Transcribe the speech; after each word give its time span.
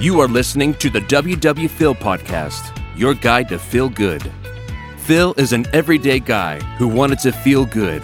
You 0.00 0.18
are 0.20 0.26
listening 0.26 0.74
to 0.74 0.90
the 0.90 1.00
WW 1.02 1.70
Phil 1.70 1.94
podcast, 1.94 2.76
your 2.96 3.14
guide 3.14 3.48
to 3.50 3.60
feel 3.60 3.88
good. 3.88 4.28
Phil 4.98 5.34
is 5.36 5.52
an 5.52 5.66
everyday 5.72 6.18
guy 6.18 6.58
who 6.78 6.88
wanted 6.88 7.20
to 7.20 7.30
feel 7.30 7.64
good. 7.64 8.02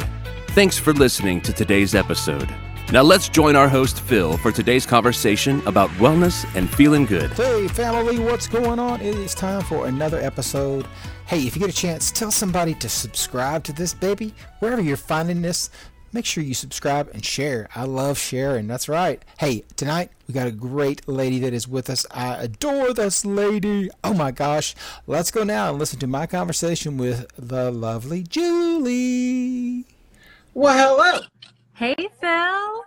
Thanks 0.51 0.79
for 0.79 0.93
listening 0.93 1.41
to 1.41 1.53
today's 1.53 1.97
episode. 1.97 2.49
Now 2.93 3.03
let's 3.03 3.29
join 3.29 3.57
our 3.57 3.69
host 3.69 4.01
Phil 4.01 4.37
for 4.39 4.53
today's 4.53 4.87
conversation 4.87 5.63
about 5.67 5.91
wellness 5.91 6.45
and 6.55 6.71
feeling 6.71 7.07
good. 7.07 7.33
Hey, 7.33 7.67
family, 7.69 8.21
what's 8.21 8.47
going 8.47 8.79
on? 8.79 9.01
It 9.01 9.17
is 9.17 9.35
time 9.35 9.63
for 9.63 9.87
another 9.87 10.21
episode. 10.21 10.87
Hey, 11.27 11.47
if 11.47 11.55
you 11.55 11.61
get 11.61 11.71
a 11.71 11.73
chance, 11.73 12.11
tell 12.11 12.31
somebody 12.31 12.75
to 12.75 12.89
subscribe 12.89 13.63
to 13.65 13.73
this 13.73 13.95
baby. 13.95 14.35
Wherever 14.61 14.81
you're 14.83 14.97
finding 14.97 15.43
this, 15.43 15.71
make 16.13 16.27
sure 16.27 16.43
you 16.43 16.55
subscribe 16.55 17.09
and 17.13 17.25
share. 17.25 17.69
I 17.75 17.85
love 17.85 18.19
sharing. 18.19 18.67
That's 18.67 18.89
right. 18.89 19.23
Hey, 19.39 19.65
tonight 19.77 20.11
we 20.27 20.35
got 20.35 20.47
a 20.47 20.53
great 20.53 21.07
lady 21.09 21.39
that 21.41 21.53
is 21.53 21.69
with 21.69 21.91
us. 21.91 22.07
I 22.11 22.37
adore 22.37 22.93
this 22.93 23.25
lady. 23.25 23.91
Oh 24.03 24.15
my 24.15 24.31
gosh. 24.31 24.75
Let's 25.07 25.31
go 25.31 25.45
now 25.45 25.71
and 25.71 25.79
listen 25.79 25.99
to 26.01 26.07
my 26.07 26.27
conversation 26.27 26.97
with 26.97 27.27
the 27.37 27.71
lovely 27.71 28.23
Julie. 28.23 29.85
Well, 30.55 30.77
hello. 30.77 31.21
Hey, 31.75 31.97
Phil. 31.97 32.85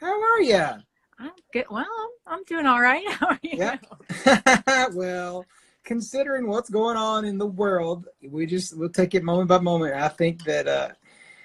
How 0.00 0.22
are 0.22 0.42
you? 0.42 0.82
I'm 1.18 1.30
good. 1.52 1.66
Well, 1.70 1.86
I'm, 2.26 2.34
I'm 2.34 2.44
doing 2.44 2.66
all 2.66 2.80
right. 2.80 3.08
How 3.12 3.28
are 3.28 3.38
you? 3.42 3.58
Yeah. 3.58 4.88
well, 4.92 5.46
considering 5.84 6.48
what's 6.48 6.70
going 6.70 6.96
on 6.96 7.24
in 7.24 7.38
the 7.38 7.46
world, 7.46 8.08
we 8.28 8.46
just 8.46 8.76
we'll 8.76 8.88
take 8.88 9.14
it 9.14 9.22
moment 9.22 9.48
by 9.48 9.58
moment. 9.58 9.94
I 9.94 10.08
think 10.08 10.42
that 10.44 10.66
uh, 10.66 10.88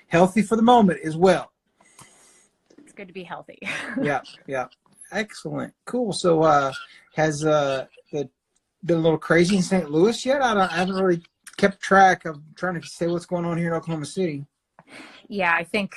healthy 0.08 0.42
for 0.42 0.56
the 0.56 0.62
moment 0.62 1.00
is 1.04 1.16
well. 1.16 1.52
It's 2.78 2.94
good 2.94 3.08
to 3.08 3.14
be 3.14 3.24
healthy. 3.24 3.60
yeah, 4.02 4.22
yeah. 4.48 4.68
Excellent. 5.12 5.74
Cool. 5.86 6.12
So, 6.14 6.44
uh, 6.44 6.72
has 7.16 7.46
uh, 7.46 7.86
the 8.12 8.30
been 8.86 8.98
a 8.98 9.02
little 9.02 9.18
crazy 9.18 9.56
in 9.56 9.62
St. 9.62 9.90
Louis 9.90 10.26
yet? 10.26 10.42
I, 10.42 10.54
don't, 10.54 10.72
I 10.72 10.78
haven't 10.78 10.96
really 10.96 11.24
kept 11.58 11.82
track 11.82 12.26
of 12.26 12.40
trying 12.56 12.80
to 12.80 12.88
say 12.88 13.08
what's 13.08 13.26
going 13.26 13.46
on 13.46 13.58
here 13.58 13.68
in 13.68 13.74
Oklahoma 13.74 14.06
City. 14.06 14.46
yeah, 15.28 15.54
I 15.54 15.64
think 15.64 15.96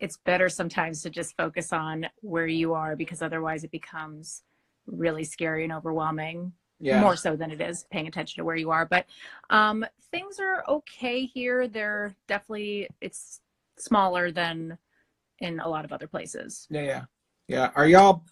it's 0.00 0.18
better 0.24 0.48
sometimes 0.48 1.02
to 1.02 1.10
just 1.10 1.36
focus 1.36 1.72
on 1.72 2.06
where 2.20 2.46
you 2.46 2.74
are 2.74 2.96
because 2.96 3.22
otherwise 3.22 3.62
it 3.62 3.70
becomes 3.70 4.42
really 4.86 5.24
scary 5.24 5.62
and 5.62 5.72
overwhelming. 5.72 6.52
Yeah. 6.82 7.00
More 7.00 7.14
so 7.14 7.36
than 7.36 7.52
it 7.52 7.60
is 7.60 7.86
paying 7.92 8.08
attention 8.08 8.40
to 8.40 8.44
where 8.44 8.56
you 8.56 8.72
are. 8.72 8.84
But 8.84 9.06
um, 9.50 9.86
things 10.10 10.40
are 10.40 10.64
okay 10.68 11.24
here. 11.24 11.68
They're 11.68 12.12
definitely 12.26 12.88
it's 13.00 13.40
smaller 13.78 14.32
than 14.32 14.76
in 15.38 15.60
a 15.60 15.68
lot 15.68 15.84
of 15.84 15.92
other 15.92 16.08
places. 16.08 16.66
Yeah, 16.70 16.82
yeah, 16.82 17.02
yeah. 17.46 17.70
Are 17.76 17.86
y'all 17.86 18.24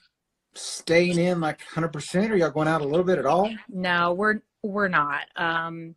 staying 0.54 1.16
in 1.18 1.40
like 1.40 1.60
100%? 1.60 2.30
Or 2.30 2.36
y'all 2.36 2.50
going 2.50 2.66
out 2.66 2.80
a 2.80 2.84
little 2.84 3.04
bit 3.04 3.18
at 3.18 3.26
all? 3.26 3.52
No, 3.68 4.14
we're 4.14 4.42
we're 4.64 4.88
not. 4.88 5.26
Um, 5.36 5.94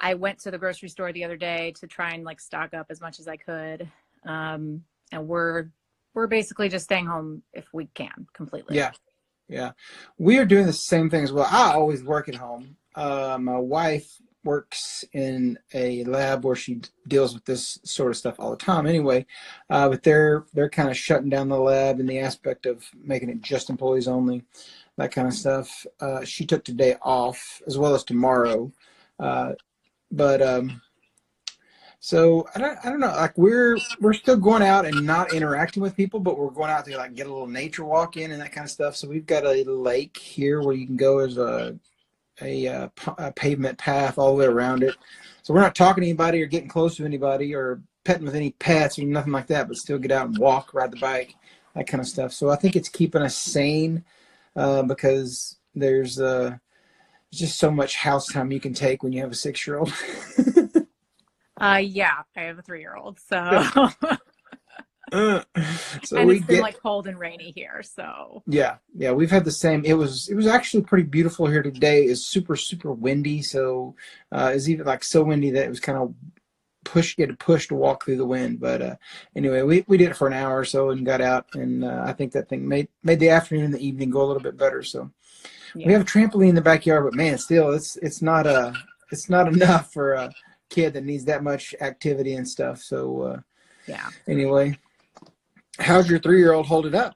I 0.00 0.14
went 0.14 0.40
to 0.40 0.50
the 0.50 0.58
grocery 0.58 0.90
store 0.90 1.12
the 1.12 1.24
other 1.24 1.38
day 1.38 1.72
to 1.80 1.86
try 1.86 2.10
and 2.10 2.24
like 2.24 2.40
stock 2.40 2.74
up 2.74 2.88
as 2.90 3.00
much 3.00 3.20
as 3.20 3.26
I 3.26 3.36
could, 3.36 3.88
um, 4.26 4.84
and 5.12 5.26
we're 5.26 5.68
we're 6.12 6.26
basically 6.26 6.68
just 6.68 6.84
staying 6.84 7.06
home 7.06 7.42
if 7.54 7.72
we 7.72 7.86
can 7.94 8.26
completely. 8.34 8.76
Yeah, 8.76 8.92
yeah. 9.48 9.72
We 10.18 10.38
are 10.38 10.44
doing 10.44 10.66
the 10.66 10.72
same 10.72 11.10
thing 11.10 11.24
as 11.24 11.32
well. 11.32 11.48
I 11.50 11.72
always 11.72 12.02
work 12.02 12.28
at 12.28 12.34
home. 12.34 12.76
Uh, 12.94 13.38
my 13.40 13.58
wife 13.58 14.20
works 14.44 15.04
in 15.12 15.58
a 15.72 16.04
lab 16.04 16.44
where 16.44 16.54
she 16.54 16.80
deals 17.08 17.34
with 17.34 17.44
this 17.46 17.78
sort 17.84 18.10
of 18.10 18.16
stuff 18.16 18.36
all 18.38 18.50
the 18.50 18.56
time 18.56 18.86
anyway 18.86 19.24
uh, 19.70 19.88
but 19.88 20.02
they're 20.02 20.44
they're 20.52 20.68
kind 20.68 20.90
of 20.90 20.96
shutting 20.96 21.30
down 21.30 21.48
the 21.48 21.58
lab 21.58 21.98
in 21.98 22.06
the 22.06 22.18
aspect 22.18 22.66
of 22.66 22.84
making 23.02 23.30
it 23.30 23.40
just 23.40 23.70
employees 23.70 24.06
only 24.06 24.44
that 24.98 25.12
kind 25.12 25.26
of 25.26 25.32
stuff 25.34 25.86
uh, 26.00 26.22
she 26.24 26.44
took 26.44 26.62
today 26.62 26.94
off 27.02 27.62
as 27.66 27.78
well 27.78 27.94
as 27.94 28.04
tomorrow 28.04 28.70
uh, 29.18 29.52
but 30.10 30.42
um, 30.42 30.80
so 32.04 32.46
I 32.54 32.58
don't, 32.58 32.78
I 32.84 32.90
don't 32.90 33.00
know 33.00 33.06
like 33.06 33.38
we're 33.38 33.78
we're 33.98 34.12
still 34.12 34.36
going 34.36 34.62
out 34.62 34.84
and 34.84 35.06
not 35.06 35.32
interacting 35.32 35.82
with 35.82 35.96
people 35.96 36.20
but 36.20 36.38
we're 36.38 36.50
going 36.50 36.70
out 36.70 36.84
to 36.84 36.96
like 36.98 37.14
get 37.14 37.26
a 37.26 37.32
little 37.32 37.46
nature 37.46 37.84
walk 37.84 38.18
in 38.18 38.30
and 38.30 38.42
that 38.42 38.52
kind 38.52 38.66
of 38.66 38.70
stuff 38.70 38.94
so 38.94 39.08
we've 39.08 39.24
got 39.24 39.46
a 39.46 39.64
lake 39.64 40.18
here 40.18 40.60
where 40.60 40.74
you 40.74 40.86
can 40.86 40.96
go 40.98 41.20
as 41.20 41.38
a 41.38 41.78
a, 42.42 42.66
uh, 42.66 42.88
a 43.18 43.32
pavement 43.32 43.78
path 43.78 44.18
all 44.18 44.32
the 44.34 44.40
way 44.40 44.46
around 44.46 44.82
it. 44.82 44.96
So 45.42 45.54
we're 45.54 45.60
not 45.60 45.74
talking 45.74 46.02
to 46.02 46.08
anybody 46.08 46.42
or 46.42 46.46
getting 46.46 46.68
close 46.68 46.96
to 46.96 47.04
anybody 47.04 47.54
or 47.54 47.80
petting 48.04 48.24
with 48.24 48.34
any 48.34 48.50
pets 48.52 48.98
or 48.98 49.04
nothing 49.04 49.32
like 49.32 49.46
that, 49.48 49.68
but 49.68 49.76
still 49.76 49.98
get 49.98 50.12
out 50.12 50.26
and 50.26 50.38
walk, 50.38 50.74
ride 50.74 50.90
the 50.90 50.98
bike, 50.98 51.34
that 51.74 51.86
kind 51.86 52.00
of 52.00 52.08
stuff. 52.08 52.32
So 52.32 52.50
I 52.50 52.56
think 52.56 52.76
it's 52.76 52.88
keeping 52.88 53.22
us 53.22 53.36
sane 53.36 54.04
uh, 54.56 54.82
because 54.82 55.56
there's 55.74 56.20
uh, 56.20 56.56
just 57.32 57.58
so 57.58 57.70
much 57.70 57.96
house 57.96 58.26
time 58.26 58.52
you 58.52 58.60
can 58.60 58.74
take 58.74 59.02
when 59.02 59.12
you 59.12 59.20
have 59.20 59.32
a 59.32 59.36
six 59.36 59.66
year 59.66 59.78
old. 59.78 59.92
Uh, 61.56 61.80
yeah, 61.82 62.22
I 62.36 62.42
have 62.42 62.58
a 62.58 62.62
three 62.62 62.80
year 62.80 62.96
old, 62.96 63.18
so. 63.20 63.88
So 66.02 66.16
and 66.16 66.30
it's 66.30 66.46
been 66.46 66.60
like 66.60 66.80
cold 66.80 67.06
and 67.06 67.18
rainy 67.18 67.52
here, 67.54 67.82
so. 67.82 68.42
Yeah 68.46 68.76
yeah 68.96 69.12
we've 69.12 69.30
had 69.30 69.44
the 69.44 69.52
same 69.52 69.84
it 69.84 69.92
was 69.92 70.28
it 70.28 70.34
was 70.34 70.46
actually 70.46 70.82
pretty 70.82 71.04
beautiful 71.04 71.46
here 71.46 71.62
today. 71.62 72.04
It's 72.04 72.22
super 72.22 72.56
super 72.56 72.92
windy 72.92 73.42
so 73.42 73.94
uh 74.32 74.50
it's 74.54 74.68
even 74.68 74.86
like 74.86 75.04
so 75.04 75.22
windy 75.22 75.50
that 75.50 75.66
it 75.66 75.68
was 75.68 75.78
kind 75.80 75.98
of 75.98 76.14
push 76.84 77.16
you 77.16 77.22
had 77.22 77.30
to 77.30 77.44
push 77.44 77.68
to 77.68 77.74
walk 77.74 78.04
through 78.04 78.16
the 78.16 78.26
wind 78.26 78.60
but 78.60 78.82
uh 78.82 78.94
anyway 79.34 79.62
we, 79.62 79.84
we 79.88 79.96
did 79.96 80.10
it 80.10 80.16
for 80.16 80.26
an 80.26 80.34
hour 80.34 80.58
or 80.58 80.64
so 80.64 80.90
and 80.90 81.06
got 81.06 81.20
out 81.20 81.46
and 81.54 81.82
uh, 81.82 82.02
i 82.04 82.12
think 82.12 82.30
that 82.32 82.48
thing 82.48 82.68
made 82.68 82.88
made 83.02 83.18
the 83.18 83.30
afternoon 83.30 83.64
and 83.64 83.74
the 83.74 83.86
evening 83.86 84.10
go 84.10 84.22
a 84.22 84.26
little 84.26 84.42
bit 84.42 84.56
better 84.56 84.82
so. 84.82 85.10
Yeah. 85.74 85.86
we 85.86 85.92
have 85.92 86.02
a 86.02 86.04
trampoline 86.04 86.50
in 86.50 86.54
the 86.54 86.60
backyard 86.60 87.04
but 87.04 87.14
man 87.14 87.38
still 87.38 87.72
it's 87.72 87.96
it's 87.96 88.20
not 88.20 88.46
uh 88.46 88.72
it's 89.10 89.30
not 89.30 89.48
enough 89.52 89.92
for 89.92 90.12
a 90.12 90.30
kid 90.70 90.92
that 90.94 91.04
needs 91.04 91.24
that 91.24 91.42
much 91.42 91.74
activity 91.80 92.34
and 92.34 92.48
stuff 92.48 92.80
so 92.82 93.22
uh 93.22 93.40
yeah. 93.86 94.08
anyway 94.28 94.76
how's 95.78 96.08
your 96.08 96.18
three-year-old 96.18 96.66
holding 96.66 96.94
up 96.94 97.14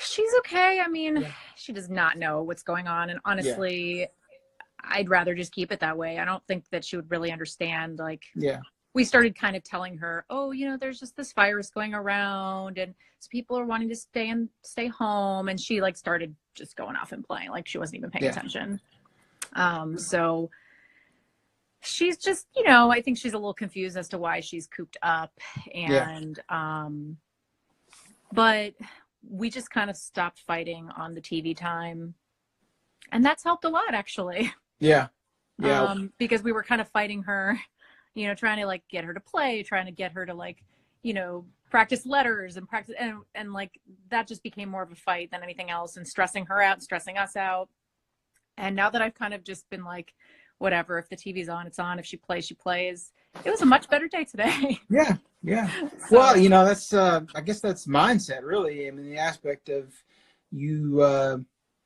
She's 0.00 0.32
okay. 0.38 0.80
I 0.80 0.86
mean, 0.86 1.16
Yeah. 1.16 1.32
she 1.56 1.72
does 1.72 1.88
not 1.88 2.18
know 2.18 2.42
what's 2.44 2.62
going 2.62 2.86
on. 2.86 3.10
And 3.10 3.18
honestly, 3.24 4.06
I'd 4.84 5.08
rather 5.08 5.34
just 5.34 5.50
keep 5.50 5.72
it 5.72 5.80
that 5.80 5.98
way. 5.98 6.20
I 6.20 6.24
don't 6.24 6.46
think 6.46 6.64
that 6.70 6.84
she 6.84 6.94
would 6.94 7.10
really 7.10 7.32
understand. 7.32 7.98
Like, 7.98 8.22
yeah 8.36 8.60
we 8.94 9.04
started 9.04 9.38
kind 9.38 9.54
of 9.54 9.62
telling 9.62 9.96
her, 9.98 10.24
oh, 10.30 10.50
you 10.50 10.66
know, 10.68 10.76
there's 10.76 10.98
just 10.98 11.14
this 11.16 11.32
virus 11.32 11.70
going 11.70 11.94
around 11.94 12.78
and 12.78 12.94
so 13.20 13.28
people 13.30 13.56
are 13.56 13.64
wanting 13.64 13.88
to 13.88 13.94
stay 13.94 14.28
and 14.30 14.48
stay 14.64 14.88
home. 14.88 15.48
And 15.48 15.60
she 15.60 15.80
like 15.80 15.96
started 15.96 16.34
just 16.54 16.74
going 16.74 16.96
off 16.96 17.12
and 17.12 17.22
playing. 17.24 17.50
Like 17.50 17.66
she 17.66 17.78
wasn't 17.78 17.98
even 17.98 18.10
paying 18.10 18.24
Yeah. 18.24 18.30
attention. 18.30 18.80
Um, 19.54 19.98
so 19.98 20.50
she's 21.82 22.16
just, 22.18 22.46
you 22.56 22.64
know, 22.64 22.90
I 22.90 23.00
think 23.02 23.18
she's 23.18 23.32
a 23.34 23.38
little 23.38 23.54
confused 23.54 23.96
as 23.96 24.08
to 24.10 24.18
why 24.18 24.40
she's 24.40 24.66
cooped 24.66 24.96
up 25.02 25.32
Yeah. 25.86 26.10
and, 26.10 26.40
um, 26.48 27.16
but 28.32 28.74
we 29.28 29.50
just 29.50 29.70
kind 29.70 29.90
of 29.90 29.96
stopped 29.96 30.40
fighting 30.46 30.88
on 30.96 31.14
the 31.14 31.20
TV 31.20 31.56
time. 31.56 32.14
And 33.12 33.24
that's 33.24 33.42
helped 33.44 33.64
a 33.64 33.68
lot 33.68 33.94
actually. 33.94 34.52
yeah 34.80 35.08
yeah 35.58 35.82
Um, 35.84 36.12
because 36.18 36.42
we 36.42 36.52
were 36.52 36.62
kind 36.62 36.80
of 36.80 36.88
fighting 36.90 37.22
her, 37.24 37.58
you 38.14 38.26
know, 38.26 38.34
trying 38.34 38.58
to 38.58 38.66
like 38.66 38.82
get 38.88 39.04
her 39.04 39.14
to 39.14 39.20
play, 39.20 39.62
trying 39.62 39.86
to 39.86 39.92
get 39.92 40.12
her 40.12 40.26
to 40.26 40.34
like, 40.34 40.62
you 41.02 41.14
know, 41.14 41.46
practice 41.70 42.06
letters 42.06 42.56
and 42.56 42.68
practice 42.68 42.94
and 42.98 43.18
and 43.34 43.52
like 43.52 43.78
that 44.10 44.26
just 44.26 44.42
became 44.42 44.68
more 44.70 44.82
of 44.82 44.90
a 44.90 44.94
fight 44.94 45.30
than 45.30 45.42
anything 45.42 45.68
else 45.70 45.96
and 45.98 46.06
stressing 46.08 46.46
her 46.46 46.62
out 46.62 46.82
stressing 46.82 47.18
us 47.18 47.36
out. 47.36 47.68
And 48.56 48.74
now 48.74 48.90
that 48.90 49.02
I've 49.02 49.14
kind 49.14 49.34
of 49.34 49.44
just 49.44 49.68
been 49.70 49.84
like, 49.84 50.14
whatever, 50.58 50.98
if 50.98 51.08
the 51.08 51.16
TV's 51.16 51.48
on, 51.48 51.66
it's 51.66 51.78
on. 51.78 51.98
If 51.98 52.06
she 52.06 52.16
plays, 52.16 52.46
she 52.46 52.54
plays. 52.54 53.12
It 53.44 53.50
was 53.50 53.62
a 53.62 53.66
much 53.66 53.88
better 53.88 54.08
day 54.08 54.24
today. 54.24 54.80
yeah 54.90 55.16
yeah 55.42 55.70
So, 56.08 56.18
Well, 56.18 56.36
you 56.36 56.48
know, 56.48 56.64
that's 56.64 56.92
uh 56.92 57.20
I 57.34 57.40
guess 57.40 57.60
that's 57.60 57.86
mindset 57.86 58.42
really. 58.42 58.88
I 58.88 58.90
mean 58.90 59.08
the 59.10 59.18
aspect 59.18 59.68
of 59.68 59.92
you 60.50 61.02
uh 61.02 61.38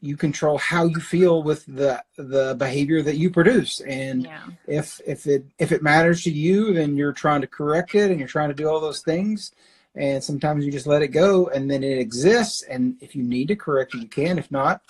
you 0.03 0.17
control 0.17 0.59
how 0.59 0.85
you 0.85 0.99
feel 0.99 1.43
with 1.45 1.65
the 1.67 2.03
the 2.17 2.57
behavior 2.59 3.03
that 3.03 3.17
you 3.17 3.31
produce. 3.31 3.81
And 3.81 4.25
yeah. 4.25 4.43
if 4.67 5.01
if 5.07 5.27
it 5.27 5.47
if 5.59 5.71
it 5.71 5.83
matters 5.83 6.25
to 6.25 6.31
you, 6.31 6.75
then 6.75 6.97
you're 6.97 7.13
trying 7.13 7.41
to 7.43 7.47
correct 7.47 7.95
it 7.95 8.11
and 8.11 8.19
you're 8.19 8.29
trying 8.29 8.49
to 8.49 8.55
do 8.55 8.69
all 8.69 8.81
those 8.81 9.01
things. 9.01 9.53
And 9.95 10.25
sometimes 10.25 10.65
you 10.65 10.73
just 10.73 10.87
let 10.87 11.03
it 11.03 11.09
go 11.09 11.47
and 11.49 11.71
then 11.71 11.85
it 11.85 11.99
exists 11.99 12.63
and 12.63 12.97
if 13.01 13.15
you 13.15 13.23
need 13.23 13.49
to 13.49 13.57
correct 13.57 13.95
it 13.95 14.01
you 14.01 14.09
can. 14.09 14.39
If 14.39 14.51
not, 14.51 14.81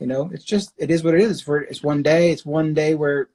you 0.00 0.06
know, 0.06 0.30
it's 0.32 0.44
just 0.44 0.72
it 0.78 0.90
is 0.90 1.04
what 1.04 1.14
it 1.14 1.20
is. 1.20 1.40
For 1.40 1.60
it's 1.60 1.82
one 1.82 2.02
day, 2.02 2.32
it's 2.32 2.44
one 2.44 2.74
day 2.74 2.94
where 2.94 3.28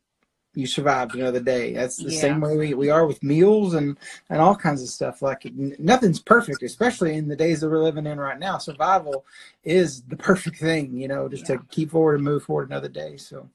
you 0.54 0.68
survived 0.68 1.16
another 1.16 1.40
day. 1.40 1.74
That's 1.74 1.98
the 1.98 2.12
Yeah. 2.12 2.20
same 2.22 2.42
way 2.42 2.58
we, 2.58 2.74
we 2.74 2.90
are 2.90 3.06
with 3.06 3.24
meals 3.24 3.74
and, 3.74 3.98
and 4.30 4.42
all 4.42 4.56
kinds 4.56 4.82
of 4.82 4.90
stuff. 4.90 5.22
Like 5.22 5.46
n- 5.46 5.76
nothing's 5.80 6.20
perfect, 6.20 6.62
especially 6.64 7.16
in 7.16 7.28
the 7.30 7.36
days 7.36 7.62
that 7.62 7.70
we're 7.70 7.82
living 7.84 8.06
in 8.06 8.20
right 8.20 8.38
now. 8.40 8.58
Survival 8.58 9.26
is 9.64 10.02
the 10.04 10.18
perfect 10.18 10.58
thing, 10.58 10.94
you 10.98 11.08
know, 11.08 11.30
just 11.30 11.48
Yeah. 11.50 11.58
to 11.58 11.64
keep 11.70 11.92
forward 11.92 12.16
and 12.16 12.24
move 12.26 12.44
forward 12.44 12.70
another 12.70 12.90
day. 12.90 13.16
So 13.18 13.48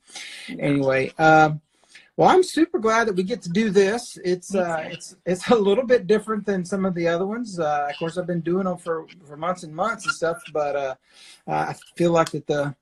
anyway, 0.59 1.13
um, 1.19 1.61
Well, 2.19 2.31
I'm 2.31 2.43
super 2.43 2.79
glad 2.79 3.09
that 3.09 3.15
we 3.15 3.23
get 3.25 3.43
to 3.43 3.51
do 3.51 3.69
this. 3.69 4.19
It's 4.25 4.55
uh, 4.55 4.89
it's 4.91 5.17
it's 5.27 5.51
a 5.51 5.55
little 5.55 5.85
bit 5.85 6.07
different 6.07 6.47
than 6.47 6.65
some 6.65 6.87
of 6.87 6.95
the 6.95 7.07
other 7.07 7.27
ones. 7.27 7.61
Uh, 7.61 7.89
of 7.91 7.99
course, 7.99 8.17
I've 8.17 8.27
been 8.27 8.41
doing 8.41 8.65
them 8.65 8.79
for 8.79 9.05
for 9.27 9.37
months 9.37 9.65
and 9.65 9.77
months 9.77 10.07
and 10.07 10.15
stuff, 10.15 10.43
but 10.51 10.75
uh, 10.77 10.95
uh, 11.47 11.53
I 11.71 11.75
feel 11.95 12.13
like 12.13 12.31
that 12.31 12.47
the 12.47 12.75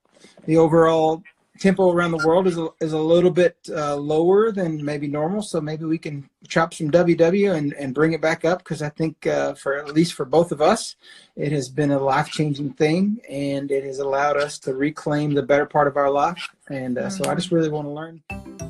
the 0.47 0.57
overall 0.57 1.21
tempo 1.59 1.93
around 1.93 2.11
the 2.11 2.27
world 2.27 2.47
is 2.47 2.59
a, 2.59 2.69
is 2.81 2.93
a 2.93 2.99
little 2.99 3.31
bit 3.31 3.57
uh, 3.71 3.95
lower 3.97 4.51
than 4.51 4.85
maybe 4.85 5.07
normal. 5.07 5.41
So 5.41 5.61
maybe 5.61 5.85
we 5.85 5.99
can 5.99 6.29
chop 6.49 6.75
some 6.75 6.91
WW 6.91 7.55
and, 7.55 7.73
and 7.75 7.95
bring 7.95 8.13
it 8.13 8.21
back 8.21 8.45
up 8.45 8.59
because 8.59 8.83
I 8.83 8.89
think 8.89 9.27
uh, 9.27 9.55
for 9.55 9.77
at 9.79 9.95
least 9.95 10.15
for 10.15 10.25
both 10.25 10.51
of 10.51 10.61
us, 10.61 10.97
it 11.37 11.53
has 11.53 11.69
been 11.69 11.93
a 11.93 11.99
life 11.99 12.29
changing 12.29 12.73
thing 12.73 13.21
and 13.29 13.71
it 13.71 13.85
has 13.85 14.01
allowed 14.01 14.37
us 14.37 14.59
to 14.61 14.75
reclaim 14.75 15.33
the 15.35 15.43
better 15.43 15.67
part 15.67 15.87
of 15.87 15.97
our 15.97 16.11
life. 16.11 16.49
And 16.69 16.99
uh, 16.99 17.09
so 17.09 17.31
I 17.31 17.35
just 17.35 17.53
really 17.53 17.71
want 17.71 17.87
to 17.87 17.93
learn 17.93 18.23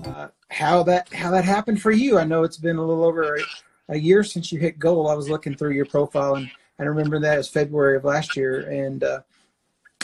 uh, 0.07 0.29
how 0.51 0.83
that 0.85 1.13
how 1.13 1.31
that 1.31 1.45
happened 1.45 1.81
for 1.81 1.91
you. 1.91 2.19
I 2.19 2.25
know 2.25 2.43
it's 2.43 2.59
been 2.59 2.77
a 2.77 2.85
little 2.85 3.05
over 3.05 3.37
a, 3.37 3.95
a 3.95 3.97
year 3.97 4.23
since 4.23 4.53
you 4.53 4.59
hit 4.59 4.79
goal. 4.79 5.09
I 5.09 5.15
was 5.15 5.31
looking 5.31 5.55
through 5.55 5.73
your 5.73 5.87
profile 5.87 6.35
and 6.35 6.51
I 6.79 6.85
remember 6.85 7.19
that 7.21 7.39
as 7.39 7.49
February 7.49 7.97
of 7.97 8.05
last 8.05 8.37
year. 8.37 8.61
And 8.61 9.03
uh, 9.03 9.21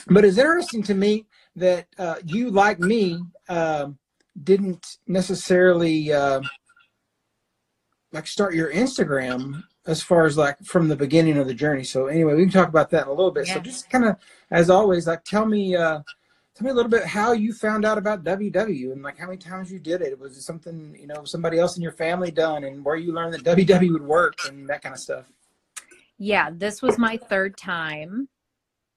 but 0.06 0.24
it's 0.24 0.38
interesting 0.38 0.82
to 0.84 0.94
me 0.94 1.26
that 1.56 1.86
uh, 1.98 2.16
you, 2.24 2.50
like 2.50 2.78
me, 2.78 3.20
um, 3.48 3.98
didn't 4.42 4.98
necessarily 5.06 6.12
uh, 6.12 6.40
like 8.12 8.26
start 8.26 8.54
your 8.54 8.72
Instagram 8.72 9.62
as 9.86 10.02
far 10.02 10.26
as 10.26 10.36
like 10.36 10.58
from 10.64 10.88
the 10.88 10.96
beginning 10.96 11.38
of 11.38 11.46
the 11.46 11.54
journey. 11.54 11.84
So 11.84 12.06
anyway, 12.06 12.34
we 12.34 12.42
can 12.42 12.52
talk 12.52 12.68
about 12.68 12.90
that 12.90 13.02
in 13.02 13.08
a 13.08 13.12
little 13.12 13.30
bit. 13.30 13.46
So 13.46 13.60
just 13.60 13.90
kind 13.90 14.04
of, 14.04 14.16
as 14.50 14.70
always, 14.70 15.06
like 15.06 15.24
tell 15.24 15.46
me, 15.46 15.74
uh, 15.74 16.00
tell 16.54 16.64
me 16.64 16.70
a 16.70 16.74
little 16.74 16.90
bit 16.90 17.04
how 17.04 17.32
you 17.32 17.52
found 17.52 17.84
out 17.84 17.98
about 17.98 18.24
WW 18.24 18.92
and 18.92 19.02
like 19.02 19.18
how 19.18 19.26
many 19.26 19.38
times 19.38 19.72
you 19.72 19.78
did 19.78 20.02
it. 20.02 20.18
Was 20.18 20.36
it 20.36 20.42
something 20.42 20.96
you 20.98 21.06
know 21.06 21.24
somebody 21.24 21.58
else 21.58 21.76
in 21.76 21.82
your 21.82 21.92
family 21.92 22.30
done, 22.30 22.64
and 22.64 22.84
where 22.84 22.96
you 22.96 23.12
learned 23.12 23.34
that 23.34 23.44
WW 23.44 23.92
would 23.92 24.02
work 24.02 24.34
and 24.48 24.68
that 24.68 24.82
kind 24.82 24.94
of 24.94 25.00
stuff? 25.00 25.26
Yeah, 26.18 26.50
this 26.52 26.82
was 26.82 26.98
my 26.98 27.16
third 27.16 27.56
time. 27.56 28.28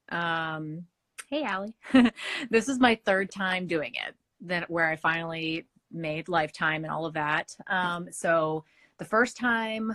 Um, 0.09 0.85
hey, 1.33 1.44
Allie. 1.45 1.74
this 2.51 2.69
is 2.69 2.80
my 2.80 2.94
third 3.06 3.31
time 3.31 3.65
doing 3.65 3.95
it. 3.95 4.13
That 4.41 4.69
where 4.69 4.88
I 4.88 4.95
finally 4.95 5.65
made 5.91 6.30
Lifetime 6.30 6.83
and 6.83 6.94
all 6.94 7.07
of 7.07 7.13
that. 7.15 7.56
Um, 7.68 8.07
so 8.12 8.63
the 9.00 9.06
first 9.06 9.35
time, 9.35 9.91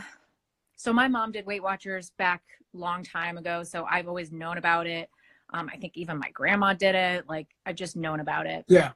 so 0.75 0.93
my 0.93 1.07
mom 1.07 1.31
did 1.31 1.47
Weight 1.47 1.63
Watchers 1.63 2.11
back 2.19 2.43
long 2.73 3.05
time 3.05 3.39
ago. 3.39 3.63
So 3.63 3.87
I've 3.89 4.09
always 4.09 4.33
known 4.33 4.59
about 4.59 4.89
it. 4.89 5.11
Um, 5.55 5.71
I 5.73 5.77
think 5.77 5.97
even 5.97 6.19
my 6.19 6.31
grandma 6.31 6.73
did 6.75 6.97
it. 6.97 7.29
Like 7.29 7.47
I've 7.65 7.77
just 7.77 7.95
known 7.95 8.19
about 8.19 8.47
it. 8.47 8.65
Yeah. 8.67 8.91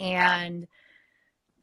And 0.00 0.66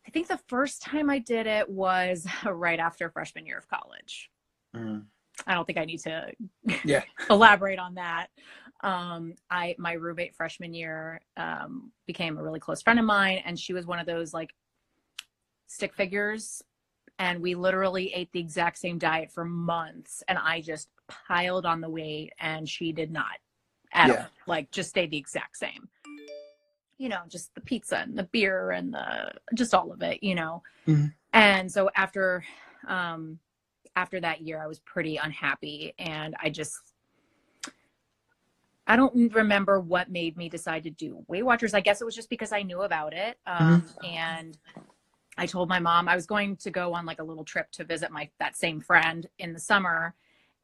I 0.05 0.11
think 0.11 0.27
the 0.27 0.39
first 0.47 0.83
time 0.83 1.09
I 1.09 1.17
did 1.17 1.47
it 1.47 1.67
was 1.67 2.27
right 2.45 2.79
after 2.79 3.09
freshman 3.09 3.47
year 3.47 3.57
of 3.57 3.67
college. 3.67 4.29
I 5.47 5.53
don't 5.55 5.65
think 5.65 5.77
I 5.79 5.85
need 5.85 5.99
to 6.01 6.31
Yeah. 6.83 7.03
elaborate 7.29 7.79
on 7.79 7.95
that. 7.95 8.27
Um, 8.83 9.35
I 9.49 9.75
my 9.79 9.93
roommate 9.93 10.35
freshman 10.35 10.73
year 10.73 11.21
um, 11.37 11.91
became 12.05 12.37
a 12.37 12.43
really 12.43 12.59
close 12.59 12.81
friend 12.81 12.99
of 12.99 13.05
mine, 13.05 13.41
and 13.45 13.57
she 13.57 13.73
was 13.73 13.85
one 13.87 13.99
of 13.99 14.05
those 14.05 14.33
like 14.33 14.53
stick 15.67 15.93
figures, 15.93 16.61
and 17.19 17.41
we 17.41 17.55
literally 17.55 18.13
ate 18.13 18.31
the 18.33 18.39
exact 18.39 18.77
same 18.77 18.97
diet 18.97 19.31
for 19.31 19.45
months, 19.45 20.21
and 20.27 20.37
I 20.37 20.61
just 20.61 20.89
piled 21.07 21.65
on 21.65 21.81
the 21.81 21.89
weight, 21.89 22.33
and 22.39 22.67
she 22.67 22.91
did 22.91 23.11
not 23.11 23.39
at 23.93 24.09
Yeah. 24.09 24.23
all. 24.23 24.29
Like 24.47 24.69
just 24.71 24.89
stayed 24.89 25.11
the 25.11 25.17
exact 25.17 25.57
same. 25.57 25.89
You 26.97 27.09
know, 27.09 27.21
just 27.27 27.55
the 27.55 27.61
pizza 27.61 27.97
and 27.99 28.17
the 28.17 28.23
beer 28.23 28.71
and 28.71 28.93
the 28.93 29.31
just 29.55 29.73
all 29.73 29.91
of 29.91 30.01
it. 30.03 30.21
You 30.21 30.35
know, 30.35 30.61
Mhm. 30.87 31.13
and 31.31 31.71
so 31.71 31.89
after 31.95 32.43
um, 32.87 33.39
after 33.95 34.19
that 34.19 34.41
year, 34.41 34.61
I 34.61 34.67
was 34.67 34.79
pretty 34.79 35.17
unhappy, 35.17 35.93
and 35.99 36.35
I 36.41 36.49
just 36.49 36.92
I 38.85 38.95
don't 38.95 39.33
remember 39.33 39.79
what 39.79 40.11
made 40.11 40.35
me 40.35 40.49
decide 40.49 40.83
to 40.83 40.89
do 40.89 41.23
Weight 41.27 41.43
Watchers. 41.43 41.73
I 41.73 41.79
guess 41.79 42.01
it 42.01 42.05
was 42.05 42.15
just 42.15 42.29
because 42.29 42.51
I 42.51 42.63
knew 42.63 42.81
about 42.81 43.13
it. 43.13 43.37
Um, 43.45 43.83
And 44.03 44.57
I 45.37 45.45
told 45.47 45.69
my 45.69 45.79
mom 45.79 46.07
I 46.07 46.15
was 46.15 46.25
going 46.25 46.57
to 46.57 46.69
go 46.69 46.93
on 46.93 47.05
like 47.05 47.19
a 47.19 47.23
little 47.23 47.45
trip 47.45 47.71
to 47.73 47.83
visit 47.83 48.11
my 48.11 48.29
that 48.39 48.55
same 48.55 48.81
friend 48.81 49.27
in 49.39 49.53
the 49.53 49.59
summer. 49.59 50.15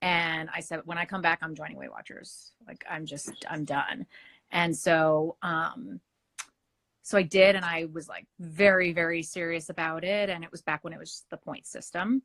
And 0.02 0.50
I 0.54 0.60
said, 0.60 0.82
when 0.86 0.98
I 0.98 1.06
come 1.06 1.22
back, 1.22 1.40
I'm 1.42 1.56
joining 1.56 1.78
Weight 1.78 1.92
Watchers. 1.92 2.52
Like 2.68 2.86
I'm 2.90 3.06
just 3.06 3.46
I'm 3.50 3.66
done. 3.66 4.06
And 4.52 4.76
so 4.76 5.38
um 5.42 6.02
so 7.02 7.18
I 7.18 7.24
did 7.24 7.56
and 7.56 7.66
I 7.66 7.86
was 7.86 8.08
like 8.08 8.28
very, 8.40 8.94
very 8.94 9.24
serious 9.24 9.70
about 9.70 10.04
it. 10.04 10.30
And 10.30 10.44
it 10.44 10.52
was 10.52 10.62
back 10.62 10.84
when 10.84 10.94
it 10.94 11.00
was 11.00 11.26
the 11.32 11.38
point 11.38 11.66
system. 11.66 12.22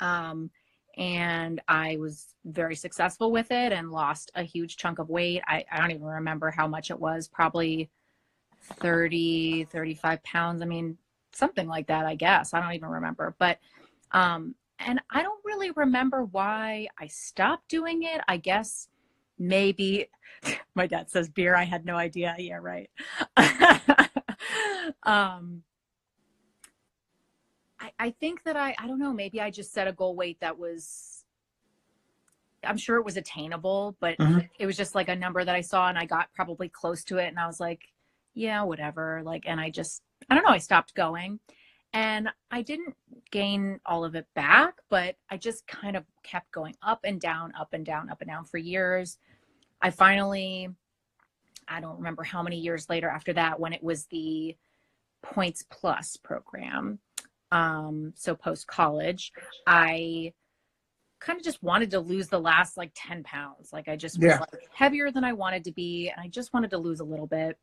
Um 0.00 0.50
and 0.96 1.60
I 1.68 1.96
was 1.96 2.34
very 2.44 2.76
successful 2.76 3.32
with 3.32 3.50
it 3.50 3.72
and 3.72 3.90
lost 3.90 4.30
a 4.34 4.42
huge 4.42 4.76
chunk 4.76 4.98
of 4.98 5.08
weight. 5.08 5.42
I, 5.46 5.64
I 5.70 5.80
don't 5.80 5.90
even 5.90 6.04
remember 6.04 6.50
how 6.50 6.66
much 6.66 6.90
it 6.90 6.98
was, 6.98 7.28
probably 7.28 7.90
30, 8.60 9.64
35 9.64 10.22
pounds. 10.22 10.62
I 10.62 10.66
mean, 10.66 10.96
something 11.32 11.66
like 11.66 11.86
that, 11.88 12.06
I 12.06 12.14
guess. 12.14 12.54
I 12.54 12.60
don't 12.60 12.74
even 12.74 12.88
remember. 12.88 13.34
But, 13.38 13.58
um, 14.12 14.54
and 14.78 15.00
I 15.10 15.22
don't 15.22 15.44
really 15.44 15.70
remember 15.72 16.24
why 16.24 16.88
I 16.98 17.06
stopped 17.06 17.68
doing 17.68 18.02
it. 18.02 18.20
I 18.28 18.36
guess 18.36 18.88
maybe 19.38 20.08
my 20.74 20.86
dad 20.86 21.10
says 21.10 21.28
beer. 21.28 21.54
I 21.54 21.64
had 21.64 21.84
no 21.84 21.96
idea. 21.96 22.34
Yeah, 22.38 22.60
right. 22.60 22.90
um, 25.02 25.62
I, 27.98 28.10
think 28.10 28.42
that 28.44 28.56
I, 28.56 28.74
I 28.78 28.86
don't 28.86 28.98
know, 28.98 29.12
maybe 29.12 29.40
I 29.40 29.50
just 29.50 29.72
set 29.72 29.88
a 29.88 29.92
goal 29.92 30.14
weight 30.16 30.38
that 30.40 30.58
was, 30.58 31.24
I'm 32.62 32.76
sure 32.76 32.96
it 32.96 33.04
was 33.04 33.16
attainable, 33.16 33.96
but 34.00 34.18
Mhm. 34.18 34.48
it 34.58 34.66
was 34.66 34.76
just 34.76 34.94
like 34.94 35.08
a 35.08 35.16
number 35.16 35.44
that 35.44 35.54
I 35.54 35.60
saw 35.60 35.88
and 35.88 35.98
I 35.98 36.06
got 36.06 36.32
probably 36.34 36.68
close 36.68 37.04
to 37.04 37.18
it. 37.18 37.28
And 37.28 37.38
I 37.38 37.46
was 37.46 37.60
like, 37.60 37.92
yeah, 38.34 38.62
whatever. 38.62 39.22
Like, 39.24 39.44
and 39.46 39.60
I 39.60 39.70
just, 39.70 40.02
I 40.28 40.34
don't 40.34 40.44
know, 40.44 40.50
I 40.50 40.58
stopped 40.58 40.94
going 40.94 41.40
and 41.92 42.28
I 42.50 42.62
didn't 42.62 42.96
gain 43.30 43.80
all 43.86 44.04
of 44.04 44.16
it 44.16 44.26
back, 44.34 44.80
but 44.88 45.16
I 45.30 45.36
just 45.36 45.66
kind 45.66 45.96
of 45.96 46.04
kept 46.22 46.50
going 46.50 46.74
up 46.82 47.00
and 47.04 47.20
down, 47.20 47.52
up 47.54 47.72
and 47.72 47.86
down, 47.86 48.10
up 48.10 48.20
and 48.20 48.28
down 48.28 48.44
for 48.44 48.58
years. 48.58 49.18
I 49.80 49.90
finally, 49.90 50.68
I 51.68 51.80
don't 51.80 51.96
remember 51.96 52.24
how 52.24 52.42
many 52.42 52.58
years 52.58 52.88
later 52.88 53.08
after 53.08 53.32
that, 53.34 53.60
when 53.60 53.72
it 53.72 53.82
was 53.82 54.06
the 54.06 54.56
Points 55.22 55.64
Plus 55.70 56.16
program, 56.16 56.98
um, 57.54 58.12
so 58.16 58.34
post 58.34 58.66
college, 58.66 59.32
I 59.66 60.32
kind 61.20 61.38
of 61.38 61.44
just 61.44 61.62
wanted 61.62 61.92
to 61.92 62.00
lose 62.00 62.28
the 62.28 62.40
last 62.40 62.76
like 62.76 62.90
10 62.96 63.22
pounds. 63.22 63.72
Like 63.72 63.88
I 63.88 63.94
just 63.96 64.18
was 64.18 64.24
Yeah. 64.24 64.40
like 64.40 64.68
heavier 64.72 65.10
than 65.12 65.22
I 65.24 65.32
wanted 65.32 65.64
to 65.64 65.72
be, 65.72 66.10
and 66.10 66.20
I 66.20 66.28
just 66.28 66.52
wanted 66.52 66.70
to 66.70 66.78
lose 66.78 66.98
a 66.98 67.04
little 67.04 67.28
bit. 67.28 67.56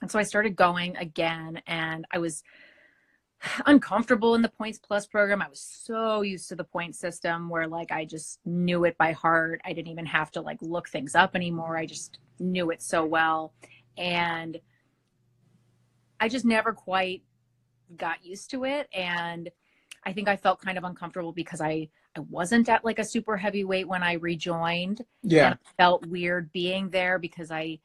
And 0.00 0.10
so 0.10 0.18
I 0.18 0.22
started 0.22 0.56
going 0.56 0.96
again, 0.96 1.60
and 1.66 2.06
I 2.10 2.18
was 2.18 2.42
uncomfortable 3.66 4.34
in 4.34 4.40
the 4.42 4.48
points 4.48 4.78
plus 4.78 5.06
program. 5.06 5.42
I 5.42 5.48
was 5.48 5.60
so 5.60 6.22
used 6.22 6.48
to 6.48 6.56
the 6.56 6.64
point 6.64 6.96
system 6.96 7.50
where 7.50 7.68
like 7.68 7.92
I 7.92 8.06
just 8.06 8.40
knew 8.46 8.84
it 8.84 8.96
by 8.96 9.12
heart. 9.12 9.60
I 9.66 9.74
didn't 9.74 9.88
even 9.92 10.06
have 10.06 10.30
to 10.32 10.40
like 10.40 10.58
look 10.62 10.88
things 10.88 11.14
up 11.14 11.36
anymore. 11.36 11.76
I 11.76 11.84
just 11.84 12.18
knew 12.38 12.70
it 12.70 12.80
so 12.80 13.04
well. 13.04 13.52
And 13.98 14.58
I 16.18 16.28
just 16.28 16.44
never 16.46 16.72
quite 16.72 17.22
got 17.96 18.24
used 18.24 18.50
to 18.50 18.64
it. 18.64 18.88
And 18.94 19.50
I 20.04 20.12
think 20.12 20.28
I 20.28 20.36
felt 20.36 20.60
kind 20.60 20.78
of 20.78 20.84
uncomfortable 20.84 21.32
because 21.32 21.60
I 21.60 21.88
I 22.16 22.20
wasn't 22.28 22.68
at 22.68 22.84
like 22.84 22.98
a 22.98 23.04
super 23.04 23.36
heavy 23.36 23.64
weight 23.64 23.86
when 23.86 24.02
I 24.02 24.14
rejoined 24.14 25.04
Yeah. 25.22 25.54
I 25.54 25.72
felt 25.76 26.06
weird 26.06 26.50
being 26.52 26.90
there 26.90 27.18
because 27.18 27.50
I 27.50 27.78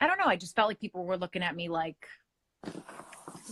I 0.00 0.06
don't 0.06 0.18
know, 0.18 0.26
I 0.26 0.36
just 0.36 0.54
felt 0.54 0.68
like 0.68 0.78
people 0.78 1.04
were 1.04 1.16
looking 1.16 1.42
at 1.42 1.56
me 1.56 1.68
like 1.68 2.06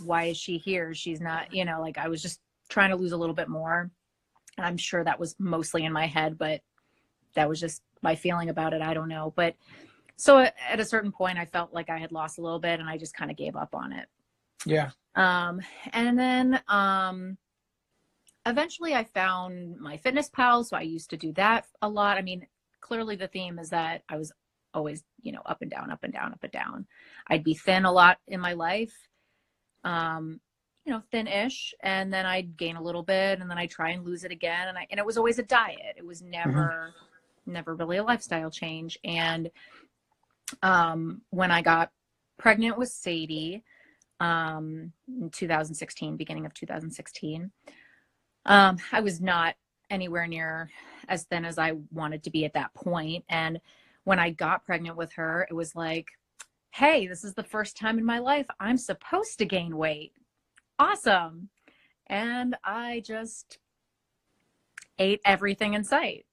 why 0.04 0.24
is 0.24 0.36
she 0.36 0.58
here? 0.58 0.94
She's 0.94 1.20
not, 1.20 1.52
you 1.52 1.64
know, 1.64 1.80
like 1.80 1.98
I 1.98 2.08
was 2.08 2.22
just 2.22 2.40
trying 2.68 2.90
to 2.90 2.96
lose 2.96 3.12
a 3.12 3.16
little 3.16 3.34
bit 3.34 3.48
more. 3.48 3.90
And 4.56 4.66
I'm 4.66 4.76
sure 4.76 5.04
that 5.04 5.20
was 5.20 5.34
mostly 5.38 5.84
in 5.84 5.92
my 5.92 6.06
head, 6.06 6.38
but 6.38 6.60
that 7.34 7.48
was 7.48 7.60
just 7.60 7.82
my 8.02 8.14
feeling 8.14 8.48
about 8.48 8.72
it. 8.72 8.82
I 8.82 8.94
don't 8.94 9.08
know. 9.08 9.32
But 9.36 9.54
so 10.16 10.38
at 10.38 10.80
a 10.80 10.84
certain 10.84 11.12
point 11.12 11.38
I 11.38 11.44
felt 11.44 11.74
like 11.74 11.90
I 11.90 11.98
had 11.98 12.12
lost 12.12 12.38
a 12.38 12.42
little 12.42 12.58
bit 12.58 12.80
and 12.80 12.88
I 12.88 12.96
just 12.96 13.14
kind 13.14 13.30
of 13.30 13.36
gave 13.36 13.56
up 13.56 13.74
on 13.74 13.92
it. 13.92 14.06
Yeah. 14.64 14.90
Um, 15.16 15.60
and 15.92 16.18
then 16.18 16.60
um, 16.68 17.38
eventually 18.44 18.94
I 18.94 19.04
found 19.04 19.78
MyFitnessPal. 19.78 20.66
So 20.66 20.76
I 20.76 20.82
used 20.82 21.10
to 21.10 21.16
do 21.16 21.32
that 21.32 21.66
a 21.82 21.88
lot. 21.88 22.18
I 22.18 22.22
mean, 22.22 22.46
clearly 22.80 23.16
the 23.16 23.26
theme 23.28 23.58
is 23.58 23.70
that 23.70 24.02
I 24.08 24.16
was 24.16 24.30
always, 24.74 25.02
you 25.22 25.32
know, 25.32 25.42
up 25.46 25.62
and 25.62 25.70
down, 25.70 25.90
up 25.90 26.04
and 26.04 26.12
down, 26.12 26.32
up 26.32 26.42
and 26.42 26.52
down. 26.52 26.86
I'd 27.26 27.42
be 27.42 27.54
thin 27.54 27.86
a 27.86 27.92
lot 27.92 28.18
in 28.28 28.40
my 28.40 28.52
life, 28.52 28.94
um, 29.84 30.40
you 30.84 30.92
know, 30.92 31.02
thin-ish, 31.10 31.74
and 31.80 32.12
then 32.12 32.26
I'd 32.26 32.56
gain 32.56 32.76
a 32.76 32.82
little 32.82 33.02
bit, 33.02 33.40
and 33.40 33.50
then 33.50 33.58
I 33.58 33.66
try 33.66 33.90
and 33.90 34.04
lose 34.04 34.22
it 34.22 34.30
again, 34.30 34.68
and 34.68 34.78
I 34.78 34.86
and 34.90 35.00
it 35.00 35.06
was 35.06 35.16
always 35.16 35.40
a 35.40 35.42
diet. 35.42 35.96
It 35.96 36.06
was 36.06 36.22
never, 36.22 36.94
never 37.46 37.74
really 37.74 37.96
a 37.96 38.04
lifestyle 38.04 38.50
change. 38.50 38.98
And 39.02 39.50
um, 40.62 41.22
when 41.30 41.50
I 41.50 41.62
got 41.62 41.90
pregnant 42.38 42.78
with 42.78 42.90
Sadie, 42.90 43.64
um, 44.20 44.92
in 45.08 45.30
2016, 45.30 46.16
beginning 46.16 46.46
of 46.46 46.54
2016. 46.54 47.50
Um, 48.46 48.76
I 48.92 49.00
was 49.00 49.20
not 49.20 49.54
anywhere 49.90 50.26
near 50.26 50.70
as 51.08 51.24
thin 51.24 51.44
as 51.44 51.58
I 51.58 51.74
wanted 51.92 52.22
to 52.24 52.30
be 52.30 52.44
at 52.44 52.54
that 52.54 52.74
point. 52.74 53.24
And 53.28 53.60
when 54.04 54.18
I 54.18 54.30
got 54.30 54.64
pregnant 54.64 54.96
with 54.96 55.12
her, 55.14 55.46
it 55.50 55.54
was 55.54 55.74
like, 55.74 56.08
hey, 56.70 57.06
this 57.06 57.24
is 57.24 57.34
the 57.34 57.42
first 57.42 57.76
time 57.76 57.98
in 57.98 58.04
my 58.04 58.18
life 58.18 58.46
I'm 58.60 58.76
supposed 58.76 59.38
to 59.38 59.44
gain 59.44 59.76
weight. 59.76 60.12
Awesome. 60.78 61.48
And 62.06 62.56
I 62.64 63.02
just 63.04 63.58
ate 64.98 65.20
everything 65.24 65.74
in 65.74 65.84
sight. 65.84 66.26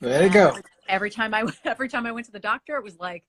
There 0.00 0.22
you 0.22 0.30
go. 0.30 0.56
Every 0.88 1.10
time 1.10 1.34
I 1.34 1.44
every 1.64 1.88
time 1.88 2.06
I 2.06 2.12
went 2.12 2.26
to 2.26 2.32
the 2.32 2.38
doctor, 2.38 2.76
it 2.76 2.84
was 2.84 2.98
like, 2.98 3.24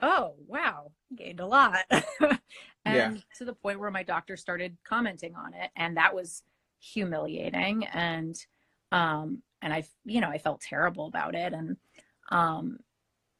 oh 0.00 0.34
wow, 0.46 0.92
gained 1.14 1.40
a 1.40 1.46
lot. 1.46 1.84
and 2.20 2.40
Yeah. 2.84 3.14
to 3.36 3.44
the 3.44 3.54
point 3.54 3.80
where 3.80 3.90
my 3.90 4.02
doctor 4.02 4.36
started 4.36 4.76
commenting 4.84 5.34
on 5.34 5.54
it. 5.54 5.70
And 5.76 5.96
that 5.96 6.14
was 6.14 6.42
humiliating. 6.78 7.86
And 7.86 8.36
um 8.92 9.42
and 9.62 9.72
I 9.72 9.84
you 10.04 10.20
know, 10.20 10.28
I 10.28 10.38
felt 10.38 10.60
terrible 10.60 11.06
about 11.06 11.34
it. 11.34 11.52
And 11.52 11.76
um 12.30 12.78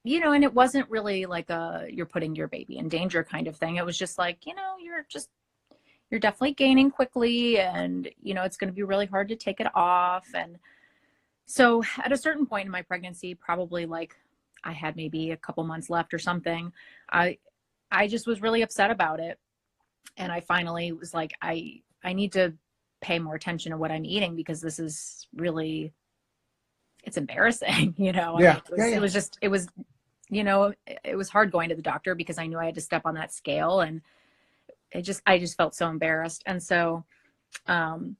you 0.05 0.21
know, 0.21 0.33
and 0.33 0.45
it 0.45 0.55
wasn't 0.55 0.89
really 0.89 1.27
like 1.27 1.51
a 1.51 1.87
you're 1.91 2.07
putting 2.07 2.37
your 2.37 2.49
baby 2.49 2.79
in 2.79 2.89
danger 2.89 3.25
kind 3.25 3.49
of 3.49 3.57
thing. 3.57 3.77
It 3.77 3.85
was 3.85 3.99
just 3.99 4.19
like, 4.19 4.47
you 4.47 4.55
know, 4.55 4.77
you're 4.81 5.05
just 5.09 5.29
you're 6.11 6.21
definitely 6.21 6.55
gaining 6.55 6.91
quickly 6.91 7.59
and 7.59 8.09
you 8.23 8.35
know 8.35 8.43
it's 8.43 8.57
going 8.57 8.69
to 8.69 8.75
be 8.75 8.83
really 8.83 9.07
hard 9.07 9.29
to 9.29 9.37
take 9.37 9.61
it 9.61 9.67
off 9.75 10.27
and 10.35 10.59
so 11.47 11.83
at 11.99 12.13
a 12.13 12.17
certain 12.17 12.47
point 12.47 12.67
in 12.67 12.71
my 12.71 12.83
pregnancy 12.83 13.35
probably 13.35 13.87
like 13.87 14.17
i 14.67 14.73
had 14.73 14.97
maybe 14.97 15.31
a 15.31 15.37
couple 15.37 15.65
months 15.65 15.89
left 15.89 16.13
or 16.13 16.19
something 16.19 16.73
i 17.11 17.39
i 17.91 18.07
just 18.07 18.27
was 18.27 18.43
really 18.43 18.63
upset 18.63 18.91
about 18.91 19.21
it 19.21 19.39
and 20.17 20.31
i 20.33 20.41
finally 20.41 20.93
was 20.93 21.15
like 21.15 21.33
i 21.41 21.81
i 22.05 22.13
need 22.13 22.33
to 22.33 22.53
pay 23.01 23.19
more 23.19 23.35
attention 23.35 23.71
to 23.73 23.79
what 23.79 23.91
i'm 23.91 24.05
eating 24.05 24.35
because 24.35 24.61
this 24.61 24.79
is 24.79 25.27
really 25.35 25.93
it's 27.05 27.17
embarrassing 27.17 27.95
you 27.99 28.13
know 28.13 28.37
Yeah. 28.39 28.57
it, 28.57 28.71
was, 28.71 28.79
Yeah, 28.79 28.87
yeah. 28.89 28.97
it 28.97 29.01
was 29.01 29.13
just 29.13 29.39
it 29.41 29.49
was 29.49 29.69
you 30.29 30.45
know 30.45 30.75
it, 30.87 30.99
it 31.05 31.17
was 31.17 31.29
hard 31.29 31.53
going 31.53 31.69
to 31.69 31.75
the 31.77 31.83
doctor 31.83 32.15
because 32.15 32.39
i 32.39 32.47
knew 32.47 32.59
i 32.59 32.67
had 32.67 32.75
to 32.75 32.81
step 32.81 33.03
on 33.05 33.15
that 33.15 33.33
scale 33.33 33.81
and 33.81 34.01
it 34.93 35.03
just 35.03 35.23
i 35.27 35.39
just 35.39 35.57
felt 35.57 35.75
so 35.75 35.89
embarrassed 35.89 36.43
and 36.47 36.63
so 36.63 37.05
um 37.67 38.17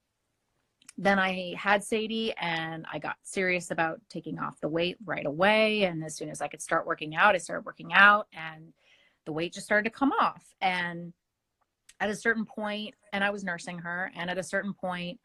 then 0.97 1.19
i 1.19 1.53
had 1.55 1.83
sadie 1.83 2.33
and 2.39 2.85
i 2.91 2.97
got 2.97 3.17
serious 3.23 3.71
about 3.71 3.99
taking 4.09 4.39
off 4.39 4.59
the 4.61 4.67
weight 4.67 4.97
right 5.05 5.25
away. 5.25 5.83
And 5.83 6.03
as 6.03 6.15
soon 6.15 6.29
as 6.29 6.41
i 6.41 6.47
could 6.47 6.61
start 6.61 6.87
working 6.87 7.15
out 7.15 7.35
i 7.35 7.37
started 7.37 7.65
working 7.65 7.93
out 7.93 8.27
and 8.33 8.73
the 9.25 9.31
weight 9.31 9.53
just 9.53 9.65
started 9.65 9.89
to 9.89 9.95
come 9.95 10.11
off. 10.13 10.43
And 10.61 11.13
at 11.99 12.09
a 12.09 12.15
certain 12.15 12.45
point 12.45 12.93
and 13.11 13.23
i 13.23 13.29
was 13.29 13.43
nursing 13.43 13.79
her 13.79 14.11
and 14.15 14.29
at 14.29 14.37
a 14.37 14.43
certain 14.43 14.73
point 14.73 15.19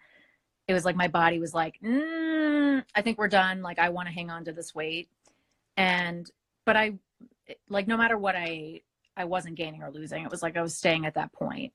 it 0.69 0.73
was 0.73 0.85
like 0.85 0.97
my 0.97 1.09
body 1.09 1.38
was 1.38 1.52
like 1.52 1.79
mm, 1.85 2.83
i 2.95 3.02
think 3.02 3.19
we're 3.19 3.29
done. 3.29 3.62
Like 3.62 3.79
i 3.79 3.88
want 3.88 4.09
to 4.09 4.14
hang 4.14 4.31
on 4.31 4.45
to 4.45 4.52
this 4.52 4.75
weight. 4.75 5.09
And 5.76 6.31
but 6.64 6.76
i 6.76 6.95
like 7.69 7.87
no 7.88 7.97
matter 7.97 8.19
what 8.19 8.37
i 8.37 8.81
I 9.17 9.25
wasn't 9.25 9.57
gaining 9.57 9.83
or 9.83 9.91
losing. 9.91 10.25
It 10.25 10.31
was 10.31 10.43
like 10.43 10.57
I 10.57 10.62
was 10.62 10.76
staying 10.76 11.07
at 11.07 11.14
that 11.14 11.33
point, 11.33 11.73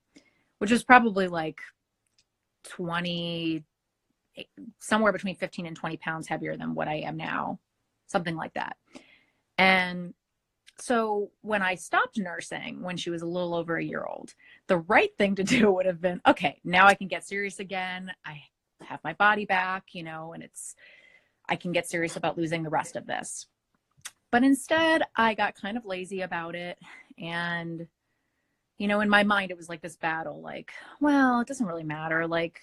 which 0.58 0.72
was 0.72 0.84
probably 0.84 1.28
like 1.28 1.60
20, 2.64 3.64
somewhere 4.80 5.12
between 5.12 5.36
15 5.36 5.66
and 5.66 5.76
20 5.76 5.98
pounds 5.98 6.28
heavier 6.28 6.58
than 6.58 6.76
what 6.76 6.88
I 6.88 6.96
am 6.96 7.18
now, 7.18 7.60
something 8.08 8.36
like 8.36 8.54
that. 8.54 8.78
And 9.58 10.14
so 10.80 11.32
when 11.42 11.62
I 11.62 11.76
stopped 11.76 12.18
nursing, 12.18 12.82
when 12.82 12.98
she 12.98 13.10
was 13.10 13.22
a 13.22 13.28
little 13.28 13.56
over 13.56 13.78
a 13.78 13.84
year 13.84 14.04
old, 14.04 14.34
the 14.68 14.78
right 14.78 15.16
thing 15.18 15.36
to 15.36 15.44
do 15.56 15.72
would 15.72 15.86
have 15.86 16.02
been 16.02 16.22
okay, 16.28 16.60
now 16.64 16.86
I 16.86 16.94
can 16.94 17.08
get 17.08 17.26
serious 17.28 17.60
again. 17.60 18.12
I 18.26 18.42
have 18.84 19.04
my 19.04 19.14
body 19.14 19.46
back, 19.46 19.86
you 19.94 20.04
know, 20.04 20.34
and 20.34 20.44
it's, 20.44 20.76
I 21.50 21.56
can 21.56 21.72
get 21.72 21.90
serious 21.90 22.16
about 22.16 22.38
losing 22.38 22.64
the 22.64 22.70
rest 22.70 22.96
of 22.96 23.08
this. 23.08 23.48
But 24.32 24.44
instead, 24.44 25.04
I 25.16 25.34
got 25.34 25.56
kind 25.56 25.78
of 25.78 25.86
lazy 25.86 26.22
about 26.22 26.54
it. 26.54 26.78
And, 27.18 27.88
you 28.78 28.88
know, 28.88 29.00
in 29.00 29.10
my 29.10 29.24
mind, 29.24 29.52
it 29.52 29.58
was 29.58 29.70
like 29.70 29.82
this 29.82 29.96
battle 29.96 30.42
like, 30.42 30.74
well, 31.00 31.40
it 31.40 31.48
doesn't 31.48 31.66
really 31.66 31.84
matter. 31.84 32.28
Like, 32.28 32.60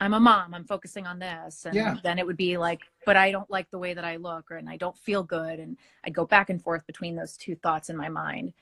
I'm 0.00 0.14
a 0.14 0.20
mom, 0.20 0.54
I'm 0.54 0.64
focusing 0.64 1.06
on 1.06 1.18
this. 1.18 1.66
And 1.66 1.74
Yeah. 1.74 1.96
then 2.02 2.18
it 2.18 2.26
would 2.26 2.36
be 2.36 2.58
like, 2.58 2.80
but 3.06 3.16
I 3.16 3.30
don't 3.30 3.50
like 3.50 3.70
the 3.70 3.78
way 3.78 3.94
that 3.94 4.04
I 4.04 4.16
look 4.16 4.50
or 4.50 4.56
and 4.56 4.68
I 4.68 4.76
don't 4.76 4.98
feel 4.98 5.22
good. 5.22 5.60
And 5.60 5.76
I'd 6.04 6.14
go 6.14 6.26
back 6.26 6.50
and 6.50 6.60
forth 6.62 6.86
between 6.86 7.16
those 7.16 7.36
two 7.36 7.54
thoughts 7.54 7.90
in 7.90 7.96
my 7.96 8.08
mind. 8.08 8.52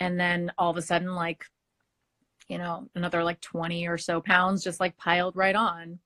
And 0.00 0.18
then 0.18 0.52
all 0.58 0.70
of 0.70 0.76
a 0.76 0.82
sudden, 0.82 1.14
like, 1.14 1.44
you 2.48 2.58
know, 2.58 2.88
another 2.94 3.22
like 3.22 3.40
20 3.40 3.86
or 3.86 3.96
so 3.96 4.20
pounds 4.20 4.64
just 4.64 4.80
like 4.80 4.96
piled 4.96 5.36
right 5.36 5.54
on. 5.54 6.00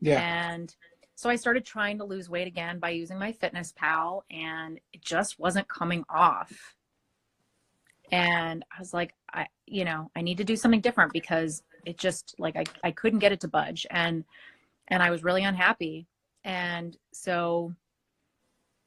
Yeah. 0.00 0.20
And 0.20 0.74
so 1.14 1.30
I 1.30 1.36
started 1.36 1.64
trying 1.64 1.98
to 1.98 2.04
lose 2.04 2.28
weight 2.28 2.46
again 2.46 2.78
by 2.78 2.90
using 2.90 3.16
MyFitnessPal 3.16 4.22
and 4.30 4.78
it 4.92 5.00
just 5.00 5.38
wasn't 5.38 5.66
coming 5.68 6.04
off. 6.08 6.76
And 8.12 8.64
I 8.74 8.78
was 8.78 8.94
like, 8.94 9.14
I, 9.32 9.46
you 9.66 9.84
know, 9.84 10.10
I 10.14 10.22
need 10.22 10.38
to 10.38 10.44
do 10.44 10.56
something 10.56 10.80
different 10.80 11.12
because 11.12 11.62
it 11.88 11.96
just 11.96 12.34
like 12.38 12.54
I, 12.54 12.64
I 12.84 12.90
couldn't 12.90 13.20
get 13.20 13.32
it 13.32 13.40
to 13.40 13.48
budge 13.48 13.86
and 13.90 14.24
and 14.88 15.02
I 15.02 15.10
was 15.10 15.22
really 15.22 15.44
unhappy. 15.44 16.06
And 16.44 16.96
so, 17.12 17.74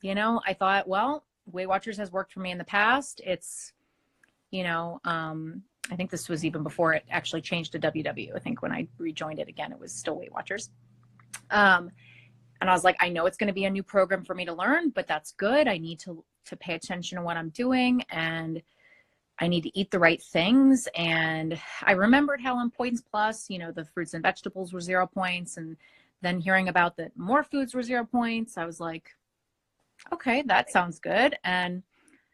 you 0.01 0.15
know, 0.15 0.41
I 0.47 0.53
thought, 0.53 0.87
well, 0.87 1.25
Weight 1.45 1.67
Watchers 1.67 1.97
has 1.97 2.11
worked 2.11 2.33
for 2.33 2.39
me 2.39 2.51
in 2.51 2.57
the 2.57 2.63
past. 2.63 3.21
It's, 3.23 3.73
you 4.49 4.63
know, 4.63 4.99
um, 5.05 5.61
I 5.91 5.95
think 5.95 6.09
this 6.09 6.27
was 6.27 6.43
even 6.43 6.63
before 6.63 6.93
it 6.93 7.03
actually 7.11 7.41
changed 7.41 7.71
to 7.73 7.79
WW. 7.79 8.35
I 8.35 8.39
think 8.39 8.61
when 8.61 8.71
I 8.71 8.87
rejoined 8.97 9.39
it 9.39 9.47
again, 9.47 9.71
it 9.71 9.79
was 9.79 9.93
still 9.93 10.17
Weight 10.17 10.31
Watchers. 10.31 10.71
Um, 11.51 11.91
and 12.61 12.69
I 12.69 12.73
was 12.73 12.83
like, 12.83 12.97
I 12.99 13.09
know 13.09 13.25
it's 13.25 13.37
going 13.37 13.47
to 13.47 13.53
be 13.53 13.65
a 13.65 13.69
new 13.69 13.83
program 13.83 14.23
for 14.23 14.33
me 14.33 14.45
to 14.45 14.53
learn, 14.53 14.89
but 14.89 15.07
that's 15.07 15.33
good. 15.33 15.67
I 15.67 15.77
need 15.77 15.99
to 16.01 16.23
to 16.45 16.55
pay 16.55 16.73
attention 16.73 17.19
to 17.19 17.23
what 17.23 17.37
I'm 17.37 17.49
doing, 17.49 18.03
and 18.09 18.63
I 19.41 19.47
need 19.47 19.63
to 19.63 19.77
eat 19.77 19.89
the 19.89 19.99
right 19.99 20.21
things. 20.21 20.87
And 20.95 21.59
I 21.83 21.93
remembered 21.93 22.39
how 22.39 22.55
on 22.55 22.69
Points 22.69 23.01
Plus, 23.01 23.49
you 23.49 23.57
know, 23.57 23.71
the 23.71 23.83
fruits 23.83 24.13
and 24.13 24.23
vegetables 24.23 24.71
were 24.71 24.79
zero 24.79 25.07
points, 25.07 25.57
and 25.57 25.75
then 26.21 26.39
hearing 26.39 26.69
about 26.69 26.95
that 26.97 27.17
more 27.17 27.43
foods 27.43 27.73
were 27.73 27.81
zero 27.83 28.05
points, 28.05 28.57
I 28.57 28.65
was 28.65 28.79
like, 28.79 29.09
okay, 30.13 30.43
that 30.43 30.71
sounds 30.71 30.99
good. 30.99 31.35
And 31.43 31.81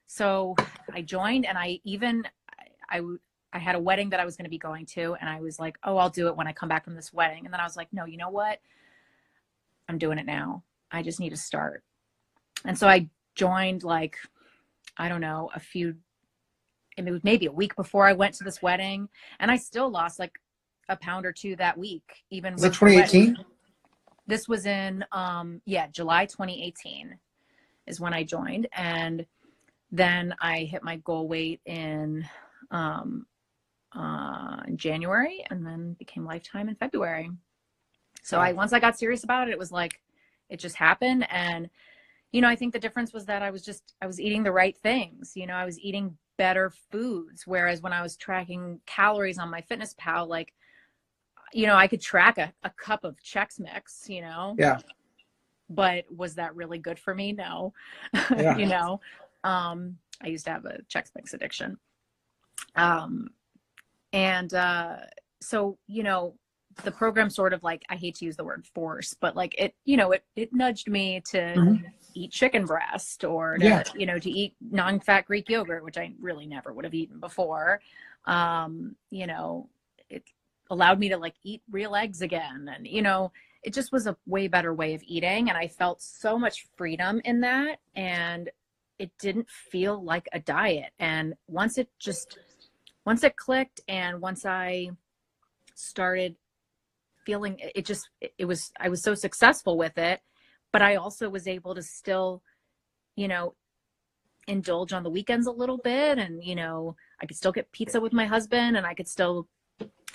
so 0.06 0.56
I 0.94 1.02
joined, 1.02 1.46
and 1.46 1.58
I 1.58 1.80
even 1.86 2.28
I 2.90 3.02
I 3.54 3.60
had 3.60 3.76
a 3.76 3.80
wedding 3.80 4.10
that 4.10 4.20
I 4.20 4.26
was 4.26 4.36
going 4.36 4.44
to 4.44 4.50
be 4.50 4.58
going 4.58 4.86
to, 4.88 5.16
and 5.20 5.30
I 5.30 5.40
was 5.40 5.58
like, 5.58 5.78
oh, 5.84 5.96
I'll 5.98 6.10
do 6.10 6.28
it 6.28 6.36
when 6.36 6.48
I 6.48 6.52
come 6.54 6.70
back 6.70 6.84
from 6.84 6.96
this 6.96 7.14
wedding. 7.14 7.46
And 7.46 7.54
then 7.54 7.62
I 7.62 7.64
was 7.64 7.78
like, 7.78 7.88
no, 7.94 8.06
you 8.06 8.18
know 8.18 8.30
what? 8.30 8.60
I'm 9.88 9.98
doing 9.98 10.20
it 10.20 10.26
now. 10.26 10.64
I 10.92 11.02
just 11.02 11.20
need 11.20 11.30
to 11.30 11.38
start. 11.38 11.84
And 12.66 12.78
so 12.78 12.88
I 12.88 13.10
joined 13.36 13.84
like, 13.84 14.18
I 14.98 15.08
don't 15.08 15.22
know, 15.22 15.50
a 15.56 15.60
few, 15.60 15.96
it 17.06 17.12
was 17.12 17.24
maybe 17.24 17.48
a 17.48 17.52
week 17.52 17.76
before 17.76 18.08
I 18.08 18.14
went 18.14 18.34
to 18.36 18.46
this 18.46 18.62
wedding. 18.62 19.10
And 19.40 19.52
I 19.52 19.58
still 19.58 19.90
lost 19.90 20.20
like 20.20 20.40
a 20.88 20.96
pound 20.96 21.26
or 21.26 21.34
two 21.34 21.58
that 21.58 21.78
week, 21.78 22.24
even 22.30 22.54
Was 22.54 22.62
the 22.62 22.70
2018? 22.70 23.36
This 24.26 24.48
was 24.48 24.66
in, 24.66 25.04
um, 25.12 25.62
yeah, 25.66 25.88
July 25.88 26.26
2018 26.26 27.18
is 27.86 28.00
when 28.00 28.14
I 28.14 28.24
joined. 28.24 28.68
And 28.74 29.26
then 29.92 30.34
I 30.42 30.60
hit 30.60 30.84
my 30.84 30.96
goal 30.98 31.28
weight 31.28 31.60
in, 31.66 32.28
um, 32.72 33.26
uh, 33.94 34.62
in 34.68 34.78
January 34.78 35.44
and 35.50 35.66
then 35.66 35.94
became 35.94 36.26
lifetime 36.26 36.70
in 36.70 36.76
February. 36.76 37.30
So 38.24 38.40
I 38.40 38.52
once 38.52 38.74
I 38.74 38.80
got 38.80 39.00
serious 39.00 39.24
about 39.24 39.48
it, 39.48 39.52
it 39.52 39.58
was 39.58 39.72
like 39.72 40.02
it 40.50 40.60
just 40.60 40.76
happened. 40.76 41.26
And 41.32 41.70
you 42.34 42.42
know, 42.42 42.50
I 42.50 42.56
think 42.56 42.74
the 42.74 42.80
difference 42.80 43.14
was 43.14 43.26
that 43.26 43.42
I 43.42 43.52
was 43.52 43.64
just 43.64 43.96
I 44.02 44.08
was 44.08 44.20
eating 44.20 44.44
the 44.44 44.52
right 44.52 44.78
things. 44.78 45.32
You 45.36 45.48
know, 45.48 45.54
I 45.54 45.64
was 45.64 45.80
eating 45.80 46.18
better 46.38 46.72
foods. 46.92 47.46
Whereas 47.46 47.82
when 47.82 47.94
I 47.94 48.02
was 48.02 48.16
tracking 48.16 48.80
calories 48.86 49.38
on 49.38 49.52
MyFitnessPal, 49.52 50.28
like 50.28 50.54
you 51.54 51.66
know, 51.66 51.76
I 51.76 51.88
could 51.88 52.02
track 52.02 52.38
a, 52.38 52.54
a 52.64 52.70
cup 52.72 53.06
of 53.06 53.16
Chex 53.24 53.60
Mix, 53.60 54.10
you 54.10 54.22
know. 54.22 54.56
Yeah. 54.58 54.80
But 55.70 56.04
was 56.14 56.36
that 56.36 56.56
really 56.56 56.78
good 56.78 57.00
for 57.00 57.16
me? 57.16 57.32
No. 57.32 57.74
Yeah. 58.14 58.58
you 58.58 58.66
know. 58.66 59.00
Um, 59.44 59.98
I 60.22 60.28
used 60.28 60.46
to 60.46 60.52
have 60.52 60.66
a 60.66 60.80
Chex 60.94 61.12
Mix 61.16 61.34
addiction. 61.34 61.78
Um 62.76 63.30
and 64.14 64.54
uh 64.54 64.98
so, 65.42 65.78
you 65.88 66.04
know, 66.04 66.36
the 66.84 66.92
program 66.92 67.30
sort 67.30 67.54
of 67.54 67.64
like 67.64 67.84
I 67.90 67.96
hate 67.96 68.16
to 68.16 68.26
use 68.26 68.36
the 68.36 68.44
word 68.44 68.66
force, 68.74 69.14
but 69.20 69.36
like 69.36 69.56
it, 69.58 69.74
you 69.86 69.96
know, 69.98 70.12
it 70.12 70.24
it 70.36 70.54
nudged 70.54 70.90
me 70.90 71.22
to 71.32 71.38
Mhm. 71.38 71.84
Eat 72.18 72.32
chicken 72.32 72.66
breast 72.66 73.24
or 73.24 73.58
to, 73.58 73.66
Yeah. 73.66 73.84
you 73.96 74.06
know, 74.06 74.20
to 74.20 74.30
eat 74.30 74.56
non-fat 74.62 75.26
Greek 75.26 75.50
yogurt, 75.50 75.84
which 75.84 75.98
I 75.98 76.14
really 76.20 76.46
never 76.48 76.74
would 76.74 76.86
have 76.86 76.94
eaten 76.94 77.20
before. 77.20 77.82
Um, 78.26 78.96
you 79.10 79.28
know, 79.28 79.70
it 80.10 80.24
allowed 80.70 81.00
me 81.00 81.10
to 81.10 81.18
like 81.18 81.36
eat 81.44 81.62
real 81.72 81.96
eggs 81.96 82.22
again 82.22 82.70
and 82.74 82.86
you 82.88 83.02
know, 83.02 83.32
it 83.64 83.74
just 83.74 83.92
was 83.92 84.08
a 84.08 84.16
way 84.26 84.48
better 84.48 84.74
way 84.74 84.94
of 84.94 85.02
eating 85.06 85.50
and 85.50 85.58
I 85.58 85.68
felt 85.68 86.02
so 86.02 86.38
much 86.38 86.68
freedom 86.76 87.22
in 87.26 87.42
that 87.42 87.80
and 87.96 88.50
it 89.00 89.12
didn't 89.20 89.50
feel 89.50 90.04
like 90.04 90.28
a 90.34 90.40
diet 90.40 90.92
and 91.00 91.36
once 91.48 91.78
it 91.78 91.90
just 92.00 92.40
once 93.06 93.24
it 93.24 93.36
clicked 93.36 93.82
and 93.88 94.22
once 94.22 94.46
I 94.46 94.90
started 95.76 96.36
feeling 97.26 97.58
it 97.60 97.86
just 97.86 98.10
it 98.22 98.46
was 98.46 98.72
I 98.80 98.90
was 98.90 99.04
so 99.04 99.14
successful 99.14 99.78
with 99.78 99.98
it, 99.98 100.22
but 100.72 100.82
I 100.82 100.96
also 100.96 101.30
was 101.30 101.48
able 101.48 101.76
to 101.76 101.82
still, 101.82 102.42
you 103.16 103.28
know, 103.28 103.56
indulge 104.48 104.94
on 104.94 105.04
the 105.04 105.10
weekends 105.10 105.48
a 105.48 105.52
little 105.52 105.78
bit 105.78 106.18
and 106.18 106.44
you 106.44 106.56
know, 106.56 106.96
I 107.22 107.26
could 107.26 107.38
still 107.38 107.52
get 107.52 107.72
pizza 107.72 108.00
with 108.00 108.14
my 108.14 108.26
husband 108.26 108.78
and 108.78 108.86
I 108.86 108.94
could 108.94 109.08
still 109.08 109.48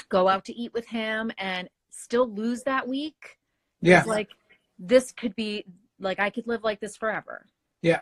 go 0.09 0.28
out 0.28 0.44
to 0.47 0.54
eat 0.54 0.73
with 0.73 0.87
him 0.87 1.30
and 1.38 1.68
still 1.90 2.32
lose 2.32 2.62
that 2.62 2.87
week. 2.88 3.38
Yeah. 3.80 4.04
Like 4.06 4.30
this 4.78 5.12
could 5.12 5.35
be 5.37 5.64
like 6.00 6.18
I 6.18 6.30
could 6.30 6.47
live 6.47 6.64
like 6.64 6.80
this 6.80 6.97
forever. 6.97 7.47
Yeah. 7.82 8.00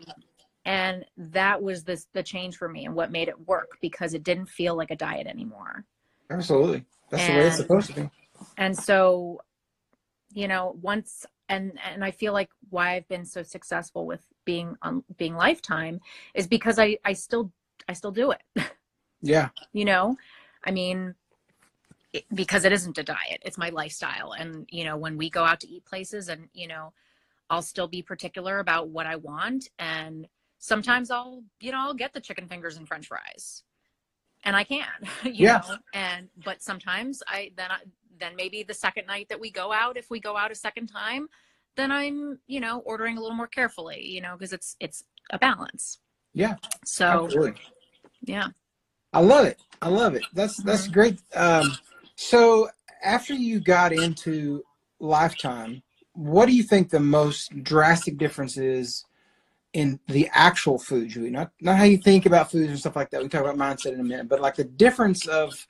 And 0.64 1.04
that 1.16 1.62
was 1.62 1.84
this 1.84 2.06
the 2.12 2.22
change 2.22 2.56
for 2.56 2.68
me 2.68 2.84
and 2.84 2.94
what 2.94 3.10
made 3.10 3.28
it 3.28 3.48
work 3.48 3.78
because 3.80 4.14
it 4.14 4.22
didn't 4.22 4.48
feel 4.48 4.76
like 4.76 4.90
a 4.90 4.96
diet 4.96 5.26
anymore. 5.26 5.84
Absolutely. 6.30 6.84
That's 7.10 7.26
the 7.26 7.32
way 7.32 7.46
it's 7.46 7.56
supposed 7.56 7.88
to 7.88 8.02
be. 8.02 8.10
And 8.56 8.76
so, 8.76 9.40
you 10.32 10.48
know, 10.48 10.76
once 10.80 11.26
and 11.50 11.78
and 11.92 12.02
I 12.02 12.10
feel 12.12 12.32
like 12.32 12.50
why 12.70 12.94
I've 12.94 13.08
been 13.08 13.26
so 13.26 13.42
successful 13.42 14.06
with 14.06 14.24
being 14.46 14.76
on 14.82 15.04
being 15.18 15.34
lifetime 15.36 16.00
is 16.34 16.46
because 16.46 16.78
I 16.78 16.98
I 17.04 17.12
still 17.12 17.52
I 17.88 17.92
still 17.92 18.12
do 18.12 18.32
it. 18.32 18.42
Yeah. 19.22 19.50
you 19.72 19.84
know 19.84 20.16
i 20.64 20.70
mean 20.70 21.14
it, 22.12 22.24
because 22.34 22.64
it 22.64 22.72
isn't 22.72 22.98
a 22.98 23.02
diet 23.02 23.40
it's 23.42 23.58
my 23.58 23.68
lifestyle 23.70 24.32
and 24.32 24.66
you 24.70 24.84
know 24.84 24.96
when 24.96 25.16
we 25.16 25.30
go 25.30 25.44
out 25.44 25.60
to 25.60 25.68
eat 25.68 25.84
places 25.84 26.28
and 26.28 26.48
you 26.52 26.66
know 26.66 26.92
i'll 27.50 27.62
still 27.62 27.88
be 27.88 28.02
particular 28.02 28.58
about 28.58 28.88
what 28.88 29.06
i 29.06 29.16
want 29.16 29.68
and 29.78 30.26
sometimes 30.58 31.10
i'll 31.10 31.42
you 31.60 31.72
know 31.72 31.78
i'll 31.78 31.94
get 31.94 32.12
the 32.12 32.20
chicken 32.20 32.48
fingers 32.48 32.76
and 32.76 32.88
french 32.88 33.06
fries 33.06 33.62
and 34.44 34.56
i 34.56 34.64
can 34.64 34.86
you 35.24 35.44
Yeah. 35.44 35.60
know 35.60 35.76
and 35.94 36.28
but 36.44 36.62
sometimes 36.62 37.22
i 37.28 37.52
then 37.56 37.70
i 37.70 37.78
then 38.20 38.36
maybe 38.36 38.62
the 38.62 38.74
second 38.74 39.06
night 39.06 39.28
that 39.28 39.40
we 39.40 39.50
go 39.50 39.72
out 39.72 39.96
if 39.96 40.10
we 40.10 40.20
go 40.20 40.36
out 40.36 40.50
a 40.52 40.54
second 40.54 40.86
time 40.86 41.28
then 41.76 41.90
i'm 41.90 42.38
you 42.46 42.60
know 42.60 42.80
ordering 42.80 43.16
a 43.16 43.20
little 43.20 43.36
more 43.36 43.46
carefully 43.46 44.04
you 44.06 44.20
know 44.20 44.34
because 44.36 44.52
it's 44.52 44.76
it's 44.80 45.04
a 45.30 45.38
balance 45.38 45.98
Yeah. 46.34 46.56
so 46.84 47.24
Absolutely. 47.24 47.54
yeah 48.22 48.48
I 49.12 49.20
love 49.20 49.44
it. 49.46 49.60
I 49.82 49.88
love 49.88 50.14
it. 50.14 50.24
That's 50.32 50.56
that's 50.58 50.86
Mhm. 50.88 50.92
great. 50.92 51.22
Um, 51.34 51.72
so 52.14 52.68
after 53.02 53.34
you 53.34 53.60
got 53.60 53.92
into 53.92 54.64
Lifetime, 55.00 55.82
what 56.12 56.46
do 56.46 56.52
you 56.52 56.62
think 56.62 56.90
the 56.90 57.00
most 57.00 57.62
drastic 57.62 58.18
difference 58.18 58.56
is 58.56 59.06
in 59.72 59.98
the 60.08 60.28
actual 60.32 60.78
food 60.78 61.14
you 61.14 61.24
eat? 61.26 61.32
Not 61.32 61.50
not 61.60 61.76
how 61.78 61.84
you 61.84 61.98
think 61.98 62.26
about 62.26 62.50
foods 62.50 62.70
and 62.70 62.78
stuff 62.78 62.96
like 62.96 63.10
that. 63.10 63.22
We 63.22 63.28
talk 63.28 63.40
about 63.40 63.56
mindset 63.56 63.94
in 63.94 64.00
a 64.00 64.04
minute, 64.04 64.28
but 64.28 64.40
like 64.40 64.56
the 64.56 64.64
difference 64.64 65.26
of 65.26 65.66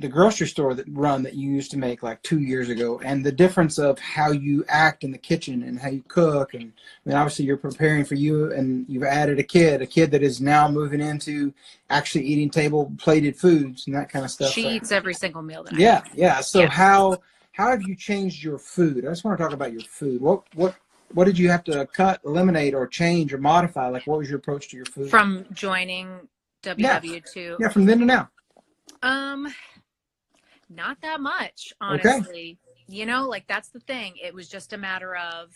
the 0.00 0.08
grocery 0.08 0.46
store 0.46 0.72
that 0.74 0.86
run 0.88 1.22
that 1.22 1.34
you 1.34 1.50
used 1.50 1.70
to 1.70 1.76
make 1.78 2.02
like 2.02 2.22
two 2.22 2.40
years 2.40 2.70
ago, 2.70 3.00
and 3.04 3.24
the 3.24 3.30
difference 3.30 3.78
of 3.78 3.98
how 3.98 4.32
you 4.32 4.64
act 4.68 5.04
in 5.04 5.12
the 5.12 5.18
kitchen 5.18 5.62
and 5.62 5.78
how 5.78 5.90
you 5.90 6.02
cook, 6.08 6.54
and 6.54 6.72
I 7.04 7.08
mean, 7.08 7.16
obviously 7.18 7.44
you're 7.44 7.58
preparing 7.58 8.06
for 8.06 8.14
you, 8.14 8.50
and 8.52 8.86
you've 8.88 9.02
added 9.04 9.38
a 9.38 9.42
kid, 9.42 9.82
a 9.82 9.86
kid 9.86 10.10
that 10.12 10.22
is 10.22 10.40
now 10.40 10.68
moving 10.70 11.00
into 11.00 11.52
actually 11.90 12.24
eating 12.24 12.48
table 12.48 12.90
plated 12.96 13.36
foods 13.36 13.86
and 13.86 13.94
that 13.94 14.08
kind 14.08 14.24
of 14.24 14.30
stuff. 14.30 14.52
she 14.52 14.62
So- 14.62 14.70
eats 14.70 14.90
every 14.90 15.14
single 15.14 15.42
meal 15.42 15.62
that 15.64 15.74
I 15.74 15.78
yeah, 15.78 16.02
yeah. 16.14 16.40
So 16.40 16.60
Yeah. 16.60 16.70
how 16.70 17.18
how 17.52 17.68
have 17.70 17.82
you 17.82 17.94
changed 17.94 18.42
your 18.42 18.58
food? 18.58 19.04
I 19.04 19.10
just 19.10 19.22
want 19.22 19.36
to 19.36 19.44
talk 19.44 19.52
about 19.52 19.72
your 19.72 19.82
food. 19.82 20.22
What 20.22 20.42
what 20.54 20.74
what 21.12 21.24
did 21.26 21.36
you 21.36 21.50
have 21.50 21.64
to 21.64 21.86
cut, 21.86 22.20
eliminate, 22.24 22.72
or 22.72 22.86
change 22.86 23.34
or 23.34 23.38
modify? 23.38 23.88
Like, 23.88 24.06
what 24.06 24.18
was 24.18 24.30
your 24.30 24.38
approach 24.38 24.68
to 24.68 24.76
your 24.76 24.86
food? 24.86 25.10
from 25.10 25.44
joining 25.52 26.28
WW2. 26.62 27.56
yeah, 27.58 27.68
from 27.68 27.84
then 27.84 27.98
to 27.98 28.04
now. 28.04 28.30
Um, 29.02 29.52
not 30.70 30.98
that 31.02 31.20
much, 31.20 31.72
Okay. 31.90 32.20
honestly. 32.20 32.58
You 32.88 33.06
know, 33.06 33.28
like 33.28 33.46
that's 33.48 33.70
the 33.70 33.80
thing. 33.80 34.14
It 34.22 34.34
was 34.34 34.48
just 34.48 34.72
a 34.72 34.78
matter 34.78 35.16
of, 35.16 35.50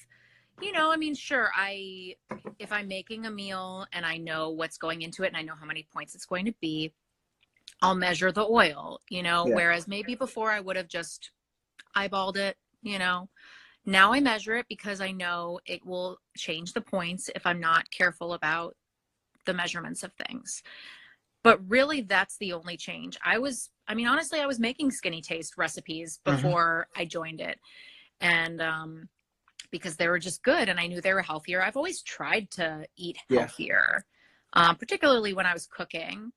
you 0.61 0.73
know, 0.73 0.93
I 0.93 0.97
mean, 0.97 1.15
sure, 1.15 1.51
I 1.57 2.17
if 2.59 2.73
I'm 2.73 2.89
making 2.89 3.27
a 3.27 3.31
meal 3.31 3.87
and 3.93 4.07
I 4.07 4.17
know 4.17 4.51
what's 4.51 4.79
going 4.79 5.03
into 5.03 5.25
it 5.25 5.29
and 5.29 5.37
I 5.37 5.43
know 5.43 5.55
how 5.59 5.67
many 5.67 5.87
points 5.93 6.15
it's 6.15 6.27
going 6.27 6.45
to 6.47 6.55
be, 6.61 6.93
I'll 7.83 7.95
measure 7.97 8.33
the 8.33 8.47
oil, 8.47 9.01
you 9.11 9.23
know, 9.23 9.47
Yeah. 9.47 9.55
whereas 9.55 9.89
maybe 9.89 10.15
before 10.15 10.51
I 10.51 10.61
would 10.61 10.77
have 10.77 10.89
just 10.89 11.31
eyeballed 11.97 12.37
it, 12.37 12.57
you 12.83 12.99
know. 12.99 13.29
Now 13.87 14.13
I 14.13 14.21
measure 14.21 14.57
it 14.57 14.67
because 14.69 15.01
I 15.01 15.11
know 15.11 15.61
it 15.67 15.85
will 15.85 16.19
change 16.37 16.73
the 16.73 16.81
points 16.81 17.29
if 17.35 17.47
I'm 17.47 17.61
not 17.61 17.91
careful 17.91 18.33
about 18.33 18.77
the 19.47 19.55
measurements 19.55 20.03
of 20.03 20.13
things. 20.15 20.63
But 21.45 21.61
really, 21.69 22.01
that's 22.01 22.39
the 22.39 22.55
only 22.55 22.77
change. 22.77 23.17
I 23.25 23.39
was, 23.39 23.71
I 23.87 23.95
mean, 23.95 24.09
honestly, 24.09 24.41
I 24.41 24.47
was 24.47 24.59
making 24.59 24.91
Skinnytaste 24.91 25.57
recipes 25.57 26.19
Mhm. 26.27 26.37
before 26.37 26.89
I 26.97 27.05
joined 27.05 27.41
it. 27.41 27.61
And 28.21 28.61
um, 28.63 29.09
because 29.71 29.97
they 29.97 30.09
were 30.09 30.19
just 30.19 30.43
good 30.43 30.69
and 30.69 30.81
I 30.81 30.87
knew 30.87 31.01
they 31.01 31.13
were 31.13 31.23
healthier, 31.23 31.63
I've 31.63 31.77
always 31.77 32.03
tried 32.03 32.51
to 32.53 32.89
eat 32.97 33.19
Yeah. 33.29 33.41
healthier, 33.41 34.07
um, 34.55 34.77
particularly 34.77 35.35
when 35.35 35.47
I 35.47 35.53
was 35.53 35.67
cooking 35.67 36.33